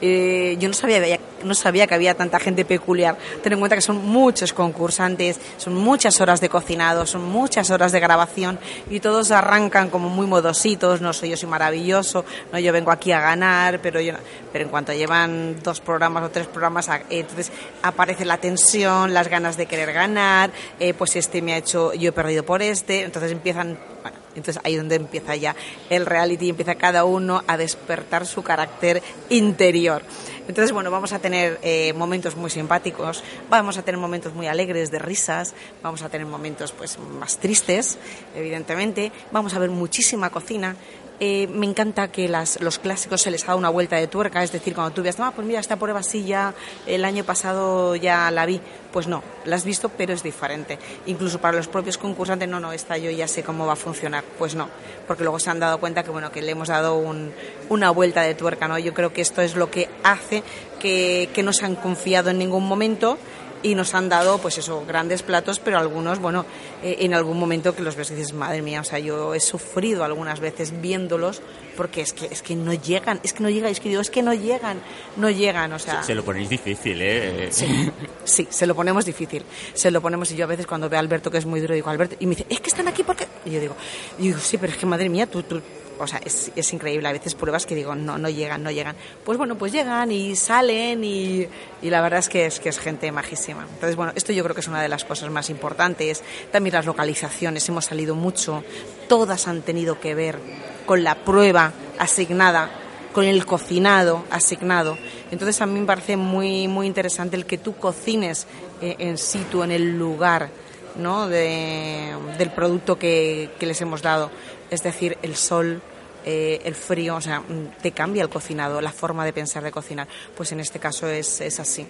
eh, 0.01 0.57
yo 0.59 0.69
no 0.69 0.75
sabía, 0.75 1.19
no 1.45 1.55
sabía 1.55 1.87
que 1.87 1.95
había 1.95 2.15
tanta 2.15 2.39
gente 2.39 2.65
peculiar. 2.65 3.17
Ten 3.43 3.53
en 3.55 3.59
cuenta 3.59 3.77
que 3.77 3.83
son 3.83 4.05
muchos 4.05 4.53
concursantes, 4.53 5.39
son 5.57 5.75
muchas 5.75 6.21
horas 6.21 6.41
de 6.41 6.49
cocinado, 6.49 7.07
son 7.07 7.25
muchas 7.25 7.71
horas 7.71 7.93
de 7.93 8.01
grabación 8.01 8.59
y 8.91 9.01
todos 9.01 9.31
arrancan 9.31 9.91
como 9.91 10.09
muy 10.09 10.27
modositos. 10.27 11.01
No 11.01 11.13
soy 11.13 11.31
yo 11.31 11.37
soy 11.37 11.49
maravilloso, 11.49 12.25
no 12.53 12.59
yo 12.59 12.73
vengo 12.73 12.91
aquí 12.91 13.13
a 13.13 13.21
ganar, 13.21 13.81
pero 13.81 14.01
yo, 14.01 14.15
pero 14.53 14.65
en 14.65 14.71
cuanto 14.71 14.93
llevan 14.93 15.61
dos 15.63 15.81
programas 15.81 16.25
o 16.25 16.31
tres 16.31 16.47
programas, 16.47 16.89
a- 16.89 17.03
entonces 17.11 17.51
aparece 17.83 18.25
la 18.25 18.39
tensión, 18.39 19.15
las 19.15 19.29
ganas 19.29 19.57
de 19.57 19.67
querer 19.67 19.93
ganar. 19.93 20.51
eh, 20.79 20.95
pues 20.95 21.17
este 21.17 21.43
me 21.43 21.55
ha 21.55 21.57
hecho, 21.59 21.93
yo 21.95 22.09
he 22.11 22.13
perdido 22.13 22.43
por 22.45 22.63
este, 22.63 23.03
entonces 23.03 23.33
empiezan 23.33 23.79
bueno, 24.03 24.17
entonces 24.35 24.61
ahí 24.65 24.75
es 24.75 24.79
donde 24.79 24.97
empieza 24.97 25.37
ya 25.37 25.55
el 25.89 26.07
reality, 26.07 26.49
empieza 26.49 26.75
cada 26.75 27.05
uno 27.05 27.43
a 27.47 27.57
despertar 27.57 28.27
su 28.27 28.43
carácter 28.43 29.03
interior. 29.29 30.03
Entonces, 30.49 30.73
bueno, 30.73 30.91
vamos 30.91 31.13
a 31.13 31.21
tener 31.21 31.61
eh, 31.63 31.93
momentos 31.93 32.35
muy 32.37 32.51
simpáticos, 32.51 33.23
vamos 33.49 33.79
a 33.79 33.83
tener 33.83 34.01
momentos 34.01 34.35
muy 34.35 34.49
alegres 34.49 34.91
de 34.91 34.99
risas, 34.99 35.55
vamos 35.83 36.03
a 36.03 36.09
tener 36.09 36.27
momentos 36.27 36.73
pues 36.73 36.99
más 36.99 37.39
tristes, 37.39 37.99
evidentemente, 38.35 39.13
vamos 39.31 39.55
a 39.55 39.59
ver 39.59 39.71
muchísima 39.71 40.31
cocina. 40.31 40.77
Eh, 41.23 41.49
me 41.49 41.67
encanta 41.67 42.09
que 42.09 42.29
las, 42.31 42.59
los 42.63 42.79
clásicos 42.79 43.21
se 43.21 43.31
les 43.31 43.45
ha 43.45 43.49
dado 43.49 43.59
una 43.59 43.69
vuelta 43.69 43.97
de 43.97 44.07
tuerca, 44.07 44.43
es 44.43 44.53
decir, 44.53 44.75
cuando 44.75 44.95
tú 44.95 45.03
veas, 45.03 45.21
ah, 45.21 45.33
pues 45.37 45.47
mira, 45.47 45.61
esta 45.61 45.77
prueba 45.77 46.03
sí 46.03 46.25
ya 46.25 46.55
el 46.87 47.05
año 47.05 47.25
pasado 47.25 47.95
ya 47.95 48.31
la 48.31 48.47
vi. 48.47 48.59
Pues 48.91 49.07
no, 49.07 49.23
la 49.45 49.55
has 49.57 49.65
visto, 49.65 49.91
pero 49.91 50.15
es 50.15 50.23
diferente. 50.23 50.79
Incluso 51.07 51.39
para 51.39 51.57
los 51.59 51.69
propios 51.69 51.99
concursantes, 51.99 52.49
no, 52.49 52.59
no, 52.59 52.73
esta 52.73 52.97
yo 52.97 53.11
ya 53.11 53.29
sé 53.29 53.43
cómo 53.43 53.67
va 53.67 53.75
a 53.75 53.77
funcionar. 53.77 54.25
Pues 54.39 54.55
no, 54.55 54.69
porque 55.07 55.23
luego 55.23 55.39
se 55.39 55.51
han 55.51 55.61
dado 55.61 55.79
cuenta 55.79 56.03
que, 56.03 56.11
bueno, 56.11 56.33
que 56.33 56.41
le 56.41 56.53
hemos 56.53 56.69
dado 56.69 56.97
un- 56.97 57.33
una 57.69 57.91
vuelta 57.91 58.23
de 58.23 58.35
tuerca, 58.35 58.67
¿no? 58.67 58.79
Yo 58.79 58.95
creo 58.95 59.13
que 59.13 59.21
esto 59.21 59.43
es 59.43 59.55
lo 59.57 59.71
que 59.71 59.91
hace 60.03 60.43
que, 60.81 61.29
que 61.35 61.43
no 61.43 61.53
se 61.53 61.67
han 61.67 61.77
confiado 61.77 62.31
en 62.31 62.39
ningún 62.39 62.67
momento 62.67 63.19
y 63.63 63.75
nos 63.75 63.95
han 63.95 64.09
dado, 64.09 64.39
pues 64.39 64.59
eso, 64.59 64.85
grandes 64.87 65.23
platos, 65.23 65.59
pero 65.59 65.79
algunos, 65.79 66.19
bueno, 66.19 66.45
eh, 66.83 66.97
en 67.01 67.15
algún 67.15 67.39
momento 67.39 67.75
que 67.75 67.83
los 67.83 67.97
ves 67.97 68.11
y 68.11 68.15
dices, 68.15 68.33
madre 68.33 68.63
mía, 68.63 68.81
o 68.81 68.85
sea, 68.85 68.99
yo 68.99 69.35
he 69.35 69.41
sufrido 69.41 70.05
algunas 70.05 70.41
veces 70.41 70.81
viéndolos 70.81 71.43
porque 71.77 72.01
es 72.01 72.13
que, 72.13 72.27
es 72.27 72.43
que 72.43 72.57
no 72.57 72.75
llegan, 72.75 73.21
es 73.23 73.33
que 73.33 73.43
no 73.43 73.51
llegan, 73.51 73.71
es 73.71 73.81
que 73.81 73.89
digo, 73.89 74.01
es 74.01 74.11
que 74.11 74.23
no 74.23 74.35
llegan, 74.35 74.81
no 75.17 75.31
llegan, 75.31 75.73
o 75.73 75.79
sea... 75.79 76.03
Se 76.03 76.15
lo 76.15 76.25
ponéis 76.25 76.49
difícil, 76.49 77.01
¿eh? 77.01 77.49
Sí, 77.51 77.91
sí, 78.25 78.49
se 78.51 78.67
lo 78.67 78.75
ponemos 78.75 79.05
difícil. 79.05 79.45
Se 79.75 79.91
lo 79.91 80.01
ponemos 80.01 80.31
y 80.33 80.37
yo 80.37 80.45
a 80.45 80.49
veces 80.49 80.67
cuando 80.67 80.89
veo 80.89 80.99
a 80.99 81.01
Alberto 81.01 81.31
que 81.31 81.39
es 81.39 81.47
muy 81.47 81.61
duro 81.61 81.75
digo, 81.75 81.91
Alberto, 81.91 82.17
y 82.19 82.27
me 82.27 82.35
dice, 82.35 82.47
es 82.49 82.61
que 82.61 82.71
están 82.71 82.89
aquí 82.89 83.03
porque... 83.03 83.27
Y 83.45 83.51
yo 83.51 83.61
digo, 83.61 83.77
y 84.19 84.29
digo 84.29 84.39
sí, 84.39 84.59
pero 84.59 84.73
es 84.73 84.79
que 84.79 84.87
madre 84.87 85.09
mía, 85.09 85.27
tú, 85.27 85.43
tú, 85.43 85.61
o 86.03 86.07
sea, 86.07 86.21
es, 86.25 86.73
increíble. 86.73 87.09
A 87.09 87.13
veces 87.13 87.35
pruebas 87.35 87.67
que 87.67 87.75
digo, 87.75 87.95
no, 87.95 88.19
no 88.19 88.29
llegan, 88.29 88.63
no 88.63 88.71
llegan. 88.71 88.97
Pues 89.25 89.39
bueno, 89.39 89.57
pues 89.57 89.73
llegan 89.73 90.11
y 90.11 90.37
salen 90.37 91.05
y, 91.05 91.47
y, 91.83 91.91
la 91.91 92.01
verdad 92.01 92.21
es 92.21 92.29
que, 92.29 92.47
es 92.47 92.61
que 92.61 92.69
es 92.69 92.79
gente 92.79 93.11
majísima. 93.13 93.63
Entonces, 93.63 93.97
bueno, 93.97 94.13
esto 94.15 94.33
yo 94.33 94.43
creo 94.43 94.55
que 94.55 94.61
es 94.61 94.69
una 94.69 94.83
de 94.83 94.89
las 94.89 95.05
cosas 95.05 95.31
más 95.31 95.51
importantes. 95.51 96.23
También 96.51 96.75
las 96.75 96.87
localizaciones, 96.87 97.69
hemos 97.69 97.85
salido 97.85 98.15
mucho. 98.15 98.65
Todas 99.09 99.49
han 99.49 99.63
tenido 99.63 100.01
que 100.01 100.15
ver 100.15 100.39
con 100.87 101.05
la 101.05 101.17
prueba 101.17 101.73
asignada 101.99 102.71
con 103.13 103.25
el 103.25 103.45
cocinado 103.45 104.25
asignado. 104.31 104.97
Entonces 105.31 105.61
a 105.61 105.67
mí 105.67 105.81
me 105.81 105.87
parece 105.87 106.17
muy, 106.17 106.69
muy 106.69 106.87
interesante 106.87 107.37
el 107.37 107.45
que 107.45 107.59
tú 107.59 107.75
cocines 107.77 108.47
eh, 108.81 108.97
en 108.99 109.19
situ, 109.19 109.63
en 109.63 109.73
el 109.73 109.99
lugar 109.99 110.51
¿no? 110.97 111.29
de, 111.29 112.15
del 112.39 112.51
producto 112.51 112.99
que 112.99 113.51
les 113.61 113.81
hemos 113.81 114.03
dado. 114.03 114.31
Es 114.71 114.83
decir, 114.83 115.19
el 115.23 115.37
sol, 115.37 115.83
eh, 116.25 116.61
el 116.65 116.75
frío, 116.75 117.17
o 117.17 117.21
sea, 117.21 117.43
te 117.83 117.93
cambia 117.93 118.23
el 118.23 118.29
cocinado, 118.29 118.81
la 118.81 118.93
forma 118.93 119.25
de 119.25 119.33
pensar 119.33 119.63
de 119.63 119.71
cocinar. 119.71 120.09
Pues 120.37 120.53
en 120.53 120.61
este 120.61 120.79
caso 120.79 121.09
es, 121.09 121.41
es 121.41 121.61
así. 121.61 121.87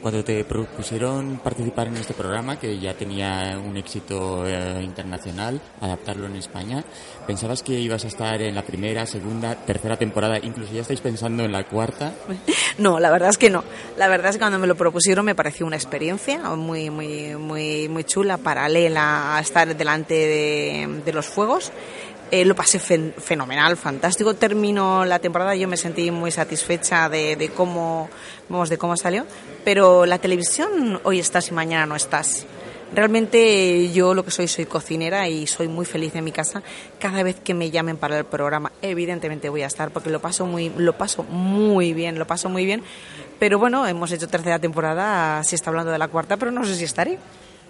Cuando 0.00 0.24
te 0.24 0.44
propusieron 0.44 1.40
participar 1.44 1.88
en 1.88 1.98
este 1.98 2.14
programa, 2.14 2.58
que 2.58 2.78
ya 2.78 2.94
tenía 2.94 3.60
un 3.62 3.76
éxito 3.76 4.46
eh, 4.46 4.82
internacional, 4.82 5.60
adaptarlo 5.78 6.24
en 6.24 6.36
España, 6.36 6.82
¿pensabas 7.26 7.62
que 7.62 7.78
ibas 7.78 8.04
a 8.06 8.08
estar 8.08 8.40
en 8.40 8.54
la 8.54 8.62
primera, 8.62 9.04
segunda, 9.04 9.54
tercera 9.56 9.98
temporada? 9.98 10.38
Incluso 10.38 10.72
ya 10.72 10.80
estáis 10.80 11.02
pensando 11.02 11.44
en 11.44 11.52
la 11.52 11.64
cuarta. 11.64 12.14
No, 12.78 12.98
la 12.98 13.10
verdad 13.10 13.28
es 13.28 13.36
que 13.36 13.50
no. 13.50 13.62
La 13.98 14.08
verdad 14.08 14.30
es 14.30 14.36
que 14.36 14.40
cuando 14.40 14.58
me 14.58 14.66
lo 14.66 14.74
propusieron 14.74 15.26
me 15.26 15.34
pareció 15.34 15.66
una 15.66 15.76
experiencia 15.76 16.38
muy, 16.54 16.88
muy, 16.88 17.36
muy, 17.36 17.88
muy 17.90 18.04
chula, 18.04 18.38
paralela 18.38 19.36
a 19.36 19.40
estar 19.40 19.76
delante 19.76 20.14
de, 20.14 21.02
de 21.04 21.12
los 21.12 21.26
fuegos. 21.26 21.72
Eh, 22.30 22.44
lo 22.44 22.54
pasé 22.54 22.78
fen 22.78 23.12
fenomenal, 23.18 23.76
fantástico. 23.76 24.34
Terminó 24.34 25.04
la 25.04 25.18
temporada, 25.18 25.56
yo 25.56 25.66
me 25.66 25.76
sentí 25.76 26.10
muy 26.12 26.30
satisfecha 26.30 27.08
de, 27.08 27.34
de, 27.34 27.48
cómo, 27.48 28.08
vamos, 28.48 28.68
de 28.68 28.78
cómo 28.78 28.96
salió. 28.96 29.26
Pero 29.64 30.06
la 30.06 30.18
televisión, 30.18 31.00
hoy 31.02 31.18
estás 31.18 31.48
y 31.48 31.52
mañana 31.52 31.86
no 31.86 31.96
estás. 31.96 32.46
Realmente 32.92 33.90
yo 33.92 34.14
lo 34.14 34.24
que 34.24 34.32
soy, 34.32 34.48
soy 34.48 34.66
cocinera 34.66 35.28
y 35.28 35.46
soy 35.46 35.68
muy 35.68 35.86
feliz 35.86 36.14
en 36.14 36.24
mi 36.24 36.32
casa. 36.32 36.62
Cada 36.98 37.22
vez 37.22 37.36
que 37.40 37.54
me 37.54 37.70
llamen 37.70 37.96
para 37.96 38.18
el 38.18 38.24
programa, 38.24 38.72
evidentemente 38.82 39.48
voy 39.48 39.62
a 39.62 39.66
estar 39.66 39.90
porque 39.90 40.10
lo 40.10 40.20
paso 40.20 40.46
muy, 40.46 40.72
lo 40.76 40.96
paso 40.96 41.22
muy 41.24 41.92
bien, 41.92 42.18
lo 42.18 42.26
paso 42.26 42.48
muy 42.48 42.64
bien. 42.64 42.82
Pero 43.38 43.58
bueno, 43.58 43.86
hemos 43.86 44.10
hecho 44.12 44.28
tercera 44.28 44.58
temporada, 44.58 45.42
se 45.44 45.54
está 45.54 45.70
hablando 45.70 45.92
de 45.92 45.98
la 45.98 46.08
cuarta, 46.08 46.36
pero 46.36 46.50
no 46.50 46.64
sé 46.64 46.74
si 46.74 46.84
estaré. 46.84 47.18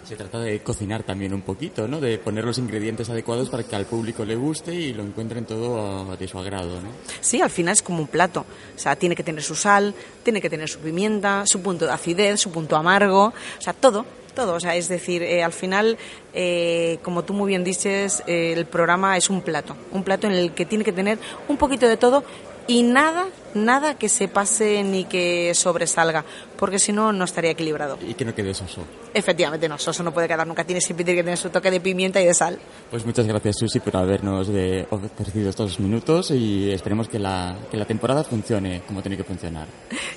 Se 0.03 0.15
trata 0.15 0.39
de 0.39 0.59
cocinar 0.61 1.03
también 1.03 1.33
un 1.33 1.41
poquito, 1.41 1.87
¿no? 1.87 1.99
De 1.99 2.17
poner 2.17 2.43
los 2.43 2.57
ingredientes 2.57 3.09
adecuados 3.09 3.49
para 3.49 3.63
que 3.63 3.75
al 3.75 3.85
público 3.85 4.25
le 4.25 4.35
guste 4.35 4.73
y 4.73 4.93
lo 4.93 5.03
encuentren 5.03 5.45
todo 5.45 6.15
de 6.15 6.27
su 6.27 6.37
agrado, 6.37 6.81
¿no? 6.81 6.89
Sí, 7.21 7.41
al 7.41 7.49
final 7.49 7.73
es 7.73 7.81
como 7.81 7.99
un 7.99 8.07
plato. 8.07 8.45
O 8.75 8.79
sea, 8.79 8.95
tiene 8.95 9.15
que 9.15 9.23
tener 9.23 9.43
su 9.43 9.55
sal, 9.55 9.93
tiene 10.23 10.41
que 10.41 10.49
tener 10.49 10.67
su 10.67 10.79
pimienta, 10.79 11.43
su 11.45 11.61
punto 11.61 11.85
de 11.85 11.91
acidez, 11.91 12.39
su 12.39 12.51
punto 12.51 12.75
amargo, 12.75 13.25
o 13.25 13.61
sea, 13.61 13.73
todo, 13.73 14.05
todo. 14.33 14.55
O 14.55 14.59
sea, 14.59 14.75
es 14.75 14.87
decir, 14.87 15.23
eh, 15.23 15.43
al 15.43 15.53
final, 15.53 15.97
eh, 16.33 16.99
como 17.03 17.23
tú 17.23 17.33
muy 17.33 17.49
bien 17.49 17.63
dices, 17.63 18.23
eh, 18.27 18.53
el 18.55 18.65
programa 18.65 19.17
es 19.17 19.29
un 19.29 19.41
plato. 19.41 19.75
Un 19.91 20.03
plato 20.03 20.27
en 20.27 20.33
el 20.33 20.53
que 20.53 20.65
tiene 20.65 20.83
que 20.83 20.93
tener 20.93 21.19
un 21.47 21.57
poquito 21.57 21.87
de 21.87 21.97
todo 21.97 22.23
y 22.67 22.83
nada, 22.83 23.27
nada 23.53 23.95
que 23.95 24.09
se 24.09 24.27
pase 24.27 24.83
ni 24.83 25.05
que 25.05 25.53
sobresalga, 25.55 26.23
porque 26.57 26.79
si 26.79 26.93
no, 26.93 27.11
no 27.11 27.25
estaría 27.25 27.51
equilibrado. 27.51 27.97
Y 28.07 28.13
que 28.13 28.25
no 28.25 28.33
quede 28.33 28.53
soso. 28.53 28.81
Efectivamente, 29.13 29.67
no, 29.67 29.77
soso 29.77 30.03
no 30.03 30.13
puede 30.13 30.27
quedar 30.27 30.47
nunca. 30.47 30.63
Tiene 30.63 30.81
siempre 30.81 31.05
que 31.05 31.23
tener 31.23 31.37
su 31.37 31.49
toque 31.49 31.71
de 31.71 31.79
pimienta 31.79 32.21
y 32.21 32.25
de 32.25 32.33
sal. 32.33 32.59
Pues 32.89 33.05
muchas 33.05 33.27
gracias, 33.27 33.57
Susi, 33.57 33.79
por 33.79 33.97
habernos 33.97 34.47
de, 34.47 34.87
ofrecido 34.89 35.49
estos 35.49 35.79
minutos 35.79 36.31
y 36.31 36.71
esperemos 36.71 37.07
que 37.07 37.19
la, 37.19 37.57
que 37.69 37.77
la 37.77 37.85
temporada 37.85 38.23
funcione 38.23 38.81
como 38.87 39.01
tiene 39.01 39.17
que 39.17 39.23
funcionar. 39.23 39.67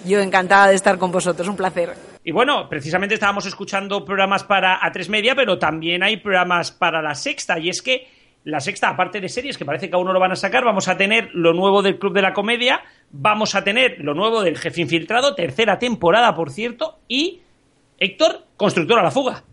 Yo 0.04 0.20
encantada 0.20 0.68
de 0.68 0.74
estar 0.74 0.98
con 0.98 1.10
vosotros, 1.10 1.48
un 1.48 1.56
placer. 1.56 1.94
Y 2.22 2.32
bueno, 2.32 2.68
precisamente 2.68 3.14
estábamos 3.14 3.46
escuchando 3.46 4.04
programas 4.04 4.44
para 4.44 4.80
A3 4.80 5.08
Media, 5.08 5.34
pero 5.34 5.58
también 5.58 6.02
hay 6.02 6.18
programas 6.18 6.70
para 6.70 7.02
la 7.02 7.14
Sexta, 7.14 7.58
y 7.58 7.68
es 7.68 7.82
que 7.82 8.06
la 8.44 8.60
sexta, 8.60 8.90
aparte 8.90 9.20
de 9.20 9.28
series, 9.28 9.56
que 9.56 9.64
parece 9.64 9.88
que 9.88 9.96
aún 9.96 10.06
no 10.06 10.12
lo 10.12 10.20
van 10.20 10.32
a 10.32 10.36
sacar, 10.36 10.64
vamos 10.64 10.88
a 10.88 10.96
tener 10.96 11.30
lo 11.32 11.54
nuevo 11.54 11.82
del 11.82 11.98
Club 11.98 12.12
de 12.12 12.22
la 12.22 12.34
Comedia, 12.34 12.82
vamos 13.10 13.54
a 13.54 13.64
tener 13.64 13.96
lo 13.98 14.14
nuevo 14.14 14.42
del 14.42 14.58
Jefe 14.58 14.82
Infiltrado, 14.82 15.34
tercera 15.34 15.78
temporada, 15.78 16.34
por 16.34 16.50
cierto, 16.50 16.98
y 17.08 17.40
Héctor, 17.98 18.44
constructor 18.56 18.98
a 18.98 19.02
la 19.02 19.10
fuga. 19.10 19.44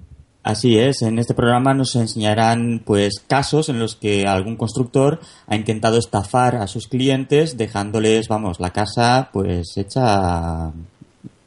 Así 0.43 0.79
es, 0.79 1.03
en 1.03 1.19
este 1.19 1.35
programa 1.35 1.75
nos 1.75 1.95
enseñarán 1.95 2.81
pues 2.83 3.23
casos 3.25 3.69
en 3.69 3.77
los 3.77 3.95
que 3.95 4.25
algún 4.25 4.57
constructor 4.57 5.19
ha 5.45 5.55
intentado 5.55 5.99
estafar 5.99 6.55
a 6.55 6.65
sus 6.65 6.87
clientes 6.87 7.57
dejándoles, 7.57 8.27
vamos, 8.27 8.59
la 8.59 8.71
casa 8.71 9.29
pues 9.31 9.77
hecha 9.77 10.71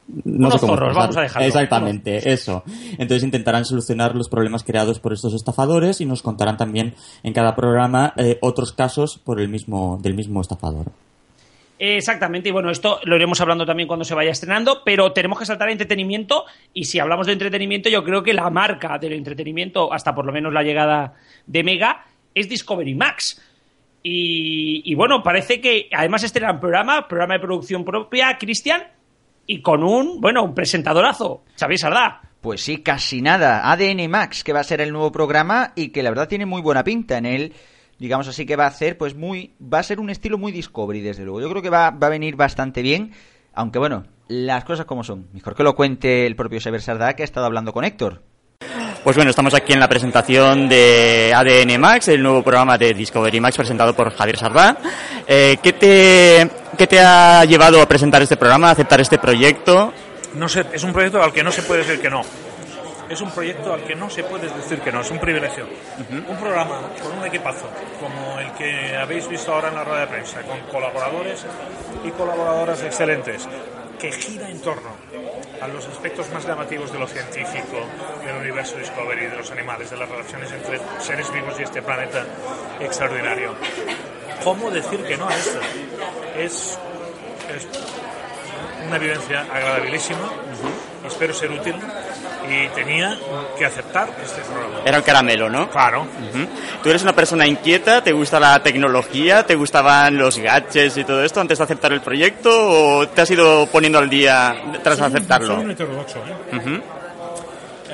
no 0.06 0.50
sé 0.50 0.58
cómo 0.58 0.74
zorros, 0.74 0.94
vamos 0.94 1.16
a 1.16 1.22
dejarlo. 1.22 1.48
Exactamente, 1.48 2.12
unos... 2.12 2.26
eso. 2.26 2.64
Entonces 2.98 3.22
intentarán 3.22 3.64
solucionar 3.64 4.14
los 4.14 4.28
problemas 4.28 4.62
creados 4.62 5.00
por 5.00 5.12
estos 5.12 5.34
estafadores 5.34 6.00
y 6.00 6.06
nos 6.06 6.22
contarán 6.22 6.56
también 6.56 6.94
en 7.22 7.32
cada 7.32 7.56
programa 7.56 8.12
eh, 8.16 8.38
otros 8.40 8.72
casos 8.72 9.18
por 9.18 9.40
el 9.40 9.48
mismo, 9.48 9.98
del 10.02 10.14
mismo 10.14 10.40
estafador. 10.40 10.92
Exactamente, 11.78 12.50
y 12.50 12.52
bueno, 12.52 12.70
esto 12.70 13.00
lo 13.04 13.16
iremos 13.16 13.40
hablando 13.40 13.66
también 13.66 13.88
cuando 13.88 14.04
se 14.04 14.14
vaya 14.14 14.30
estrenando, 14.30 14.82
pero 14.84 15.12
tenemos 15.12 15.38
que 15.38 15.44
saltar 15.44 15.68
a 15.68 15.72
entretenimiento 15.72 16.44
y 16.72 16.84
si 16.84 17.00
hablamos 17.00 17.26
de 17.26 17.32
entretenimiento 17.32 17.88
yo 17.88 18.04
creo 18.04 18.22
que 18.22 18.32
la 18.32 18.48
marca 18.48 18.96
del 18.98 19.12
entretenimiento, 19.14 19.92
hasta 19.92 20.14
por 20.14 20.24
lo 20.24 20.32
menos 20.32 20.52
la 20.52 20.62
llegada 20.62 21.14
de 21.46 21.64
Mega, 21.64 22.06
es 22.34 22.48
Discovery 22.48 22.94
Max. 22.94 23.42
Y, 24.02 24.82
y 24.84 24.94
bueno, 24.94 25.22
parece 25.22 25.60
que 25.60 25.88
además 25.90 26.22
estrenan 26.22 26.60
programa, 26.60 27.08
programa 27.08 27.34
de 27.34 27.40
producción 27.40 27.84
propia, 27.84 28.36
Cristian, 28.38 28.82
y 29.46 29.62
con 29.62 29.82
un, 29.82 30.20
bueno, 30.20 30.42
un 30.42 30.54
presentadorazo, 30.54 31.44
Xavier 31.58 31.78
Sardá. 31.78 32.20
Pues 32.40 32.62
sí, 32.62 32.78
casi 32.78 33.22
nada. 33.22 33.70
ADN 33.70 34.10
Max, 34.10 34.44
que 34.44 34.52
va 34.52 34.60
a 34.60 34.64
ser 34.64 34.80
el 34.80 34.92
nuevo 34.92 35.10
programa 35.10 35.72
y 35.74 35.88
que 35.88 36.02
la 36.02 36.10
verdad 36.10 36.28
tiene 36.28 36.46
muy 36.46 36.60
buena 36.60 36.84
pinta 36.84 37.16
en 37.16 37.26
él. 37.26 37.54
Digamos 37.98 38.28
así 38.28 38.44
que 38.44 38.56
va 38.56 38.64
a 38.64 38.68
hacer, 38.68 38.98
pues 38.98 39.14
muy, 39.14 39.54
va 39.60 39.78
a 39.78 39.82
ser 39.82 40.00
un 40.00 40.10
estilo 40.10 40.36
muy 40.36 40.52
Discovery, 40.52 41.00
desde 41.00 41.24
luego. 41.24 41.40
Yo 41.40 41.48
creo 41.48 41.62
que 41.62 41.70
va, 41.70 41.90
va 41.90 42.08
a 42.08 42.10
venir 42.10 42.36
bastante 42.36 42.82
bien, 42.82 43.12
aunque 43.54 43.78
bueno, 43.78 44.04
las 44.28 44.64
cosas 44.64 44.84
como 44.84 45.04
son. 45.04 45.28
Mejor 45.32 45.54
que 45.54 45.62
lo 45.62 45.74
cuente 45.74 46.26
el 46.26 46.36
propio 46.36 46.60
Xavier 46.60 46.82
Sardá, 46.82 47.14
que 47.14 47.22
ha 47.22 47.24
estado 47.24 47.46
hablando 47.46 47.72
con 47.72 47.84
Héctor. 47.84 48.22
Pues 49.04 49.16
bueno, 49.16 49.28
estamos 49.28 49.52
aquí 49.52 49.74
en 49.74 49.80
la 49.80 49.88
presentación 49.88 50.66
de 50.66 51.30
ADN 51.36 51.78
Max, 51.78 52.08
el 52.08 52.22
nuevo 52.22 52.42
programa 52.42 52.78
de 52.78 52.94
Discovery 52.94 53.38
Max 53.38 53.54
presentado 53.54 53.94
por 53.94 54.10
Javier 54.10 54.38
Sardá. 54.38 54.78
Eh, 55.26 55.58
¿qué, 55.62 55.74
te, 55.74 56.50
¿Qué 56.78 56.86
te 56.86 57.00
ha 57.00 57.44
llevado 57.44 57.82
a 57.82 57.86
presentar 57.86 58.22
este 58.22 58.38
programa, 58.38 58.70
a 58.70 58.72
aceptar 58.72 59.02
este 59.02 59.18
proyecto? 59.18 59.92
No 60.32 60.48
sé, 60.48 60.64
es 60.72 60.82
un 60.84 60.94
proyecto 60.94 61.22
al 61.22 61.34
que 61.34 61.44
no 61.44 61.52
se 61.52 61.60
puede 61.60 61.82
decir 61.84 62.00
que 62.00 62.08
no. 62.08 62.22
Es 63.10 63.20
un 63.20 63.30
proyecto 63.30 63.74
al 63.74 63.82
que 63.82 63.94
no 63.94 64.08
se 64.08 64.24
puede 64.24 64.48
decir 64.48 64.80
que 64.80 64.90
no, 64.90 65.02
es 65.02 65.10
un 65.10 65.18
privilegio. 65.18 65.64
Uh 65.64 66.14
-huh. 66.14 66.26
Un 66.26 66.36
programa 66.38 66.80
con 67.02 67.18
un 67.18 67.26
equipazo 67.26 67.68
como 68.00 68.38
el 68.38 68.52
que 68.52 68.96
habéis 68.96 69.28
visto 69.28 69.52
ahora 69.52 69.68
en 69.68 69.74
la 69.74 69.84
rueda 69.84 70.00
de 70.00 70.06
prensa, 70.06 70.40
con 70.40 70.58
colaboradores 70.72 71.44
y 72.02 72.10
colaboradoras 72.12 72.82
excelentes, 72.82 73.46
que 73.98 74.12
gira 74.12 74.48
en 74.48 74.60
torno 74.60 74.90
a 75.60 75.68
los 75.68 75.86
aspectos 75.86 76.30
más 76.30 76.46
llamativos 76.46 76.92
de 76.92 76.98
lo 76.98 77.06
científico, 77.06 77.78
del 78.24 78.36
universo 78.36 78.76
Discovery, 78.76 79.26
de 79.26 79.36
los 79.36 79.50
animales, 79.50 79.90
de 79.90 79.96
las 79.96 80.08
relaciones 80.08 80.52
entre 80.52 80.80
seres 80.98 81.32
vivos 81.32 81.54
y 81.58 81.62
este 81.62 81.82
planeta 81.82 82.24
extraordinario. 82.80 83.54
¿Cómo 84.42 84.70
decir 84.70 85.02
que 85.04 85.16
no 85.16 85.28
a 85.28 85.34
esto? 85.34 85.60
Es, 86.36 86.78
una 88.86 88.98
vivencia 88.98 89.42
agradabilísima. 89.42 90.30
Espero 91.06 91.34
ser 91.34 91.50
útil 91.50 91.74
y 92.48 92.68
tenía 92.68 93.16
que 93.58 93.64
aceptar 93.64 94.08
este 94.22 94.42
programa. 94.42 94.80
Era 94.84 94.98
un 94.98 95.04
caramelo, 95.04 95.48
¿no? 95.48 95.70
Claro. 95.70 96.02
Uh 96.02 96.36
-huh. 96.38 96.48
¿Tú 96.82 96.90
eres 96.90 97.02
una 97.02 97.14
persona 97.14 97.46
inquieta? 97.46 98.02
¿Te 98.02 98.12
gusta 98.12 98.38
la 98.38 98.62
tecnología? 98.62 99.44
¿Te 99.44 99.54
gustaban 99.54 100.16
los 100.18 100.38
gadgets 100.38 100.96
y 100.98 101.04
todo 101.04 101.24
esto 101.24 101.40
antes 101.40 101.58
de 101.58 101.64
aceptar 101.64 101.92
el 101.92 102.00
proyecto? 102.00 102.50
¿O 102.50 103.08
te 103.08 103.22
has 103.22 103.30
ido 103.30 103.66
poniendo 103.66 103.98
al 103.98 104.10
día 104.10 104.54
tras 104.82 104.98
soy, 104.98 105.06
aceptarlo? 105.06 105.54
Soy 105.54 105.64
un 105.64 105.70
heterodoxo, 105.70 106.18
¿eh? 106.18 106.56
Uh 106.56 106.56
-huh. 106.56 106.82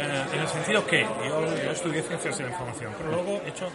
Eh, 0.00 0.24
en 0.32 0.40
el 0.40 0.48
sentido 0.48 0.86
que 0.86 1.02
yo, 1.02 1.44
yo, 1.62 1.70
estudié 1.70 2.02
ciencias 2.02 2.38
de 2.38 2.44
la 2.44 2.50
información, 2.50 2.92
pero 2.96 3.10
luego 3.10 3.42
he 3.44 3.48
hecho 3.50 3.68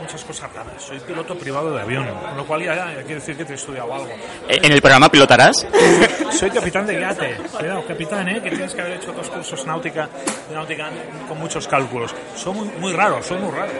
muchas 0.00 0.24
cosas 0.24 0.52
raras. 0.52 0.82
Soy 0.82 0.98
piloto 1.00 1.36
privado 1.36 1.72
de 1.74 1.82
avión, 1.82 2.06
con 2.08 2.36
lo 2.36 2.46
cual 2.46 2.64
ya, 2.64 2.74
ya 2.74 2.94
quiere 3.02 3.14
decir 3.14 3.36
que 3.36 3.44
te 3.44 3.52
he 3.52 3.56
estudiado 3.56 3.92
algo. 3.94 4.08
¿En 4.48 4.72
el 4.72 4.80
programa 4.80 5.08
pilotarás? 5.08 5.66
Soy 6.32 6.50
capitán 6.50 6.86
de 6.86 7.00
yate. 7.00 7.36
Cuidado, 7.56 7.84
capitán, 7.86 8.28
¿eh? 8.28 8.42
que 8.42 8.50
tienes 8.50 8.74
que 8.74 8.80
haber 8.80 8.94
hecho 8.94 9.12
dos 9.12 9.28
cursos 9.28 9.64
náutica, 9.66 10.08
de 10.48 10.54
náutica 10.54 10.90
con 11.28 11.38
muchos 11.38 11.68
cálculos. 11.68 12.14
Son 12.34 12.56
muy, 12.56 12.68
muy 12.80 12.92
raros, 12.92 13.24
soy 13.24 13.38
muy 13.38 13.52
raro. 13.52 13.72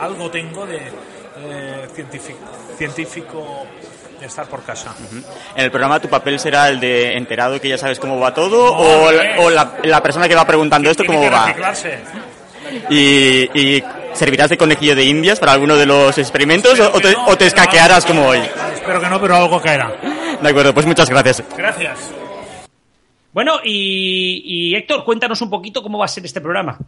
Algo 0.00 0.30
tengo 0.30 0.66
de 0.66 0.80
eh, 1.36 1.88
científico, 1.92 2.38
científico 2.78 3.66
estar 4.22 4.46
por 4.46 4.62
casa. 4.62 4.94
En 5.56 5.64
el 5.64 5.70
programa 5.70 6.00
tu 6.00 6.08
papel 6.08 6.38
será 6.40 6.68
el 6.68 6.80
de 6.80 7.16
enterado 7.16 7.60
que 7.60 7.68
ya 7.68 7.78
sabes 7.78 7.98
cómo 7.98 8.18
va 8.18 8.32
todo 8.34 8.74
o, 8.74 9.10
la, 9.10 9.40
o 9.40 9.50
la- 9.50 9.72
la 9.82 10.02
persona 10.02 10.28
que 10.28 10.34
va 10.34 10.46
preguntando 10.46 10.90
esto 10.90 11.04
cómo 11.04 11.20
que 11.20 11.30
va. 11.30 11.46
reciclarse. 11.46 11.98
Y, 12.90 13.48
y 13.60 13.82
servirás 14.14 14.50
de 14.50 14.56
conejillo 14.56 14.96
de 14.96 15.04
indias 15.04 15.38
para 15.38 15.52
alguno 15.52 15.76
de 15.76 15.86
los 15.86 16.16
experimentos 16.18 16.78
o, 16.80 16.92
o 16.94 17.00
te, 17.00 17.14
o 17.26 17.36
te 17.36 17.46
escaquearás 17.46 18.04
como 18.06 18.26
hoy. 18.26 18.40
Espero 18.74 19.00
que 19.00 19.08
no, 19.08 19.20
pero 19.20 19.36
algo 19.36 19.60
caerá. 19.60 19.92
De 20.40 20.48
acuerdo, 20.48 20.72
pues 20.74 20.86
muchas 20.86 21.08
gracias. 21.10 21.42
Gracias. 21.56 21.98
Bueno, 23.32 23.54
y, 23.64 24.42
y 24.44 24.74
Héctor, 24.76 25.04
cuéntanos 25.04 25.40
un 25.42 25.50
poquito 25.50 25.82
cómo 25.82 25.98
va 25.98 26.04
a 26.04 26.08
ser 26.08 26.24
este 26.24 26.40
programa. 26.40 26.78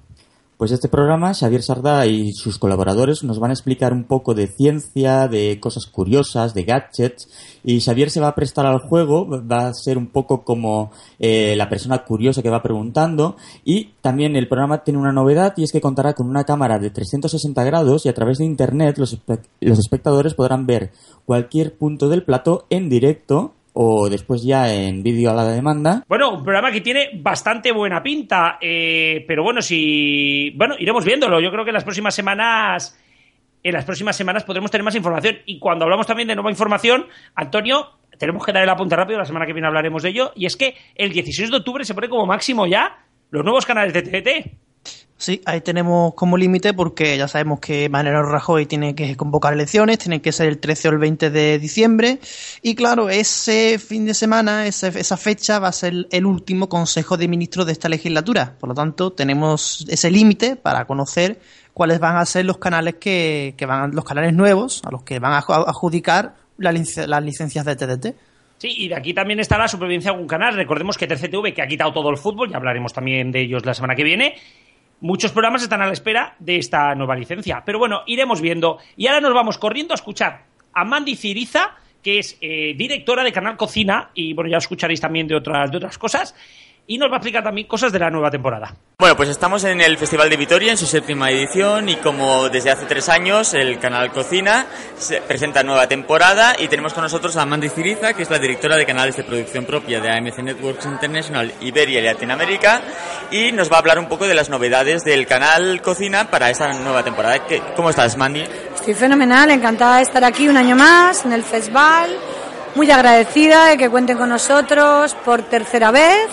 Pues 0.56 0.72
este 0.72 0.88
programa, 0.88 1.34
Xavier 1.34 1.62
Sardá 1.62 2.06
y 2.06 2.32
sus 2.32 2.58
colaboradores 2.58 3.22
nos 3.22 3.38
van 3.38 3.50
a 3.50 3.52
explicar 3.52 3.92
un 3.92 4.04
poco 4.04 4.32
de 4.32 4.46
ciencia, 4.46 5.28
de 5.28 5.60
cosas 5.60 5.84
curiosas, 5.84 6.54
de 6.54 6.64
gadgets, 6.64 7.28
y 7.62 7.80
Xavier 7.80 8.08
se 8.08 8.20
va 8.20 8.28
a 8.28 8.34
prestar 8.34 8.64
al 8.64 8.78
juego, 8.78 9.28
va 9.28 9.68
a 9.68 9.74
ser 9.74 9.98
un 9.98 10.06
poco 10.06 10.44
como 10.44 10.92
eh, 11.18 11.56
la 11.56 11.68
persona 11.68 12.04
curiosa 12.04 12.42
que 12.42 12.48
va 12.48 12.62
preguntando, 12.62 13.36
y 13.66 13.90
también 14.00 14.34
el 14.34 14.48
programa 14.48 14.82
tiene 14.82 14.98
una 14.98 15.12
novedad, 15.12 15.52
y 15.58 15.64
es 15.64 15.72
que 15.72 15.82
contará 15.82 16.14
con 16.14 16.26
una 16.26 16.44
cámara 16.44 16.78
de 16.78 16.88
360 16.88 17.62
grados, 17.62 18.06
y 18.06 18.08
a 18.08 18.14
través 18.14 18.38
de 18.38 18.46
Internet 18.46 18.96
los, 18.96 19.14
los 19.60 19.78
espectadores 19.78 20.32
podrán 20.32 20.66
ver 20.66 20.90
cualquier 21.26 21.76
punto 21.76 22.08
del 22.08 22.22
plato 22.22 22.64
en 22.70 22.88
directo, 22.88 23.52
o 23.78 24.08
después 24.08 24.42
ya 24.42 24.72
en 24.72 25.02
vídeo 25.02 25.30
a 25.30 25.34
la 25.34 25.44
demanda, 25.44 26.02
Bueno, 26.08 26.30
un 26.30 26.42
programa 26.42 26.72
que 26.72 26.80
tiene 26.80 27.10
bastante 27.20 27.72
buena 27.72 28.02
pinta, 28.02 28.56
eh, 28.58 29.22
pero 29.28 29.42
bueno, 29.42 29.60
si 29.60 30.50
bueno, 30.56 30.76
iremos 30.78 31.04
viéndolo. 31.04 31.40
Yo 31.40 31.50
creo 31.50 31.62
que 31.62 31.70
en 31.70 31.74
las 31.74 31.84
próximas 31.84 32.14
semanas, 32.14 32.98
en 33.62 33.74
las 33.74 33.84
próximas 33.84 34.16
semanas 34.16 34.44
podremos 34.44 34.70
tener 34.70 34.82
más 34.82 34.94
información. 34.94 35.36
Y 35.44 35.58
cuando 35.58 35.84
hablamos 35.84 36.06
también 36.06 36.26
de 36.26 36.34
nueva 36.34 36.50
información, 36.50 37.04
Antonio, 37.34 37.98
tenemos 38.18 38.46
que 38.46 38.52
dar 38.52 38.62
el 38.62 38.70
apunte 38.70 38.96
rápido. 38.96 39.18
La 39.18 39.26
semana 39.26 39.44
que 39.44 39.52
viene 39.52 39.68
hablaremos 39.68 40.02
de 40.02 40.08
ello. 40.08 40.32
Y 40.34 40.46
es 40.46 40.56
que 40.56 40.74
el 40.94 41.12
16 41.12 41.50
de 41.50 41.58
octubre 41.58 41.84
se 41.84 41.94
pone 41.94 42.08
como 42.08 42.24
máximo 42.24 42.66
ya 42.66 43.04
los 43.30 43.44
nuevos 43.44 43.66
canales 43.66 43.92
de 43.92 44.00
TDT. 44.00 44.65
Sí, 45.18 45.40
ahí 45.46 45.62
tenemos 45.62 46.12
como 46.12 46.36
límite 46.36 46.74
porque 46.74 47.16
ya 47.16 47.26
sabemos 47.26 47.58
que 47.58 47.88
Mariano 47.88 48.22
Rajoy 48.22 48.66
tiene 48.66 48.94
que 48.94 49.16
convocar 49.16 49.54
elecciones, 49.54 49.98
tienen 49.98 50.20
que 50.20 50.30
ser 50.30 50.46
el 50.48 50.58
13 50.58 50.88
o 50.88 50.92
el 50.92 50.98
20 50.98 51.30
de 51.30 51.58
diciembre 51.58 52.18
y 52.60 52.74
claro, 52.74 53.08
ese 53.08 53.78
fin 53.78 54.04
de 54.04 54.12
semana, 54.12 54.66
ese- 54.66 54.88
esa 54.88 55.16
fecha 55.16 55.58
va 55.58 55.68
a 55.68 55.72
ser 55.72 56.06
el 56.10 56.26
último 56.26 56.68
Consejo 56.68 57.16
de 57.16 57.28
Ministros 57.28 57.64
de 57.64 57.72
esta 57.72 57.88
legislatura. 57.88 58.56
Por 58.60 58.68
lo 58.68 58.74
tanto, 58.74 59.10
tenemos 59.12 59.86
ese 59.88 60.10
límite 60.10 60.54
para 60.54 60.84
conocer 60.84 61.40
cuáles 61.72 61.98
van 61.98 62.16
a 62.18 62.26
ser 62.26 62.44
los 62.44 62.58
canales 62.58 62.96
que, 63.00 63.54
que 63.56 63.64
van, 63.64 63.92
los 63.94 64.04
canales 64.04 64.34
nuevos 64.34 64.82
a 64.84 64.90
los 64.90 65.02
que 65.02 65.18
van 65.18 65.32
a 65.32 65.40
adju- 65.40 65.64
adjudicar 65.66 66.34
las 66.58 66.74
licencias 67.24 67.64
de 67.64 67.74
TDT. 67.76 68.14
Sí, 68.58 68.68
y 68.76 68.88
de 68.88 68.94
aquí 68.96 69.12
también 69.14 69.40
está 69.40 69.56
la 69.58 69.68
supervivencia 69.68 70.10
de 70.10 70.14
algún 70.14 70.28
canal. 70.28 70.54
Recordemos 70.54 70.96
que 70.98 71.06
13TV, 71.08 71.54
que 71.54 71.62
ha 71.62 71.66
quitado 71.66 71.92
todo 71.92 72.10
el 72.10 72.16
fútbol, 72.18 72.50
ya 72.50 72.56
hablaremos 72.58 72.92
también 72.92 73.30
de 73.32 73.40
ellos 73.42 73.64
la 73.66 73.74
semana 73.74 73.94
que 73.94 74.02
viene. 74.04 74.34
Muchos 75.00 75.32
programas 75.32 75.62
están 75.62 75.82
a 75.82 75.86
la 75.86 75.92
espera 75.92 76.36
de 76.38 76.56
esta 76.56 76.94
nueva 76.94 77.16
licencia. 77.16 77.62
Pero 77.64 77.78
bueno, 77.78 78.02
iremos 78.06 78.40
viendo. 78.40 78.78
Y 78.96 79.06
ahora 79.06 79.20
nos 79.20 79.34
vamos 79.34 79.58
corriendo 79.58 79.92
a 79.92 79.96
escuchar 79.96 80.44
a 80.72 80.84
Mandy 80.84 81.16
Ciriza, 81.16 81.74
que 82.02 82.18
es 82.18 82.38
eh, 82.40 82.74
directora 82.76 83.24
de 83.24 83.32
Canal 83.32 83.56
Cocina, 83.56 84.10
y 84.14 84.32
bueno, 84.32 84.50
ya 84.50 84.58
escucharéis 84.58 85.00
también 85.00 85.26
de 85.26 85.34
otras, 85.34 85.70
de 85.70 85.76
otras 85.76 85.98
cosas. 85.98 86.34
Y 86.88 86.98
nos 86.98 87.08
va 87.10 87.14
a 87.14 87.16
explicar 87.16 87.42
también 87.42 87.66
cosas 87.66 87.90
de 87.92 87.98
la 87.98 88.10
nueva 88.10 88.30
temporada. 88.30 88.72
Bueno, 88.98 89.16
pues 89.16 89.28
estamos 89.28 89.64
en 89.64 89.80
el 89.80 89.98
Festival 89.98 90.30
de 90.30 90.36
Vitoria 90.36 90.70
en 90.70 90.78
su 90.78 90.86
séptima 90.86 91.30
edición 91.30 91.88
y 91.88 91.96
como 91.96 92.48
desde 92.48 92.70
hace 92.70 92.86
tres 92.86 93.08
años 93.08 93.54
el 93.54 93.78
canal 93.80 94.12
Cocina 94.12 94.66
se 94.96 95.20
presenta 95.20 95.64
nueva 95.64 95.88
temporada 95.88 96.54
y 96.58 96.68
tenemos 96.68 96.94
con 96.94 97.02
nosotros 97.02 97.36
a 97.36 97.44
Mandy 97.44 97.68
Ciriza, 97.70 98.12
que 98.14 98.22
es 98.22 98.30
la 98.30 98.38
directora 98.38 98.76
de 98.76 98.86
canales 98.86 99.16
de 99.16 99.24
producción 99.24 99.64
propia 99.64 100.00
de 100.00 100.10
AMC 100.10 100.38
Networks 100.38 100.86
International, 100.86 101.52
Iberia 101.60 101.98
y 102.00 102.04
Latinoamérica 102.04 102.80
y 103.32 103.50
nos 103.50 103.70
va 103.70 103.76
a 103.76 103.78
hablar 103.80 103.98
un 103.98 104.06
poco 104.08 104.28
de 104.28 104.34
las 104.34 104.48
novedades 104.48 105.02
del 105.02 105.26
canal 105.26 105.82
Cocina 105.82 106.30
para 106.30 106.50
esta 106.50 106.72
nueva 106.72 107.02
temporada. 107.02 107.44
¿Qué- 107.46 107.62
¿Cómo 107.74 107.90
estás, 107.90 108.16
Mandy? 108.16 108.44
Estoy 108.76 108.94
fenomenal, 108.94 109.50
encantada 109.50 109.96
de 109.96 110.02
estar 110.04 110.22
aquí 110.24 110.48
un 110.48 110.56
año 110.56 110.76
más 110.76 111.24
en 111.24 111.32
el 111.32 111.42
festival, 111.42 112.16
muy 112.76 112.88
agradecida 112.90 113.66
de 113.66 113.76
que 113.76 113.88
cuenten 113.90 114.16
con 114.16 114.28
nosotros 114.28 115.14
por 115.24 115.42
tercera 115.42 115.90
vez 115.90 116.28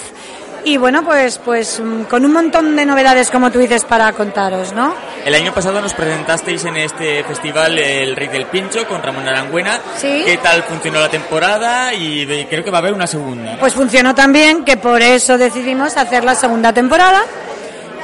y 0.65 0.77
bueno, 0.77 1.03
pues, 1.03 1.39
pues 1.39 1.79
mm, 1.79 2.03
con 2.03 2.25
un 2.25 2.33
montón 2.33 2.75
de 2.75 2.85
novedades 2.85 3.29
como 3.29 3.51
tú 3.51 3.59
dices 3.59 3.83
para 3.85 4.11
contaros, 4.13 4.73
¿no? 4.73 4.93
El 5.25 5.35
año 5.35 5.53
pasado 5.53 5.81
nos 5.81 5.93
presentasteis 5.93 6.65
en 6.65 6.77
este 6.77 7.23
festival 7.23 7.77
El 7.79 8.15
Rey 8.15 8.27
del 8.27 8.45
Pincho 8.45 8.87
con 8.87 9.01
Ramón 9.01 9.27
Arangüena. 9.27 9.79
Sí. 9.97 10.23
¿Qué 10.25 10.37
tal 10.37 10.63
funcionó 10.63 10.99
la 10.99 11.09
temporada? 11.09 11.93
Y 11.93 12.45
creo 12.49 12.63
que 12.63 12.71
va 12.71 12.79
a 12.79 12.81
haber 12.81 12.93
una 12.93 13.07
segunda. 13.07 13.57
Pues 13.59 13.73
funcionó 13.73 14.13
tan 14.13 14.33
bien 14.33 14.65
que 14.65 14.77
por 14.77 15.01
eso 15.01 15.37
decidimos 15.37 15.95
hacer 15.97 16.23
la 16.23 16.35
segunda 16.35 16.73
temporada, 16.73 17.23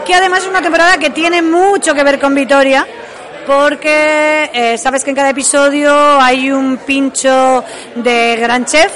que 0.05 0.14
además 0.14 0.43
es 0.43 0.47
una 0.47 0.62
temporada 0.62 0.97
que 0.97 1.10
tiene 1.10 1.41
mucho 1.41 1.93
que 1.93 2.03
ver 2.03 2.20
con 2.20 2.34
Vitoria, 2.34 2.86
porque 3.45 4.49
eh, 4.53 4.78
sabes 4.78 5.03
que 5.03 5.10
en 5.10 5.16
cada 5.16 5.32
episodio 5.32 5.91
hay 6.22 6.51
un 6.51 6.78
pincho 6.78 7.64
de 7.95 8.38
gran 8.38 8.66
chef, 8.66 8.91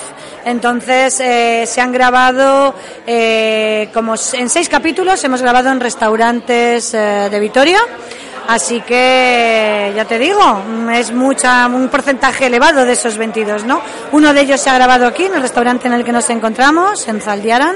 entonces 0.45 1.19
eh, 1.19 1.65
se 1.65 1.81
han 1.81 1.91
grabado 1.91 2.73
eh, 3.05 3.89
como 3.93 4.15
en 4.33 4.49
seis 4.49 4.69
capítulos, 4.69 5.23
hemos 5.23 5.41
grabado 5.41 5.69
en 5.69 5.79
restaurantes 5.79 6.93
eh, 6.93 7.29
de 7.31 7.39
Vitoria. 7.39 7.79
Así 8.47 8.81
que 8.81 9.93
ya 9.95 10.05
te 10.05 10.19
digo, 10.19 10.41
mm, 10.41 10.89
es 10.89 11.13
mucha 11.13 11.65
un 11.67 11.87
porcentaje 11.87 12.47
elevado 12.47 12.85
de 12.85 12.93
esos 12.93 13.17
22, 13.17 13.63
¿no? 13.63 13.81
Uno 14.11 14.33
de 14.33 14.41
ellos 14.41 14.59
se 14.59 14.69
ha 14.69 14.75
grabado 14.75 15.07
aquí 15.07 15.25
en 15.25 15.35
el 15.35 15.41
restaurante 15.41 15.87
en 15.87 15.93
el 15.93 16.03
que 16.03 16.11
nos 16.11 16.29
encontramos, 16.29 17.07
en 17.07 17.21
Zaldiaran. 17.21 17.75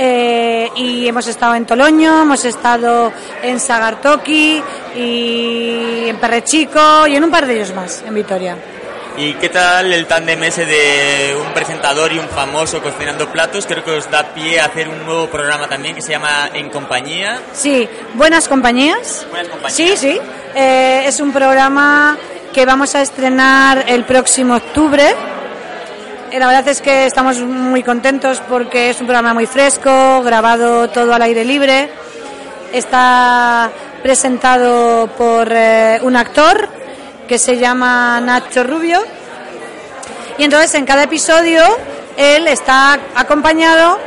Eh, 0.00 0.70
y 0.76 1.08
hemos 1.08 1.26
estado 1.26 1.56
en 1.56 1.66
Toloño, 1.66 2.22
hemos 2.22 2.44
estado 2.44 3.12
en 3.42 3.58
Sagartoki 3.58 4.62
y 4.94 6.08
en 6.08 6.16
Perrechico 6.18 7.08
y 7.08 7.16
en 7.16 7.24
un 7.24 7.30
par 7.32 7.46
de 7.46 7.56
ellos 7.56 7.74
más, 7.74 8.04
en 8.06 8.14
Vitoria. 8.14 8.56
¿Y 9.20 9.34
qué 9.34 9.48
tal 9.48 9.92
el 9.92 10.06
tándem 10.06 10.40
ese 10.44 10.64
de 10.64 11.36
un 11.44 11.52
presentador 11.52 12.12
y 12.12 12.20
un 12.20 12.28
famoso 12.28 12.80
cocinando 12.80 13.28
platos? 13.32 13.66
Creo 13.66 13.82
que 13.82 13.90
os 13.90 14.08
da 14.08 14.22
pie 14.32 14.60
a 14.60 14.66
hacer 14.66 14.88
un 14.88 15.04
nuevo 15.04 15.26
programa 15.26 15.66
también 15.66 15.96
que 15.96 16.02
se 16.02 16.12
llama 16.12 16.50
En 16.54 16.70
Compañía. 16.70 17.40
Sí, 17.52 17.88
buenas 18.14 18.46
compañías. 18.46 19.26
Buenas 19.28 19.48
compañías. 19.48 19.74
Sí, 19.76 19.96
sí. 19.96 20.20
Eh, 20.54 21.02
es 21.04 21.18
un 21.18 21.32
programa 21.32 22.16
que 22.52 22.64
vamos 22.64 22.94
a 22.94 23.02
estrenar 23.02 23.86
el 23.88 24.04
próximo 24.04 24.54
octubre. 24.54 25.12
Eh, 26.30 26.38
La 26.38 26.46
verdad 26.46 26.68
es 26.68 26.80
que 26.80 27.04
estamos 27.06 27.40
muy 27.40 27.82
contentos 27.82 28.40
porque 28.48 28.90
es 28.90 29.00
un 29.00 29.08
programa 29.08 29.34
muy 29.34 29.46
fresco, 29.46 30.22
grabado 30.22 30.90
todo 30.90 31.12
al 31.12 31.22
aire 31.22 31.44
libre. 31.44 31.90
Está 32.72 33.68
presentado 34.00 35.08
por 35.18 35.48
eh, 35.50 35.98
un 36.02 36.14
actor 36.14 36.77
que 37.28 37.38
se 37.38 37.58
llama 37.58 38.20
Nacho 38.20 38.64
Rubio. 38.64 39.00
Y 40.38 40.44
entonces 40.44 40.74
en 40.74 40.86
cada 40.86 41.04
episodio 41.04 41.62
él 42.16 42.48
está 42.48 42.98
acompañado 43.14 43.98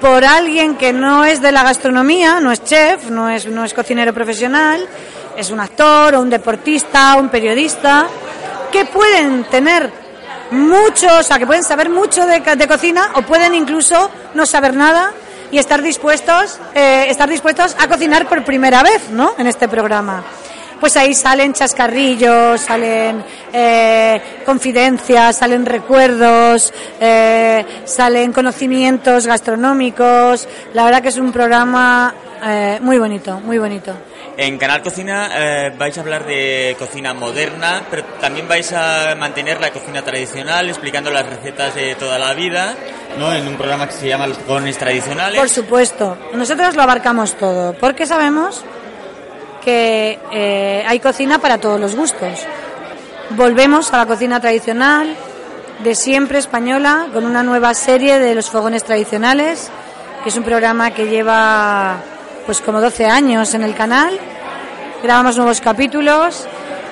por 0.00 0.24
alguien 0.24 0.76
que 0.76 0.92
no 0.92 1.24
es 1.24 1.42
de 1.42 1.52
la 1.52 1.64
gastronomía, 1.64 2.40
no 2.40 2.52
es 2.52 2.64
chef, 2.64 3.10
no 3.10 3.28
es, 3.28 3.46
no 3.46 3.64
es 3.64 3.74
cocinero 3.74 4.14
profesional, 4.14 4.86
es 5.36 5.50
un 5.50 5.60
actor 5.60 6.14
o 6.14 6.20
un 6.20 6.30
deportista, 6.30 7.16
un 7.16 7.28
periodista, 7.28 8.06
que 8.70 8.84
pueden 8.86 9.44
tener 9.44 9.90
mucho, 10.50 11.08
o 11.18 11.22
sea, 11.22 11.38
que 11.38 11.46
pueden 11.46 11.64
saber 11.64 11.90
mucho 11.90 12.26
de, 12.26 12.40
de 12.40 12.68
cocina 12.68 13.10
o 13.14 13.22
pueden 13.22 13.54
incluso 13.54 14.10
no 14.34 14.46
saber 14.46 14.74
nada 14.74 15.12
y 15.50 15.58
estar 15.58 15.82
dispuestos, 15.82 16.58
eh, 16.74 17.06
estar 17.08 17.28
dispuestos 17.28 17.76
a 17.78 17.86
cocinar 17.88 18.28
por 18.28 18.44
primera 18.44 18.82
vez, 18.82 19.10
¿no? 19.10 19.34
En 19.36 19.46
este 19.46 19.68
programa. 19.68 20.24
Pues 20.82 20.96
ahí 20.96 21.14
salen 21.14 21.52
chascarrillos, 21.52 22.60
salen 22.60 23.24
eh, 23.52 24.20
confidencias, 24.44 25.36
salen 25.36 25.64
recuerdos, 25.64 26.74
eh, 27.00 27.64
salen 27.84 28.32
conocimientos 28.32 29.28
gastronómicos. 29.28 30.48
La 30.74 30.84
verdad 30.84 31.00
que 31.00 31.10
es 31.10 31.18
un 31.18 31.30
programa 31.30 32.12
eh, 32.44 32.80
muy 32.82 32.98
bonito, 32.98 33.38
muy 33.38 33.58
bonito. 33.58 33.94
En 34.36 34.58
Canal 34.58 34.82
Cocina 34.82 35.30
eh, 35.32 35.72
vais 35.78 35.96
a 35.96 36.00
hablar 36.00 36.26
de 36.26 36.74
cocina 36.76 37.14
moderna, 37.14 37.82
pero 37.88 38.02
también 38.20 38.48
vais 38.48 38.72
a 38.72 39.14
mantener 39.14 39.60
la 39.60 39.70
cocina 39.70 40.02
tradicional, 40.02 40.68
explicando 40.68 41.12
las 41.12 41.24
recetas 41.24 41.76
de 41.76 41.94
toda 41.94 42.18
la 42.18 42.34
vida, 42.34 42.74
¿no? 43.20 43.32
En 43.32 43.46
un 43.46 43.56
programa 43.56 43.86
que 43.86 43.94
se 43.94 44.08
llama 44.08 44.26
Los 44.26 44.38
Fogones 44.38 44.76
Tradicionales. 44.78 45.38
Por 45.38 45.48
supuesto, 45.48 46.18
nosotros 46.34 46.74
lo 46.74 46.82
abarcamos 46.82 47.36
todo, 47.36 47.72
porque 47.74 48.04
sabemos 48.04 48.64
que 49.64 50.18
eh, 50.32 50.84
hay 50.86 51.00
cocina 51.00 51.38
para 51.38 51.58
todos 51.58 51.80
los 51.80 51.94
gustos. 51.94 52.40
Volvemos 53.30 53.92
a 53.92 53.98
la 53.98 54.06
cocina 54.06 54.40
tradicional, 54.40 55.16
de 55.82 55.94
siempre 55.94 56.38
española 56.38 57.06
con 57.12 57.24
una 57.24 57.42
nueva 57.42 57.74
serie 57.74 58.18
de 58.18 58.34
los 58.34 58.50
fogones 58.50 58.84
tradicionales, 58.84 59.70
que 60.22 60.28
es 60.28 60.36
un 60.36 60.44
programa 60.44 60.92
que 60.92 61.06
lleva 61.06 61.96
pues 62.46 62.60
como 62.60 62.80
12 62.80 63.06
años 63.06 63.54
en 63.54 63.62
el 63.62 63.74
canal. 63.74 64.18
Grabamos 65.02 65.36
nuevos 65.36 65.60
capítulos 65.60 66.46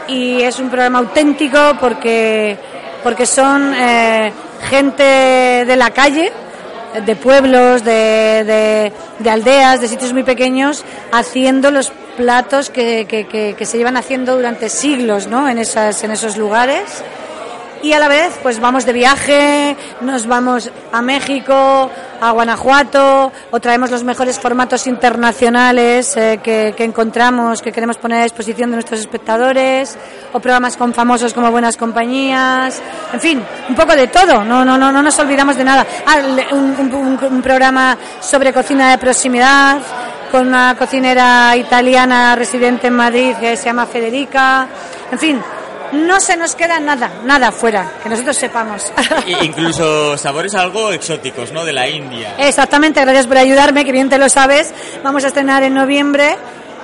y 0.09 0.43
es 0.43 0.59
un 0.59 0.71
programa 0.71 0.99
auténtico 0.99 1.77
porque 1.81 2.59
porque 3.03 3.27
son 3.27 3.73
eh, 3.75 4.33
gente 4.69 5.03
de 5.03 5.77
la 5.77 5.91
calle, 5.91 6.33
de 7.07 7.17
pueblos, 7.17 7.85
de, 7.85 8.45
de- 8.45 8.93
de 9.19 9.31
aldeas, 9.31 9.81
de 9.81 9.89
sitios 9.89 10.13
muy 10.13 10.23
pequeños, 10.25 10.85
haciendo 11.13 11.71
los 11.71 11.93
platos 12.17 12.71
que, 12.71 13.07
que- 13.09 13.27
que- 13.27 13.55
que 13.57 13.67
se 13.67 13.79
llevan 13.79 13.97
haciendo 13.97 14.35
durante 14.37 14.69
siglos 14.69 15.27
¿no? 15.27 15.49
en, 15.49 15.59
esas, 15.59 16.03
en 16.05 16.11
esos 16.11 16.37
lugares. 16.37 16.83
Y 17.83 17.95
a 17.95 17.99
la 17.99 18.09
vez, 18.09 18.39
pues 18.43 18.61
vamos 18.61 18.85
de 18.85 18.93
viaje, 18.93 19.75
nos 20.03 20.27
vamos 20.27 20.71
a 20.93 21.01
México, 21.01 21.91
a 22.21 22.31
Guanajuato, 22.31 23.33
o 23.51 23.59
traemos 23.61 23.91
los 23.91 24.05
mejores 24.05 24.39
formatos 24.39 24.87
internacionales 24.87 26.15
eh, 26.19 26.41
que, 26.43 26.75
encontramos, 26.85 27.63
que 27.63 27.73
queremos 27.73 27.97
poner 27.97 28.21
a 28.21 28.25
disposición 28.25 28.69
de 28.71 28.77
nuestros 28.77 29.01
espectadores, 29.01 29.97
o 30.35 30.41
programas 30.41 30.77
con 30.77 30.93
famosos 30.93 31.33
como 31.33 31.51
Buenas 31.51 31.79
Compañías, 31.79 32.83
en 33.15 33.21
fin, 33.21 33.43
un 33.71 33.75
poco 33.75 33.97
de 33.97 34.09
todo, 34.09 34.45
no, 34.45 34.63
no, 34.63 34.77
no, 34.77 34.93
no 34.93 35.03
nos 35.03 35.19
olvidamos 35.19 35.57
de 35.57 35.65
nada. 35.65 35.87
Ah, 36.07 36.19
un- 36.53 37.17
un 37.31 37.43
programa 37.43 37.97
sobre 38.21 38.53
cocina 38.53 38.91
de 38.91 38.99
proximidad, 38.99 39.79
con 40.31 40.47
una 40.49 40.77
cocinera 40.77 41.57
italiana 41.57 42.37
residente 42.37 42.89
en 42.89 42.95
Madrid 42.95 43.35
que 43.41 43.57
se 43.57 43.65
llama 43.65 43.87
Federica, 43.87 44.67
en 45.11 45.19
fin, 45.19 45.43
no 45.93 46.21
se 46.21 46.37
nos 46.37 46.55
queda 46.55 46.81
nada, 46.81 47.11
nada 47.25 47.53
fuera, 47.53 47.93
que 48.03 48.09
nosotros 48.09 48.37
sepamos. 48.37 48.93
Incluso 49.43 50.17
sabores 50.17 50.55
algo 50.55 50.93
exóticos, 50.93 51.53
¿no? 51.53 51.65
De 51.65 51.73
la 51.73 51.89
India. 51.89 52.35
Exactamente, 52.39 53.01
gracias 53.01 53.27
por 53.27 53.39
ayudarme, 53.39 53.85
que 53.85 53.93
bien 53.93 54.09
te 54.09 54.19
lo 54.19 54.29
sabes. 54.29 54.73
Vamos 55.03 55.25
a 55.25 55.29
estrenar 55.29 55.63
en 55.63 55.75
noviembre 55.75 56.37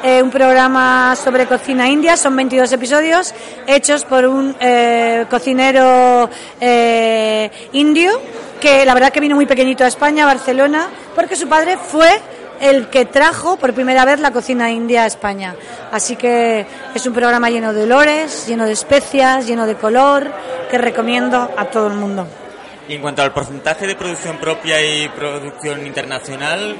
eh, 0.02 0.22
un 0.22 0.30
programa 0.30 1.16
sobre 1.16 1.46
cocina 1.46 1.88
india, 1.88 2.16
son 2.16 2.36
22 2.36 2.70
episodios 2.72 3.34
hechos 3.66 4.04
por 4.04 4.26
un 4.26 4.54
eh, 4.60 5.24
cocinero 5.30 6.28
eh, 6.60 7.50
indio 7.72 8.20
que 8.60 8.84
la 8.84 8.94
verdad 8.94 9.10
que 9.12 9.20
vino 9.20 9.34
muy 9.36 9.46
pequeñito 9.46 9.84
a 9.84 9.88
España, 9.88 10.24
a 10.24 10.26
Barcelona, 10.26 10.88
porque 11.14 11.34
su 11.34 11.48
padre 11.48 11.78
fue 11.78 12.10
el 12.60 12.88
que 12.88 13.04
trajo 13.04 13.56
por 13.56 13.74
primera 13.74 14.04
vez 14.04 14.20
la 14.20 14.30
cocina 14.30 14.70
india 14.70 15.04
a 15.04 15.06
España. 15.06 15.54
Así 15.92 16.16
que 16.16 16.66
es 16.94 17.06
un 17.06 17.12
programa 17.12 17.50
lleno 17.50 17.72
de 17.72 17.84
olores, 17.84 18.46
lleno 18.46 18.64
de 18.64 18.72
especias, 18.72 19.46
lleno 19.46 19.66
de 19.66 19.76
color, 19.76 20.30
que 20.70 20.78
recomiendo 20.78 21.50
a 21.56 21.64
todo 21.66 21.88
el 21.88 21.94
mundo. 21.94 22.26
Y 22.88 22.94
en 22.94 23.02
cuanto 23.02 23.22
al 23.22 23.32
porcentaje 23.32 23.86
de 23.86 23.96
producción 23.96 24.36
propia 24.38 24.80
y 24.80 25.08
producción 25.08 25.84
internacional, 25.84 26.76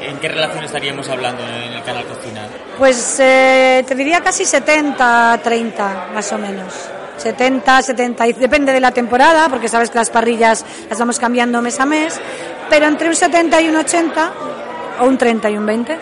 ¿en 0.00 0.18
qué 0.18 0.28
relación 0.28 0.64
estaríamos 0.64 1.08
hablando 1.10 1.42
en 1.42 1.74
el 1.74 1.82
canal 1.82 2.04
Cocina? 2.06 2.46
Pues 2.78 3.20
eh, 3.20 3.84
te 3.86 3.94
diría 3.94 4.22
casi 4.22 4.46
70, 4.46 5.40
30, 5.42 6.08
más 6.14 6.32
o 6.32 6.38
menos. 6.38 6.72
70, 7.18 7.82
70, 7.82 8.26
y 8.26 8.32
depende 8.32 8.72
de 8.72 8.80
la 8.80 8.90
temporada, 8.90 9.48
porque 9.50 9.68
sabes 9.68 9.90
que 9.90 9.98
las 9.98 10.10
parrillas 10.10 10.64
las 10.88 10.98
vamos 10.98 11.18
cambiando 11.18 11.60
mes 11.60 11.78
a 11.78 11.86
mes, 11.86 12.18
pero 12.70 12.86
entre 12.86 13.08
un 13.08 13.14
70 13.14 13.60
y 13.60 13.68
un 13.68 13.76
80, 13.76 14.32
o 15.00 15.04
un 15.04 15.18
30 15.18 15.50
y 15.50 15.56
un 15.56 15.66
20. 15.66 15.98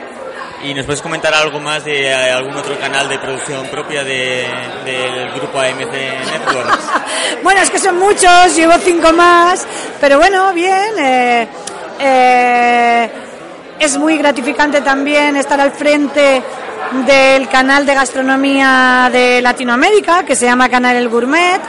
¿Y 0.64 0.74
nos 0.74 0.86
puedes 0.86 1.02
comentar 1.02 1.34
algo 1.34 1.58
más 1.58 1.84
de 1.84 2.06
eh, 2.06 2.14
algún 2.30 2.56
otro 2.56 2.78
canal 2.78 3.08
de 3.08 3.18
producción 3.18 3.66
propia 3.66 4.04
de- 4.04 4.46
del 4.84 5.32
grupo 5.32 5.58
AMC 5.58 5.92
Networks? 5.92 6.78
Bueno, 7.42 7.60
es 7.60 7.70
que 7.70 7.78
son 7.78 7.98
muchos, 7.98 8.54
llevo 8.54 8.74
cinco 8.78 9.12
más, 9.12 9.66
pero 10.00 10.18
bueno, 10.18 10.52
bien. 10.52 10.96
eh, 10.98 11.48
eh, 11.98 13.10
es 13.80 13.96
muy 13.98 14.16
gratificante 14.16 14.80
también 14.80 15.36
estar 15.36 15.60
al 15.60 15.72
frente 15.72 16.40
del 17.06 17.48
canal 17.48 17.84
de 17.84 17.94
gastronomía 17.94 19.08
de 19.12 19.42
Latinoamérica, 19.42 20.24
que 20.24 20.36
se 20.36 20.44
llama 20.46 20.68
Canal 20.68 20.94
El 20.96 21.08
Gourmet. 21.08 21.60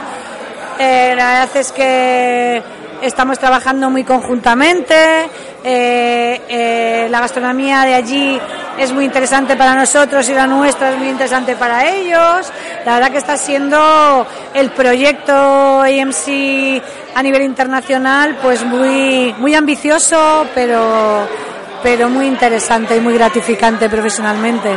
Eh, 0.78 1.14
la 1.16 1.26
verdad 1.40 1.56
es 1.56 1.72
que 1.72 2.62
estamos 3.06 3.38
trabajando 3.38 3.90
muy 3.90 4.04
conjuntamente. 4.04 4.94
eh, 5.62 6.40
eh, 6.48 7.08
la 7.10 7.20
gastronomía 7.20 7.82
de 7.82 7.94
allí 7.94 8.40
es 8.78 8.92
muy 8.92 9.04
interesante 9.04 9.56
para 9.56 9.74
nosotros 9.74 10.28
y 10.28 10.34
la 10.34 10.46
nuestra 10.46 10.90
es 10.90 10.98
muy 10.98 11.08
interesante 11.08 11.56
para 11.56 11.86
ellos. 11.88 12.50
La 12.84 12.94
verdad 12.94 13.10
que 13.10 13.18
está 13.18 13.36
siendo 13.36 14.26
el 14.52 14.70
proyecto 14.70 15.80
AMC 15.82 16.82
a 17.14 17.22
nivel 17.22 17.42
internacional 17.42 18.38
pues 18.42 18.64
muy, 18.64 19.34
muy 19.38 19.54
ambicioso, 19.54 20.46
pero, 20.54 21.26
pero 21.82 22.10
muy 22.10 22.26
interesante 22.26 22.96
y 22.96 23.00
muy 23.00 23.14
gratificante 23.14 23.88
profesionalmente. 23.88 24.70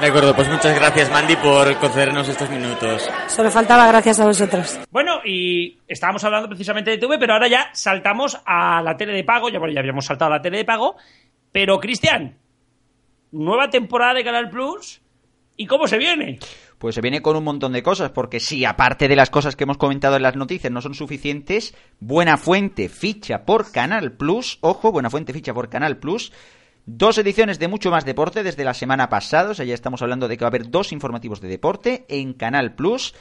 De 0.00 0.06
acuerdo, 0.06 0.34
pues 0.34 0.48
muchas 0.48 0.74
gracias 0.74 1.10
Mandy 1.10 1.36
por 1.36 1.76
concedernos 1.76 2.26
estos 2.26 2.48
minutos. 2.48 3.10
Solo 3.28 3.50
faltaba 3.50 3.86
gracias 3.88 4.18
a 4.18 4.24
vosotros. 4.24 4.80
Bueno, 4.90 5.20
y 5.26 5.78
estábamos 5.86 6.24
hablando 6.24 6.48
precisamente 6.48 6.90
de 6.90 6.96
TV, 6.96 7.18
pero 7.18 7.34
ahora 7.34 7.48
ya 7.48 7.68
saltamos 7.74 8.40
a 8.46 8.80
la 8.80 8.96
tele 8.96 9.12
de 9.12 9.24
pago. 9.24 9.50
Ya, 9.50 9.58
bueno, 9.58 9.74
ya 9.74 9.80
habíamos 9.80 10.06
saltado 10.06 10.32
a 10.32 10.36
la 10.36 10.42
tele 10.42 10.56
de 10.56 10.64
pago. 10.64 10.96
Pero, 11.52 11.78
Cristian, 11.80 12.38
nueva 13.30 13.68
temporada 13.68 14.14
de 14.14 14.24
Canal 14.24 14.48
Plus. 14.48 15.02
¿Y 15.56 15.66
cómo 15.66 15.86
se 15.86 15.98
viene? 15.98 16.38
Pues 16.78 16.94
se 16.94 17.02
viene 17.02 17.20
con 17.20 17.36
un 17.36 17.44
montón 17.44 17.74
de 17.74 17.82
cosas, 17.82 18.10
porque 18.10 18.40
si 18.40 18.64
aparte 18.64 19.06
de 19.06 19.16
las 19.16 19.28
cosas 19.28 19.54
que 19.54 19.64
hemos 19.64 19.76
comentado 19.76 20.16
en 20.16 20.22
las 20.22 20.34
noticias 20.34 20.72
no 20.72 20.80
son 20.80 20.94
suficientes, 20.94 21.74
Buena 21.98 22.38
Fuente 22.38 22.88
ficha 22.88 23.44
por 23.44 23.70
Canal 23.70 24.12
Plus, 24.12 24.56
ojo, 24.62 24.90
Buena 24.92 25.10
Fuente 25.10 25.34
ficha 25.34 25.52
por 25.52 25.68
Canal 25.68 25.98
Plus, 25.98 26.32
dos 26.96 27.18
ediciones 27.18 27.58
de 27.58 27.68
mucho 27.68 27.90
más 27.90 28.04
deporte 28.04 28.42
desde 28.42 28.64
la 28.64 28.74
semana 28.74 29.08
pasada, 29.08 29.50
o 29.50 29.54
sea, 29.54 29.64
ya 29.64 29.74
estamos 29.74 30.02
hablando 30.02 30.28
de 30.28 30.36
que 30.36 30.44
va 30.44 30.48
a 30.48 30.50
haber 30.50 30.70
dos 30.70 30.92
informativos 30.92 31.40
de 31.40 31.48
deporte 31.48 32.04
en 32.08 32.32
Canal 32.34 32.74
Plus, 32.74 33.14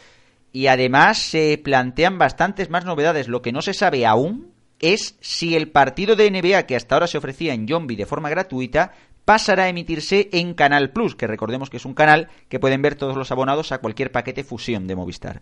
y 0.52 0.68
además 0.68 1.20
se 1.20 1.60
plantean 1.64 2.18
bastantes 2.18 2.70
más 2.70 2.86
novedades, 2.86 3.28
lo 3.28 3.42
que 3.42 3.52
no 3.52 3.62
se 3.62 3.74
sabe 3.74 4.06
aún 4.06 4.52
es 4.80 5.18
si 5.20 5.56
el 5.56 5.70
partido 5.70 6.16
de 6.16 6.32
NBA 6.32 6.64
que 6.64 6.76
hasta 6.76 6.96
ahora 6.96 7.08
se 7.08 7.18
ofrecía 7.18 7.54
en 7.54 7.68
Yombi 7.68 7.96
de 7.96 8.06
forma 8.06 8.30
gratuita 8.30 8.94
pasará 9.26 9.66
a 9.66 9.70
emitirse 9.70 10.30
en 10.32 10.54
Canal 10.54 10.92
Plus, 10.92 11.16
que 11.16 11.28
recordemos 11.28 11.70
que 11.70 11.78
es 11.78 11.86
un 11.86 11.94
canal 11.94 12.30
que 12.48 12.60
pueden 12.60 12.82
ver 12.82 12.96
todos 12.96 13.16
los 13.16 13.32
abonados 13.32 13.72
a 13.72 13.78
cualquier 13.78 14.12
paquete 14.12 14.44
fusión 14.44 14.88
de 14.88 14.96
Movistar. 14.96 15.42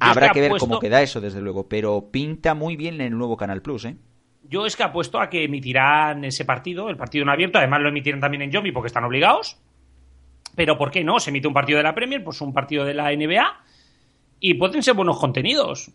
Habrá 0.00 0.30
que 0.30 0.40
ver 0.40 0.52
cómo 0.58 0.80
queda 0.80 1.02
eso, 1.02 1.20
desde 1.20 1.42
luego, 1.42 1.68
pero 1.68 2.08
pinta 2.10 2.54
muy 2.54 2.74
bien 2.74 2.94
en 2.94 3.12
el 3.12 3.18
nuevo 3.18 3.36
Canal 3.36 3.62
Plus, 3.62 3.84
¿eh? 3.84 3.96
Yo 4.48 4.66
es 4.66 4.74
que 4.76 4.82
apuesto 4.82 5.20
a 5.20 5.28
que 5.30 5.44
emitirán 5.44 6.24
ese 6.24 6.44
partido, 6.44 6.88
el 6.90 6.96
partido 6.96 7.22
en 7.22 7.28
abierto. 7.28 7.58
Además, 7.58 7.80
lo 7.82 7.88
emitirán 7.88 8.20
también 8.20 8.42
en 8.42 8.50
Yomi 8.50 8.72
porque 8.72 8.88
están 8.88 9.04
obligados. 9.04 9.58
Pero 10.56 10.76
¿por 10.76 10.90
qué 10.90 11.04
no? 11.04 11.20
Se 11.20 11.30
emite 11.30 11.46
un 11.46 11.54
partido 11.54 11.76
de 11.76 11.84
la 11.84 11.94
Premier, 11.94 12.24
pues 12.24 12.40
un 12.40 12.52
partido 12.52 12.84
de 12.84 12.94
la 12.94 13.12
NBA. 13.12 13.60
Y 14.40 14.54
pueden 14.54 14.82
ser 14.82 14.94
buenos 14.94 15.18
contenidos. 15.20 15.92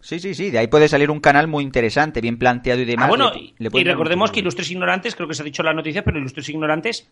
Sí, 0.00 0.20
sí, 0.20 0.34
sí, 0.34 0.50
de 0.50 0.58
ahí 0.60 0.68
puede 0.68 0.86
salir 0.86 1.10
un 1.10 1.18
canal 1.18 1.48
muy 1.48 1.64
interesante, 1.64 2.20
bien 2.20 2.38
planteado 2.38 2.80
y 2.82 2.84
demás. 2.84 3.06
Ah, 3.06 3.08
bueno, 3.08 3.32
Le- 3.32 3.68
y, 3.72 3.84
le 3.84 3.90
recordemos 3.90 4.30
que 4.30 4.38
Ilustres 4.40 4.70
Ignorantes, 4.70 5.16
creo 5.16 5.26
que 5.26 5.34
se 5.34 5.42
ha 5.42 5.44
dicho 5.44 5.62
en 5.62 5.66
las 5.66 5.74
noticias, 5.74 6.04
pero 6.04 6.18
Ilustres 6.18 6.48
Ignorantes 6.50 7.10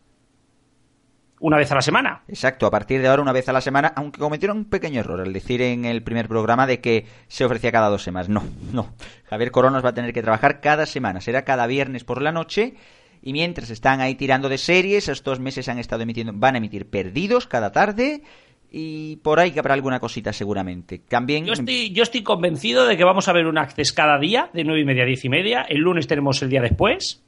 una 1.40 1.56
vez 1.56 1.70
a 1.70 1.74
la 1.74 1.82
semana. 1.82 2.22
Exacto, 2.28 2.66
a 2.66 2.70
partir 2.70 3.00
de 3.00 3.08
ahora 3.08 3.22
una 3.22 3.32
vez 3.32 3.48
a 3.48 3.52
la 3.52 3.60
semana, 3.60 3.92
aunque 3.94 4.18
cometieron 4.18 4.58
un 4.58 4.64
pequeño 4.64 5.00
error 5.00 5.20
al 5.20 5.32
decir 5.32 5.60
en 5.62 5.84
el 5.84 6.02
primer 6.02 6.28
programa 6.28 6.66
de 6.66 6.80
que 6.80 7.06
se 7.28 7.44
ofrecía 7.44 7.72
cada 7.72 7.88
dos 7.88 8.02
semanas. 8.02 8.28
No, 8.28 8.42
no. 8.72 8.94
Javier 9.24 9.50
Coronas 9.50 9.84
va 9.84 9.90
a 9.90 9.94
tener 9.94 10.12
que 10.12 10.22
trabajar 10.22 10.60
cada 10.60 10.86
semana, 10.86 11.20
será 11.20 11.44
cada 11.44 11.66
viernes 11.66 12.04
por 12.04 12.22
la 12.22 12.32
noche. 12.32 12.74
Y 13.22 13.32
mientras 13.32 13.70
están 13.70 14.00
ahí 14.00 14.14
tirando 14.14 14.48
de 14.48 14.58
series, 14.58 15.08
estos 15.08 15.40
meses 15.40 15.68
han 15.68 15.78
estado 15.78 16.02
emitiendo, 16.02 16.32
van 16.34 16.54
a 16.54 16.58
emitir 16.58 16.88
perdidos 16.88 17.46
cada 17.46 17.72
tarde. 17.72 18.22
Y 18.70 19.16
por 19.16 19.40
ahí 19.40 19.52
que 19.52 19.58
habrá 19.58 19.74
alguna 19.74 20.00
cosita 20.00 20.32
seguramente. 20.32 20.98
También 20.98 21.44
Yo 21.44 21.52
estoy, 21.52 21.90
yo 21.90 22.02
estoy 22.02 22.22
convencido 22.22 22.86
de 22.86 22.96
que 22.96 23.04
vamos 23.04 23.26
a 23.28 23.32
ver 23.32 23.46
un 23.46 23.58
Access 23.58 23.92
cada 23.92 24.18
día, 24.18 24.50
de 24.52 24.64
nueve 24.64 24.82
y 24.82 24.84
media 24.84 25.02
a 25.04 25.06
diez 25.06 25.24
y 25.24 25.28
media. 25.28 25.62
El 25.62 25.78
lunes 25.80 26.06
tenemos 26.06 26.42
el 26.42 26.50
día 26.50 26.60
después. 26.60 27.24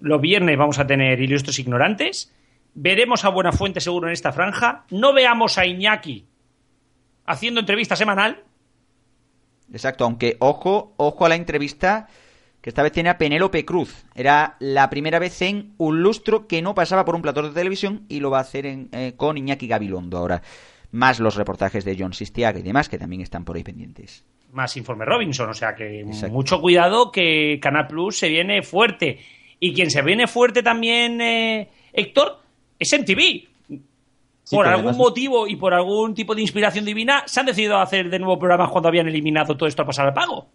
Los 0.00 0.20
viernes 0.20 0.56
vamos 0.58 0.78
a 0.78 0.86
tener 0.86 1.20
Ilustres 1.20 1.58
Ignorantes. 1.58 2.32
Veremos 2.74 3.24
a 3.24 3.30
Buenafuente 3.30 3.80
seguro 3.80 4.08
en 4.08 4.12
esta 4.12 4.32
franja. 4.32 4.84
No 4.90 5.12
veamos 5.12 5.58
a 5.58 5.66
Iñaki 5.66 6.26
haciendo 7.28 7.60
entrevista 7.60 7.94
semanal. 7.94 8.42
Exacto, 9.72 10.04
aunque 10.04 10.36
ojo, 10.40 10.94
ojo 10.96 11.26
a 11.26 11.28
la 11.28 11.36
entrevista 11.36 12.08
que 12.60 12.70
esta 12.70 12.82
vez 12.82 12.92
tiene 12.92 13.10
a 13.10 13.18
Penélope 13.18 13.64
Cruz. 13.64 14.04
Era 14.14 14.56
la 14.58 14.90
primera 14.90 15.18
vez 15.18 15.40
en 15.42 15.74
un 15.76 16.02
lustro 16.02 16.48
que 16.48 16.62
no 16.62 16.74
pasaba 16.74 17.04
por 17.04 17.14
un 17.14 17.22
plató 17.22 17.42
de 17.42 17.50
televisión 17.50 18.04
y 18.08 18.20
lo 18.20 18.30
va 18.30 18.38
a 18.38 18.42
hacer 18.42 18.66
en, 18.66 18.88
eh, 18.92 19.12
con 19.16 19.36
Iñaki 19.36 19.68
Gabilondo 19.68 20.18
ahora. 20.18 20.42
Más 20.90 21.20
los 21.20 21.36
reportajes 21.36 21.84
de 21.84 21.96
John 21.98 22.14
Sistiaga 22.14 22.58
y 22.58 22.62
demás 22.62 22.88
que 22.88 22.98
también 22.98 23.20
están 23.20 23.44
por 23.44 23.56
ahí 23.56 23.62
pendientes. 23.62 24.24
Más 24.52 24.74
informe 24.78 25.04
Robinson, 25.04 25.50
o 25.50 25.54
sea 25.54 25.74
que 25.74 26.04
mucho 26.30 26.60
cuidado 26.62 27.12
que 27.12 27.60
Canal 27.60 27.86
Plus 27.86 28.18
se 28.18 28.28
viene 28.30 28.62
fuerte. 28.62 29.18
Y 29.60 29.74
quien 29.74 29.90
se 29.90 30.00
viene 30.00 30.26
fuerte 30.26 30.62
también, 30.62 31.20
eh, 31.20 31.68
Héctor, 31.92 32.38
es 32.78 32.92
MTV. 32.92 33.48
Sí, 34.44 34.56
por 34.56 34.66
algún 34.66 34.86
además- 34.86 34.96
motivo 34.96 35.46
y 35.46 35.56
por 35.56 35.74
algún 35.74 36.14
tipo 36.14 36.34
de 36.34 36.40
inspiración 36.40 36.84
divina, 36.84 37.22
se 37.26 37.40
han 37.40 37.46
decidido 37.46 37.78
hacer 37.78 38.08
de 38.08 38.18
nuevo 38.18 38.38
programas 38.38 38.70
cuando 38.70 38.88
habían 38.88 39.06
eliminado 39.06 39.56
todo 39.56 39.68
esto 39.68 39.82
a 39.82 39.86
pasar 39.86 40.06
al 40.06 40.14
pago. 40.14 40.46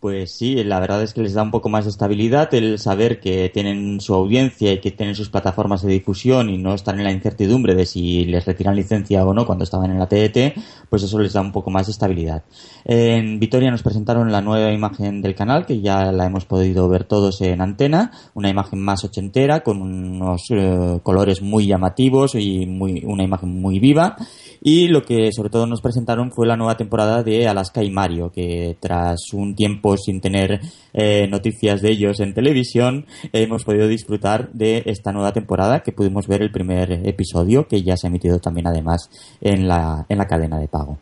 Pues 0.00 0.32
sí, 0.32 0.64
la 0.64 0.80
verdad 0.80 1.02
es 1.02 1.12
que 1.12 1.20
les 1.20 1.34
da 1.34 1.42
un 1.42 1.50
poco 1.50 1.68
más 1.68 1.84
de 1.84 1.90
estabilidad 1.90 2.54
el 2.54 2.78
saber 2.78 3.20
que 3.20 3.50
tienen 3.50 4.00
su 4.00 4.14
audiencia 4.14 4.72
y 4.72 4.80
que 4.80 4.92
tienen 4.92 5.14
sus 5.14 5.28
plataformas 5.28 5.82
de 5.82 5.92
difusión 5.92 6.48
y 6.48 6.56
no 6.56 6.72
están 6.72 6.98
en 6.98 7.04
la 7.04 7.12
incertidumbre 7.12 7.74
de 7.74 7.84
si 7.84 8.24
les 8.24 8.46
retiran 8.46 8.76
licencia 8.76 9.26
o 9.26 9.34
no 9.34 9.44
cuando 9.44 9.64
estaban 9.64 9.90
en 9.90 9.98
la 9.98 10.08
TDT, 10.08 10.58
pues 10.88 11.02
eso 11.02 11.18
les 11.18 11.34
da 11.34 11.42
un 11.42 11.52
poco 11.52 11.70
más 11.70 11.86
de 11.86 11.92
estabilidad. 11.92 12.44
En 12.86 13.38
Vitoria 13.38 13.70
nos 13.70 13.82
presentaron 13.82 14.32
la 14.32 14.40
nueva 14.40 14.72
imagen 14.72 15.20
del 15.20 15.34
canal, 15.34 15.66
que 15.66 15.82
ya 15.82 16.10
la 16.12 16.24
hemos 16.24 16.46
podido 16.46 16.88
ver 16.88 17.04
todos 17.04 17.42
en 17.42 17.60
antena, 17.60 18.10
una 18.32 18.48
imagen 18.48 18.80
más 18.80 19.04
ochentera, 19.04 19.60
con 19.60 19.82
unos 19.82 20.44
eh, 20.48 20.98
colores 21.02 21.42
muy 21.42 21.66
llamativos 21.66 22.36
y 22.36 22.64
muy, 22.64 23.04
una 23.04 23.22
imagen 23.22 23.60
muy 23.60 23.78
viva. 23.78 24.16
Y 24.62 24.88
lo 24.88 25.02
que 25.02 25.30
sobre 25.32 25.50
todo 25.50 25.66
nos 25.66 25.82
presentaron 25.82 26.32
fue 26.32 26.46
la 26.46 26.56
nueva 26.56 26.76
temporada 26.76 27.22
de 27.22 27.46
Alaska 27.48 27.82
y 27.82 27.90
Mario, 27.90 28.30
que 28.32 28.76
tras 28.80 29.32
un 29.32 29.54
tiempo 29.54 29.89
sin 29.96 30.20
tener 30.20 30.60
eh, 30.92 31.26
noticias 31.28 31.82
de 31.82 31.90
ellos 31.90 32.20
en 32.20 32.34
televisión, 32.34 33.06
hemos 33.32 33.64
podido 33.64 33.88
disfrutar 33.88 34.50
de 34.52 34.82
esta 34.86 35.12
nueva 35.12 35.32
temporada, 35.32 35.80
que 35.80 35.92
pudimos 35.92 36.28
ver 36.28 36.42
el 36.42 36.50
primer 36.50 36.92
episodio, 37.06 37.66
que 37.66 37.82
ya 37.82 37.96
se 37.96 38.06
ha 38.06 38.10
emitido 38.10 38.38
también 38.38 38.66
además 38.66 39.10
en 39.40 39.66
la, 39.66 40.06
en 40.08 40.18
la 40.18 40.26
cadena 40.26 40.58
de 40.58 40.68
pago. 40.68 40.98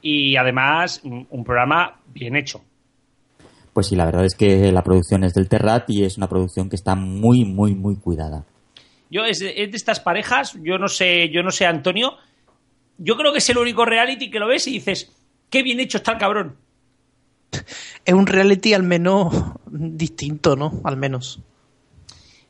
Y 0.00 0.36
además, 0.36 1.00
un 1.04 1.26
un 1.30 1.44
programa 1.44 2.00
bien 2.12 2.36
hecho. 2.36 2.60
Pues 3.72 3.86
sí, 3.86 3.96
la 3.96 4.06
verdad 4.06 4.24
es 4.24 4.34
que 4.34 4.72
la 4.72 4.82
producción 4.82 5.24
es 5.24 5.34
del 5.34 5.48
Terrat 5.48 5.88
y 5.90 6.04
es 6.04 6.16
una 6.16 6.28
producción 6.28 6.68
que 6.68 6.76
está 6.76 6.94
muy, 6.94 7.44
muy, 7.44 7.74
muy 7.74 7.96
cuidada. 7.96 8.44
Yo 9.10 9.24
es 9.24 9.38
de, 9.38 9.54
es 9.56 9.70
de 9.70 9.76
estas 9.76 10.00
parejas, 10.00 10.58
yo 10.62 10.78
no 10.78 10.88
sé, 10.88 11.30
yo 11.30 11.42
no 11.42 11.50
sé, 11.50 11.66
Antonio. 11.66 12.14
Yo 12.98 13.16
creo 13.16 13.32
que 13.32 13.38
es 13.38 13.48
el 13.48 13.58
único 13.58 13.84
reality 13.84 14.30
que 14.30 14.40
lo 14.40 14.48
ves 14.48 14.66
y 14.66 14.72
dices, 14.72 15.12
qué 15.48 15.62
bien 15.62 15.80
hecho 15.80 15.98
está 15.98 16.12
el 16.12 16.18
cabrón. 16.18 16.56
Es 18.04 18.14
un 18.14 18.26
reality 18.26 18.74
al 18.74 18.82
menos 18.82 19.34
distinto, 19.70 20.56
¿no? 20.56 20.80
Al 20.84 20.96
menos. 20.96 21.40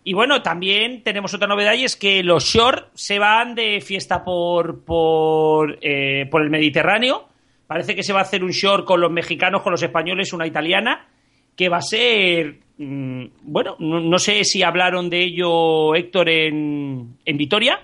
Y 0.04 0.14
bueno, 0.14 0.42
también 0.42 1.02
tenemos 1.02 1.34
otra 1.34 1.46
novedad 1.48 1.74
y 1.74 1.84
es 1.84 1.94
que 1.96 2.22
los 2.22 2.44
short 2.44 2.88
se 2.94 3.18
van 3.18 3.54
de 3.54 3.80
fiesta 3.80 4.24
por, 4.24 4.80
por, 4.84 5.78
eh, 5.82 6.26
por 6.30 6.42
el 6.42 6.50
Mediterráneo. 6.50 7.28
Parece 7.66 7.94
que 7.94 8.02
se 8.02 8.12
va 8.14 8.20
a 8.20 8.22
hacer 8.22 8.42
un 8.42 8.50
short 8.50 8.86
con 8.86 9.00
los 9.00 9.10
mexicanos, 9.12 9.60
con 9.62 9.72
los 9.72 9.82
españoles, 9.82 10.32
una 10.32 10.46
italiana, 10.46 11.06
que 11.54 11.68
va 11.68 11.78
a 11.78 11.82
ser... 11.82 12.58
mm, 12.78 13.24
bueno, 13.42 13.76
no, 13.80 14.00
no 14.00 14.18
sé 14.18 14.44
si 14.44 14.62
hablaron 14.62 15.10
de 15.10 15.22
ello 15.24 15.94
Héctor 15.94 16.30
en, 16.30 17.18
en 17.24 17.36
Vitoria, 17.36 17.80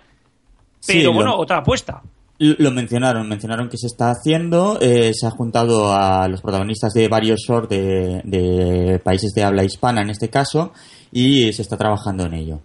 Sí, 0.80 0.94
pero 0.98 1.08
lo- 1.10 1.14
bueno, 1.14 1.36
otra 1.36 1.58
apuesta. 1.58 2.00
Lo 2.38 2.72
mencionaron, 2.72 3.28
mencionaron 3.28 3.68
que 3.68 3.76
se 3.76 3.86
está 3.86 4.10
haciendo, 4.10 4.78
eh, 4.80 5.12
se 5.14 5.26
ha 5.26 5.30
juntado 5.30 5.92
a 5.92 6.26
los 6.28 6.42
protagonistas 6.42 6.92
de 6.92 7.06
varios 7.06 7.40
shorts 7.46 7.68
de, 7.68 8.22
de 8.24 8.98
países 8.98 9.32
de 9.34 9.44
habla 9.44 9.62
hispana 9.62 10.02
en 10.02 10.10
este 10.10 10.28
caso 10.30 10.72
y 11.12 11.52
se 11.52 11.62
está 11.62 11.76
trabajando 11.76 12.26
en 12.26 12.34
ello. 12.34 12.60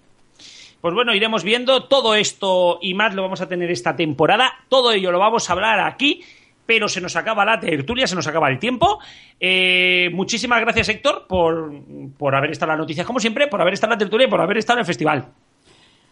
Pues 0.81 0.93
bueno, 0.95 1.13
iremos 1.13 1.43
viendo 1.43 1.83
todo 1.83 2.15
esto 2.15 2.79
y 2.81 2.93
más 2.93 3.13
lo 3.13 3.21
vamos 3.21 3.41
a 3.41 3.47
tener 3.47 3.69
esta 3.69 3.95
temporada. 3.95 4.51
Todo 4.69 4.91
ello 4.91 5.11
lo 5.11 5.19
vamos 5.19 5.49
a 5.49 5.53
hablar 5.53 5.81
aquí, 5.81 6.23
pero 6.65 6.87
se 6.87 7.01
nos 7.01 7.15
acaba 7.15 7.45
la 7.45 7.59
tertulia, 7.59 8.07
se 8.07 8.15
nos 8.15 8.25
acaba 8.27 8.49
el 8.49 8.59
tiempo. 8.59 8.99
Eh, 9.39 10.09
muchísimas 10.13 10.61
gracias, 10.61 10.89
Héctor, 10.89 11.25
por, 11.27 11.73
por 12.17 12.33
haber 12.33 12.51
estado 12.51 12.71
en 12.71 12.77
las 12.77 12.83
noticias, 12.85 13.05
como 13.05 13.19
siempre, 13.19 13.47
por 13.47 13.61
haber 13.61 13.73
estado 13.73 13.93
en 13.93 13.97
la 13.97 13.99
tertulia 13.99 14.27
y 14.27 14.29
por 14.29 14.41
haber 14.41 14.57
estado 14.57 14.79
en 14.79 14.81
el 14.81 14.85
festival. 14.87 15.27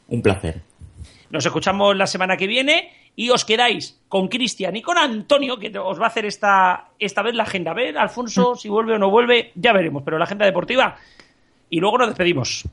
Un 0.09 0.21
placer. 0.21 0.61
Nos 1.29 1.45
escuchamos 1.45 1.95
la 1.95 2.07
semana 2.07 2.37
que 2.37 2.47
viene 2.47 2.91
y 3.19 3.31
os 3.31 3.43
quedáis 3.43 3.99
con 4.07 4.27
Cristian 4.27 4.75
y 4.75 4.83
con 4.83 4.95
Antonio, 4.95 5.57
que 5.57 5.75
os 5.77 5.99
va 5.99 6.05
a 6.05 6.07
hacer 6.07 6.25
esta, 6.25 6.91
esta 6.99 7.23
vez 7.23 7.33
la 7.33 7.43
agenda. 7.43 7.71
A 7.71 7.73
ver, 7.73 7.97
Alfonso, 7.97 8.55
si 8.55 8.69
vuelve 8.69 8.93
o 8.93 8.99
no 8.99 9.09
vuelve, 9.09 9.51
ya 9.55 9.73
veremos, 9.73 10.03
pero 10.05 10.19
la 10.19 10.25
agenda 10.25 10.45
deportiva. 10.45 10.95
Y 11.67 11.79
luego 11.79 11.97
nos 11.97 12.09
despedimos. 12.09 12.63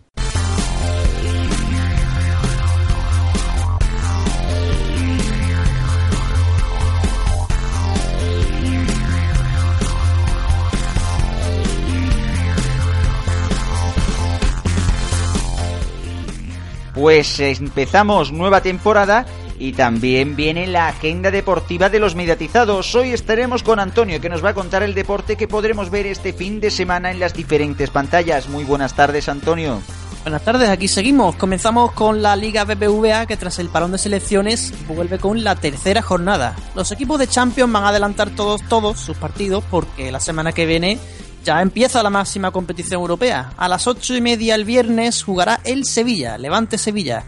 Pues 16.92 17.40
empezamos 17.40 18.30
nueva 18.30 18.60
temporada 18.60 19.26
y 19.58 19.72
también 19.72 20.36
viene 20.36 20.66
la 20.66 20.88
agenda 20.88 21.30
deportiva 21.30 21.88
de 21.88 22.00
los 22.00 22.14
mediatizados. 22.14 22.94
Hoy 22.94 23.10
estaremos 23.10 23.62
con 23.62 23.78
Antonio 23.78 24.20
que 24.20 24.28
nos 24.28 24.44
va 24.44 24.50
a 24.50 24.54
contar 24.54 24.82
el 24.82 24.94
deporte 24.94 25.36
que 25.36 25.48
podremos 25.48 25.90
ver 25.90 26.06
este 26.06 26.32
fin 26.32 26.60
de 26.60 26.70
semana 26.70 27.10
en 27.10 27.20
las 27.20 27.34
diferentes 27.34 27.90
pantallas. 27.90 28.48
Muy 28.48 28.64
buenas 28.64 28.94
tardes 28.94 29.28
Antonio. 29.28 29.80
Buenas 30.22 30.42
tardes, 30.42 30.70
aquí 30.70 30.88
seguimos. 30.88 31.36
Comenzamos 31.36 31.92
con 31.92 32.22
la 32.22 32.34
Liga 32.34 32.64
BBVA 32.64 33.26
que 33.26 33.36
tras 33.36 33.58
el 33.58 33.68
parón 33.68 33.92
de 33.92 33.98
selecciones 33.98 34.72
vuelve 34.88 35.18
con 35.18 35.44
la 35.44 35.54
tercera 35.54 36.00
jornada. 36.00 36.56
Los 36.74 36.90
equipos 36.92 37.18
de 37.18 37.28
Champions 37.28 37.70
van 37.70 37.84
a 37.84 37.88
adelantar 37.88 38.30
todos, 38.30 38.62
todos 38.62 38.98
sus 38.98 39.18
partidos 39.18 39.62
porque 39.70 40.10
la 40.10 40.20
semana 40.20 40.52
que 40.52 40.64
viene 40.64 40.98
ya 41.44 41.60
empieza 41.60 42.02
la 42.02 42.08
máxima 42.08 42.52
competición 42.52 43.00
europea. 43.02 43.52
A 43.58 43.68
las 43.68 43.86
ocho 43.86 44.16
y 44.16 44.22
media 44.22 44.54
el 44.54 44.64
viernes 44.64 45.22
jugará 45.22 45.60
el 45.62 45.84
Sevilla, 45.84 46.38
Levante 46.38 46.78
Sevilla. 46.78 47.22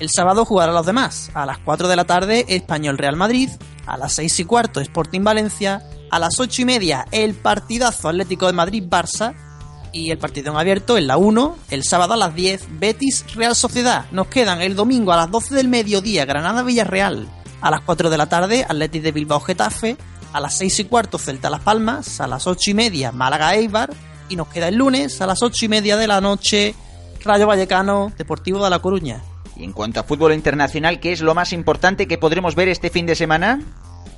El 0.00 0.08
sábado 0.08 0.46
jugará 0.46 0.72
los 0.72 0.86
demás. 0.86 1.30
A 1.34 1.44
las 1.44 1.58
4 1.58 1.86
de 1.86 1.94
la 1.94 2.06
tarde 2.06 2.46
Español 2.48 2.96
Real 2.96 3.16
Madrid. 3.16 3.50
A 3.86 3.98
las 3.98 4.14
6 4.14 4.40
y 4.40 4.44
cuarto 4.46 4.80
Sporting 4.80 5.22
Valencia. 5.22 5.82
A 6.10 6.18
las 6.18 6.40
ocho 6.40 6.62
y 6.62 6.64
media 6.64 7.06
el 7.12 7.34
partidazo 7.34 8.08
Atlético 8.08 8.46
de 8.46 8.54
Madrid 8.54 8.82
Barça. 8.82 9.34
Y 9.92 10.10
el 10.10 10.18
partido 10.18 10.52
en 10.52 10.58
abierto 10.58 10.96
en 10.96 11.06
la 11.06 11.16
1, 11.16 11.56
el 11.70 11.84
sábado 11.84 12.14
a 12.14 12.16
las 12.16 12.34
10, 12.34 12.78
Betis 12.78 13.24
Real 13.34 13.54
Sociedad. 13.54 14.06
Nos 14.12 14.28
quedan 14.28 14.62
el 14.62 14.76
domingo 14.76 15.12
a 15.12 15.16
las 15.16 15.30
12 15.30 15.54
del 15.54 15.68
mediodía, 15.68 16.24
Granada 16.24 16.62
Villarreal. 16.62 17.28
A 17.60 17.70
las 17.70 17.80
4 17.82 18.08
de 18.08 18.16
la 18.16 18.28
tarde, 18.28 18.64
Atlético 18.64 19.04
de 19.04 19.12
Bilbao 19.12 19.40
Getafe. 19.40 19.96
A 20.32 20.40
las 20.40 20.56
6 20.56 20.78
y 20.78 20.84
cuarto, 20.84 21.18
Celta 21.18 21.50
Las 21.50 21.60
Palmas. 21.60 22.20
A 22.20 22.26
las 22.26 22.46
8 22.46 22.70
y 22.70 22.74
media, 22.74 23.12
Málaga 23.12 23.54
Eibar. 23.54 23.90
Y 24.28 24.36
nos 24.36 24.48
queda 24.48 24.68
el 24.68 24.76
lunes 24.76 25.20
a 25.20 25.26
las 25.26 25.42
8 25.42 25.64
y 25.64 25.68
media 25.68 25.96
de 25.96 26.06
la 26.06 26.20
noche, 26.20 26.74
Rayo 27.24 27.48
Vallecano, 27.48 28.12
Deportivo 28.16 28.62
de 28.62 28.70
La 28.70 28.78
Coruña. 28.78 29.20
Y 29.60 29.64
en 29.64 29.72
cuanto 29.72 30.00
a 30.00 30.04
fútbol 30.04 30.32
internacional, 30.32 31.00
¿qué 31.00 31.12
es 31.12 31.20
lo 31.20 31.34
más 31.34 31.52
importante 31.52 32.08
que 32.08 32.16
podremos 32.16 32.54
ver 32.54 32.68
este 32.68 32.88
fin 32.88 33.04
de 33.04 33.14
semana? 33.14 33.60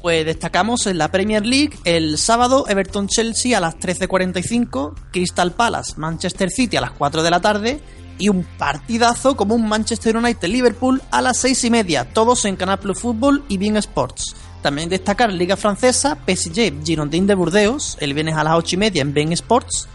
Pues 0.01 0.25
destacamos 0.25 0.87
en 0.87 0.99
la 0.99 1.11
Premier 1.11 1.45
League 1.45 1.77
el 1.85 2.17
sábado 2.17 2.65
Everton-Chelsea 2.69 3.59
a 3.59 3.61
las 3.61 3.77
13.45, 3.77 4.95
Crystal 5.11 5.53
Palace 5.53 5.95
Manchester 5.97 6.49
City 6.49 6.77
a 6.77 6.81
las 6.81 6.93
4 6.93 7.25
de 7.25 7.31
la 7.31 7.41
tarde 7.41 7.81
y 8.19 8.29
un 8.29 8.45
partidazo 8.57 9.37
como 9.37 9.57
un 9.57 9.69
Manchester 9.69 10.17
United-Liverpool 10.17 11.03
a 11.11 11.21
las 11.21 11.39
6 11.39 11.65
y 11.65 11.71
media, 11.71 12.05
todos 12.05 12.45
en 12.45 12.55
Canal 12.55 12.79
Plus 12.79 13.01
Fútbol 13.01 13.43
y 13.49 13.59
Bien 13.59 13.77
Sports. 13.77 14.37
También 14.63 14.89
destacar 14.89 15.33
Liga 15.33 15.57
Francesa, 15.57 16.19
PSG 16.25 16.85
Girondin 16.85 17.27
de 17.27 17.35
Burdeos, 17.35 17.97
el 17.99 18.15
viernes 18.15 18.37
a 18.37 18.45
las 18.45 18.55
8 18.55 18.77
y 18.77 18.79
media 18.79 19.03
en 19.03 19.13
Bien 19.13 19.33
Sports. 19.33 19.89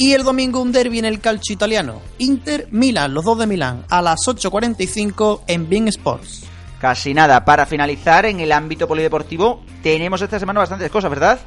Y 0.00 0.12
el 0.12 0.22
domingo 0.22 0.62
un 0.62 0.70
derby 0.70 1.00
en 1.00 1.06
el 1.06 1.20
calcio 1.20 1.52
italiano, 1.52 2.00
Inter-Milan, 2.18 3.12
los 3.12 3.24
dos 3.24 3.36
de 3.36 3.48
Milán, 3.48 3.84
a 3.90 4.00
las 4.00 4.20
8.45 4.20 5.40
en 5.48 5.68
Bien 5.68 5.88
Sports. 5.88 6.44
Casi 6.80 7.12
nada. 7.12 7.44
Para 7.44 7.66
finalizar, 7.66 8.24
en 8.24 8.38
el 8.38 8.52
ámbito 8.52 8.86
polideportivo, 8.86 9.60
tenemos 9.82 10.22
esta 10.22 10.38
semana 10.38 10.60
bastantes 10.60 10.88
cosas, 10.92 11.10
¿verdad? 11.10 11.40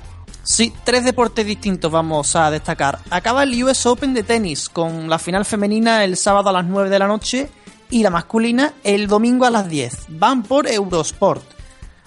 Sí, 0.44 0.74
tres 0.84 1.06
deportes 1.06 1.46
distintos 1.46 1.90
vamos 1.90 2.36
a 2.36 2.52
destacar. 2.52 3.00
Acaba 3.10 3.44
el 3.44 3.64
US 3.64 3.86
Open 3.86 4.14
de 4.14 4.24
tenis 4.24 4.68
con 4.68 5.10
la 5.10 5.18
final 5.18 5.46
femenina 5.46 6.04
el 6.04 6.18
sábado 6.18 6.50
a 6.50 6.54
las 6.54 6.66
9 6.66 6.90
de 6.90 7.00
la 7.00 7.08
noche 7.08 7.50
y 7.90 8.04
la 8.04 8.10
masculina 8.10 8.74
el 8.84 9.08
domingo 9.08 9.46
a 9.46 9.50
las 9.50 9.70
10. 9.70 10.08
Van 10.10 10.44
por 10.44 10.68
Eurosport. 10.68 11.61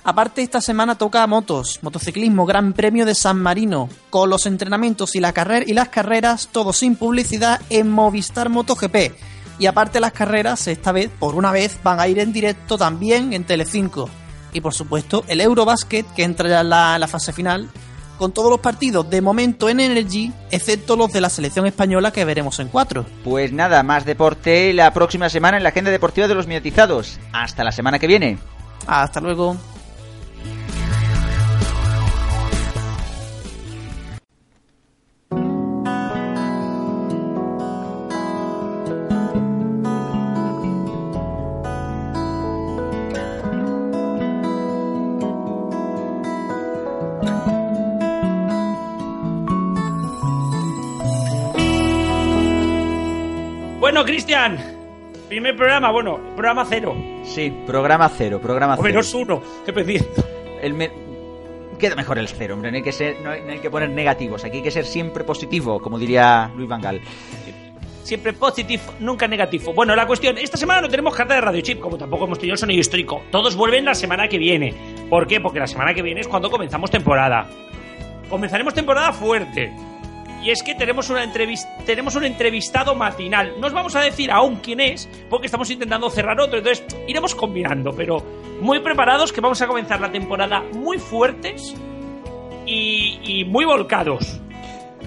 Aparte 0.06 0.42
esta 0.42 0.60
semana 0.60 0.96
toca 0.96 1.26
motos, 1.26 1.78
motociclismo, 1.80 2.44
Gran 2.44 2.74
Premio 2.74 3.06
de 3.06 3.14
San 3.14 3.40
Marino, 3.40 3.88
con 4.10 4.28
los 4.28 4.44
entrenamientos 4.44 5.16
y, 5.16 5.20
la 5.20 5.32
carrera, 5.32 5.64
y 5.66 5.72
las 5.72 5.88
carreras, 5.88 6.50
todo 6.52 6.74
sin 6.74 6.96
publicidad 6.96 7.62
en 7.70 7.90
Movistar 7.90 8.50
MotoGP. 8.50 8.96
Y 9.58 9.64
aparte 9.64 10.00
las 10.00 10.12
carreras, 10.12 10.68
esta 10.68 10.92
vez, 10.92 11.10
por 11.18 11.34
una 11.34 11.52
vez, 11.52 11.78
van 11.82 12.00
a 12.00 12.08
ir 12.08 12.18
en 12.18 12.34
directo 12.34 12.76
también 12.76 13.32
en 13.32 13.44
Telecinco. 13.44 14.10
Y 14.52 14.60
por 14.60 14.74
supuesto, 14.74 15.24
el 15.26 15.40
Eurobasket, 15.40 16.06
que 16.14 16.24
entra 16.24 16.50
ya 16.50 16.60
en 16.60 16.68
la, 16.68 17.08
fase 17.08 17.32
final, 17.32 17.70
con 18.18 18.32
todos 18.32 18.50
los 18.50 18.60
partidos 18.60 19.08
de 19.08 19.22
momento 19.22 19.70
en 19.70 19.80
Energy, 19.80 20.30
excepto 20.50 20.96
los 20.96 21.12
de 21.12 21.22
la 21.22 21.30
selección 21.30 21.66
española 21.66 22.12
que 22.12 22.26
veremos 22.26 22.60
en 22.60 22.68
cuatro. 22.68 23.06
Pues 23.24 23.52
nada, 23.52 23.82
más 23.82 24.04
deporte 24.04 24.74
la 24.74 24.92
próxima 24.92 25.30
semana 25.30 25.56
en 25.56 25.62
la 25.62 25.70
agenda 25.70 25.90
deportiva 25.90 26.28
de 26.28 26.34
los 26.34 26.46
mediatizados. 26.46 27.18
Hasta 27.32 27.64
la 27.64 27.72
semana 27.72 27.98
que 27.98 28.06
viene. 28.06 28.38
Hasta 28.86 29.20
luego. 29.20 29.56
Cristian, 54.14 54.56
primer 55.28 55.56
programa, 55.56 55.90
bueno, 55.90 56.20
programa 56.36 56.64
cero. 56.68 56.94
Sí, 57.24 57.52
programa 57.66 58.08
cero, 58.08 58.40
programa 58.40 58.74
O 58.74 58.76
cero. 58.76 58.86
menos 58.88 59.12
uno, 59.12 59.42
qué 59.66 59.72
pedir. 59.72 60.06
El 60.62 60.72
me- 60.74 60.92
Queda 61.80 61.96
mejor 61.96 62.18
el 62.20 62.28
cero, 62.28 62.54
hombre. 62.54 62.70
No 62.70 62.76
hay, 62.76 62.82
que 62.84 62.92
ser, 62.92 63.16
no, 63.20 63.30
hay, 63.30 63.40
no 63.42 63.50
hay 63.50 63.58
que 63.58 63.68
poner 63.70 63.90
negativos. 63.90 64.44
Aquí 64.44 64.58
hay 64.58 64.62
que 64.62 64.70
ser 64.70 64.84
siempre 64.86 65.24
positivo, 65.24 65.80
como 65.80 65.98
diría 65.98 66.48
Luis 66.54 66.68
Vangal. 66.68 67.00
Siempre 68.04 68.32
positivo, 68.34 68.84
nunca 69.00 69.26
negativo. 69.26 69.72
Bueno, 69.74 69.96
la 69.96 70.06
cuestión, 70.06 70.38
esta 70.38 70.56
semana 70.58 70.80
no 70.82 70.88
tenemos 70.88 71.12
carta 71.16 71.34
de 71.34 71.40
Radio 71.40 71.60
Chip, 71.62 71.80
como 71.80 71.98
tampoco 71.98 72.26
hemos 72.26 72.38
tenido 72.38 72.54
el 72.54 72.58
sonido 72.58 72.78
histórico. 72.78 73.22
Todos 73.32 73.56
vuelven 73.56 73.84
la 73.84 73.96
semana 73.96 74.28
que 74.28 74.38
viene. 74.38 74.72
¿Por 75.10 75.26
qué? 75.26 75.40
Porque 75.40 75.58
la 75.58 75.66
semana 75.66 75.92
que 75.92 76.02
viene 76.02 76.20
es 76.20 76.28
cuando 76.28 76.52
comenzamos 76.52 76.88
temporada. 76.88 77.48
Comenzaremos 78.30 78.74
temporada 78.74 79.12
fuerte. 79.12 79.72
Y 80.44 80.50
es 80.50 80.62
que 80.62 80.74
tenemos, 80.74 81.08
una 81.08 81.24
entrevis- 81.24 81.66
tenemos 81.86 82.14
un 82.16 82.24
entrevistado 82.24 82.94
matinal. 82.94 83.54
No 83.58 83.66
os 83.66 83.72
vamos 83.72 83.96
a 83.96 84.00
decir 84.00 84.30
aún 84.30 84.56
quién 84.56 84.78
es, 84.80 85.08
porque 85.30 85.46
estamos 85.46 85.70
intentando 85.70 86.10
cerrar 86.10 86.38
otro. 86.38 86.58
Entonces 86.58 86.84
iremos 87.08 87.34
combinando, 87.34 87.94
pero 87.96 88.22
muy 88.60 88.80
preparados 88.80 89.32
que 89.32 89.40
vamos 89.40 89.62
a 89.62 89.66
comenzar 89.66 90.00
la 90.00 90.12
temporada 90.12 90.62
muy 90.72 90.98
fuertes 90.98 91.74
y, 92.66 93.18
y 93.24 93.44
muy 93.46 93.64
volcados. 93.64 94.38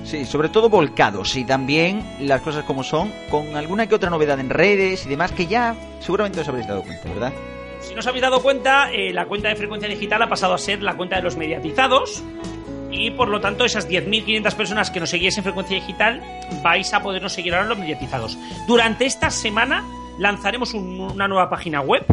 Sí, 0.04 0.26
sobre 0.26 0.50
todo 0.50 0.70
volcados 0.70 1.36
y 1.36 1.44
también 1.44 2.04
las 2.22 2.42
cosas 2.42 2.64
como 2.64 2.84
son, 2.84 3.12
con 3.30 3.56
alguna 3.58 3.88
que 3.88 3.96
otra 3.96 4.10
novedad 4.10 4.40
en 4.40 4.50
redes 4.50 5.06
y 5.06 5.10
demás 5.10 5.32
que 5.34 5.48
ya 5.48 5.76
seguramente 6.00 6.40
os 6.42 6.48
habréis 6.48 6.68
dado 6.68 6.82
cuenta, 6.84 7.10
¿verdad? 7.10 7.34
Si 7.82 7.94
no 7.94 8.00
os 8.00 8.08
habéis 8.08 8.22
dado 8.22 8.42
cuenta, 8.42 8.92
eh, 8.92 9.12
la 9.14 9.26
cuenta 9.26 9.50
de 9.50 9.56
frecuencia 9.56 9.90
digital 9.90 10.22
ha 10.22 10.30
pasado 10.30 10.54
a 10.54 10.58
ser 10.58 10.82
la 10.82 10.96
cuenta 10.96 11.18
de 11.18 11.24
los 11.24 11.36
mediatizados. 11.36 12.24
Y 12.98 13.12
por 13.12 13.28
lo 13.30 13.40
tanto, 13.40 13.64
esas 13.64 13.88
10.500 13.88 14.56
personas 14.56 14.90
que 14.92 15.00
nos 15.00 15.10
seguís 15.12 15.38
en 15.38 15.44
frecuencia 15.44 15.76
digital 15.76 16.22
vais 16.64 16.92
a 16.94 17.02
podernos 17.04 17.32
seguir 17.34 17.54
ahora 17.54 17.68
los 17.70 17.78
mediatizados. 17.78 18.38
Durante 18.68 19.06
esta 19.06 19.30
semana 19.30 19.84
lanzaremos 20.20 20.74
un- 20.74 21.00
una 21.02 21.28
nueva 21.28 21.50
página 21.50 21.82
web 21.82 22.04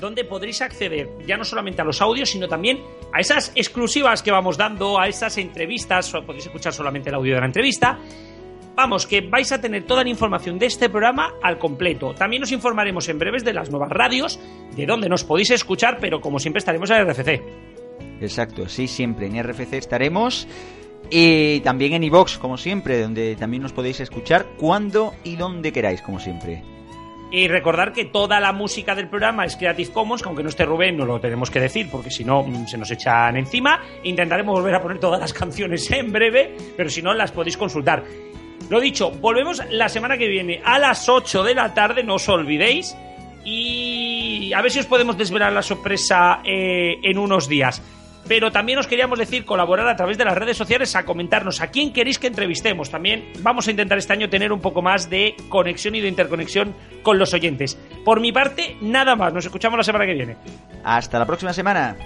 donde 0.00 0.24
podréis 0.24 0.60
acceder 0.60 1.08
ya 1.26 1.36
no 1.36 1.44
solamente 1.44 1.80
a 1.80 1.84
los 1.84 2.02
audios, 2.02 2.28
sino 2.28 2.48
también 2.48 2.80
a 3.12 3.20
esas 3.20 3.52
exclusivas 3.54 4.22
que 4.22 4.32
vamos 4.32 4.58
dando, 4.58 4.98
a 4.98 5.06
esas 5.08 5.38
entrevistas, 5.38 6.10
podéis 6.26 6.46
escuchar 6.46 6.72
solamente 6.72 7.08
el 7.10 7.14
audio 7.14 7.34
de 7.34 7.40
la 7.40 7.46
entrevista. 7.46 7.98
Vamos, 8.74 9.06
que 9.06 9.20
vais 9.20 9.52
a 9.52 9.60
tener 9.60 9.84
toda 9.84 10.02
la 10.02 10.10
información 10.10 10.58
de 10.58 10.66
este 10.66 10.88
programa 10.90 11.34
al 11.42 11.58
completo. 11.58 12.12
También 12.12 12.42
os 12.42 12.50
informaremos 12.50 13.08
en 13.08 13.20
breves 13.20 13.44
de 13.44 13.52
las 13.52 13.70
nuevas 13.70 13.88
radios, 13.90 14.40
de 14.74 14.84
dónde 14.84 15.08
nos 15.08 15.22
podéis 15.22 15.52
escuchar, 15.52 15.98
pero 16.00 16.20
como 16.20 16.40
siempre 16.40 16.58
estaremos 16.58 16.90
en 16.90 16.96
RFC. 17.08 17.40
Exacto, 18.24 18.68
sí, 18.68 18.88
siempre. 18.88 19.26
En 19.26 19.42
RFC 19.42 19.74
estaremos. 19.74 20.46
Y 21.10 21.60
también 21.60 21.92
en 21.92 22.04
iVox, 22.04 22.38
como 22.38 22.56
siempre, 22.56 23.00
donde 23.00 23.36
también 23.36 23.62
nos 23.62 23.72
podéis 23.72 24.00
escuchar 24.00 24.46
cuando 24.56 25.14
y 25.22 25.36
donde 25.36 25.72
queráis, 25.72 26.00
como 26.02 26.18
siempre. 26.18 26.62
Y 27.30 27.48
recordar 27.48 27.92
que 27.92 28.04
toda 28.04 28.38
la 28.40 28.52
música 28.52 28.94
del 28.94 29.08
programa 29.08 29.44
es 29.44 29.56
Creative 29.56 29.90
Commons, 29.92 30.22
que 30.22 30.28
aunque 30.28 30.42
no 30.42 30.48
esté 30.48 30.64
Rubén, 30.64 30.96
no 30.96 31.04
lo 31.04 31.20
tenemos 31.20 31.50
que 31.50 31.60
decir, 31.60 31.88
porque 31.90 32.10
si 32.10 32.24
no 32.24 32.42
mm, 32.42 32.66
se 32.68 32.78
nos 32.78 32.90
echan 32.90 33.36
encima. 33.36 33.80
Intentaremos 34.04 34.54
volver 34.54 34.74
a 34.76 34.80
poner 34.80 34.98
todas 34.98 35.20
las 35.20 35.32
canciones 35.34 35.90
en 35.90 36.12
breve, 36.12 36.56
pero 36.76 36.88
si 36.88 37.02
no 37.02 37.12
las 37.12 37.32
podéis 37.32 37.56
consultar. 37.56 38.04
Lo 38.70 38.80
dicho, 38.80 39.10
volvemos 39.10 39.60
la 39.70 39.88
semana 39.88 40.16
que 40.16 40.28
viene 40.28 40.62
a 40.64 40.78
las 40.78 41.08
8 41.08 41.42
de 41.42 41.54
la 41.54 41.74
tarde, 41.74 42.02
no 42.02 42.14
os 42.14 42.28
olvidéis. 42.28 42.96
Y 43.44 44.52
a 44.54 44.62
ver 44.62 44.70
si 44.70 44.78
os 44.78 44.86
podemos 44.86 45.18
desvelar 45.18 45.52
la 45.52 45.62
sorpresa 45.62 46.40
eh, 46.44 46.98
en 47.02 47.18
unos 47.18 47.48
días. 47.48 47.82
Pero 48.26 48.50
también 48.50 48.78
os 48.78 48.86
queríamos 48.86 49.18
decir 49.18 49.44
colaborar 49.44 49.88
a 49.88 49.96
través 49.96 50.18
de 50.18 50.24
las 50.24 50.36
redes 50.36 50.56
sociales 50.56 50.96
a 50.96 51.04
comentarnos 51.04 51.60
a 51.60 51.68
quién 51.68 51.92
queréis 51.92 52.18
que 52.18 52.26
entrevistemos. 52.26 52.90
También 52.90 53.32
vamos 53.40 53.68
a 53.68 53.70
intentar 53.70 53.98
este 53.98 54.12
año 54.12 54.30
tener 54.30 54.52
un 54.52 54.60
poco 54.60 54.82
más 54.82 55.10
de 55.10 55.36
conexión 55.48 55.94
y 55.94 56.00
de 56.00 56.08
interconexión 56.08 56.74
con 57.02 57.18
los 57.18 57.34
oyentes. 57.34 57.78
Por 58.04 58.20
mi 58.20 58.32
parte, 58.32 58.76
nada 58.80 59.16
más. 59.16 59.32
Nos 59.32 59.44
escuchamos 59.44 59.76
la 59.76 59.84
semana 59.84 60.06
que 60.06 60.14
viene. 60.14 60.36
Hasta 60.84 61.18
la 61.18 61.26
próxima 61.26 61.52
semana. 61.52 61.96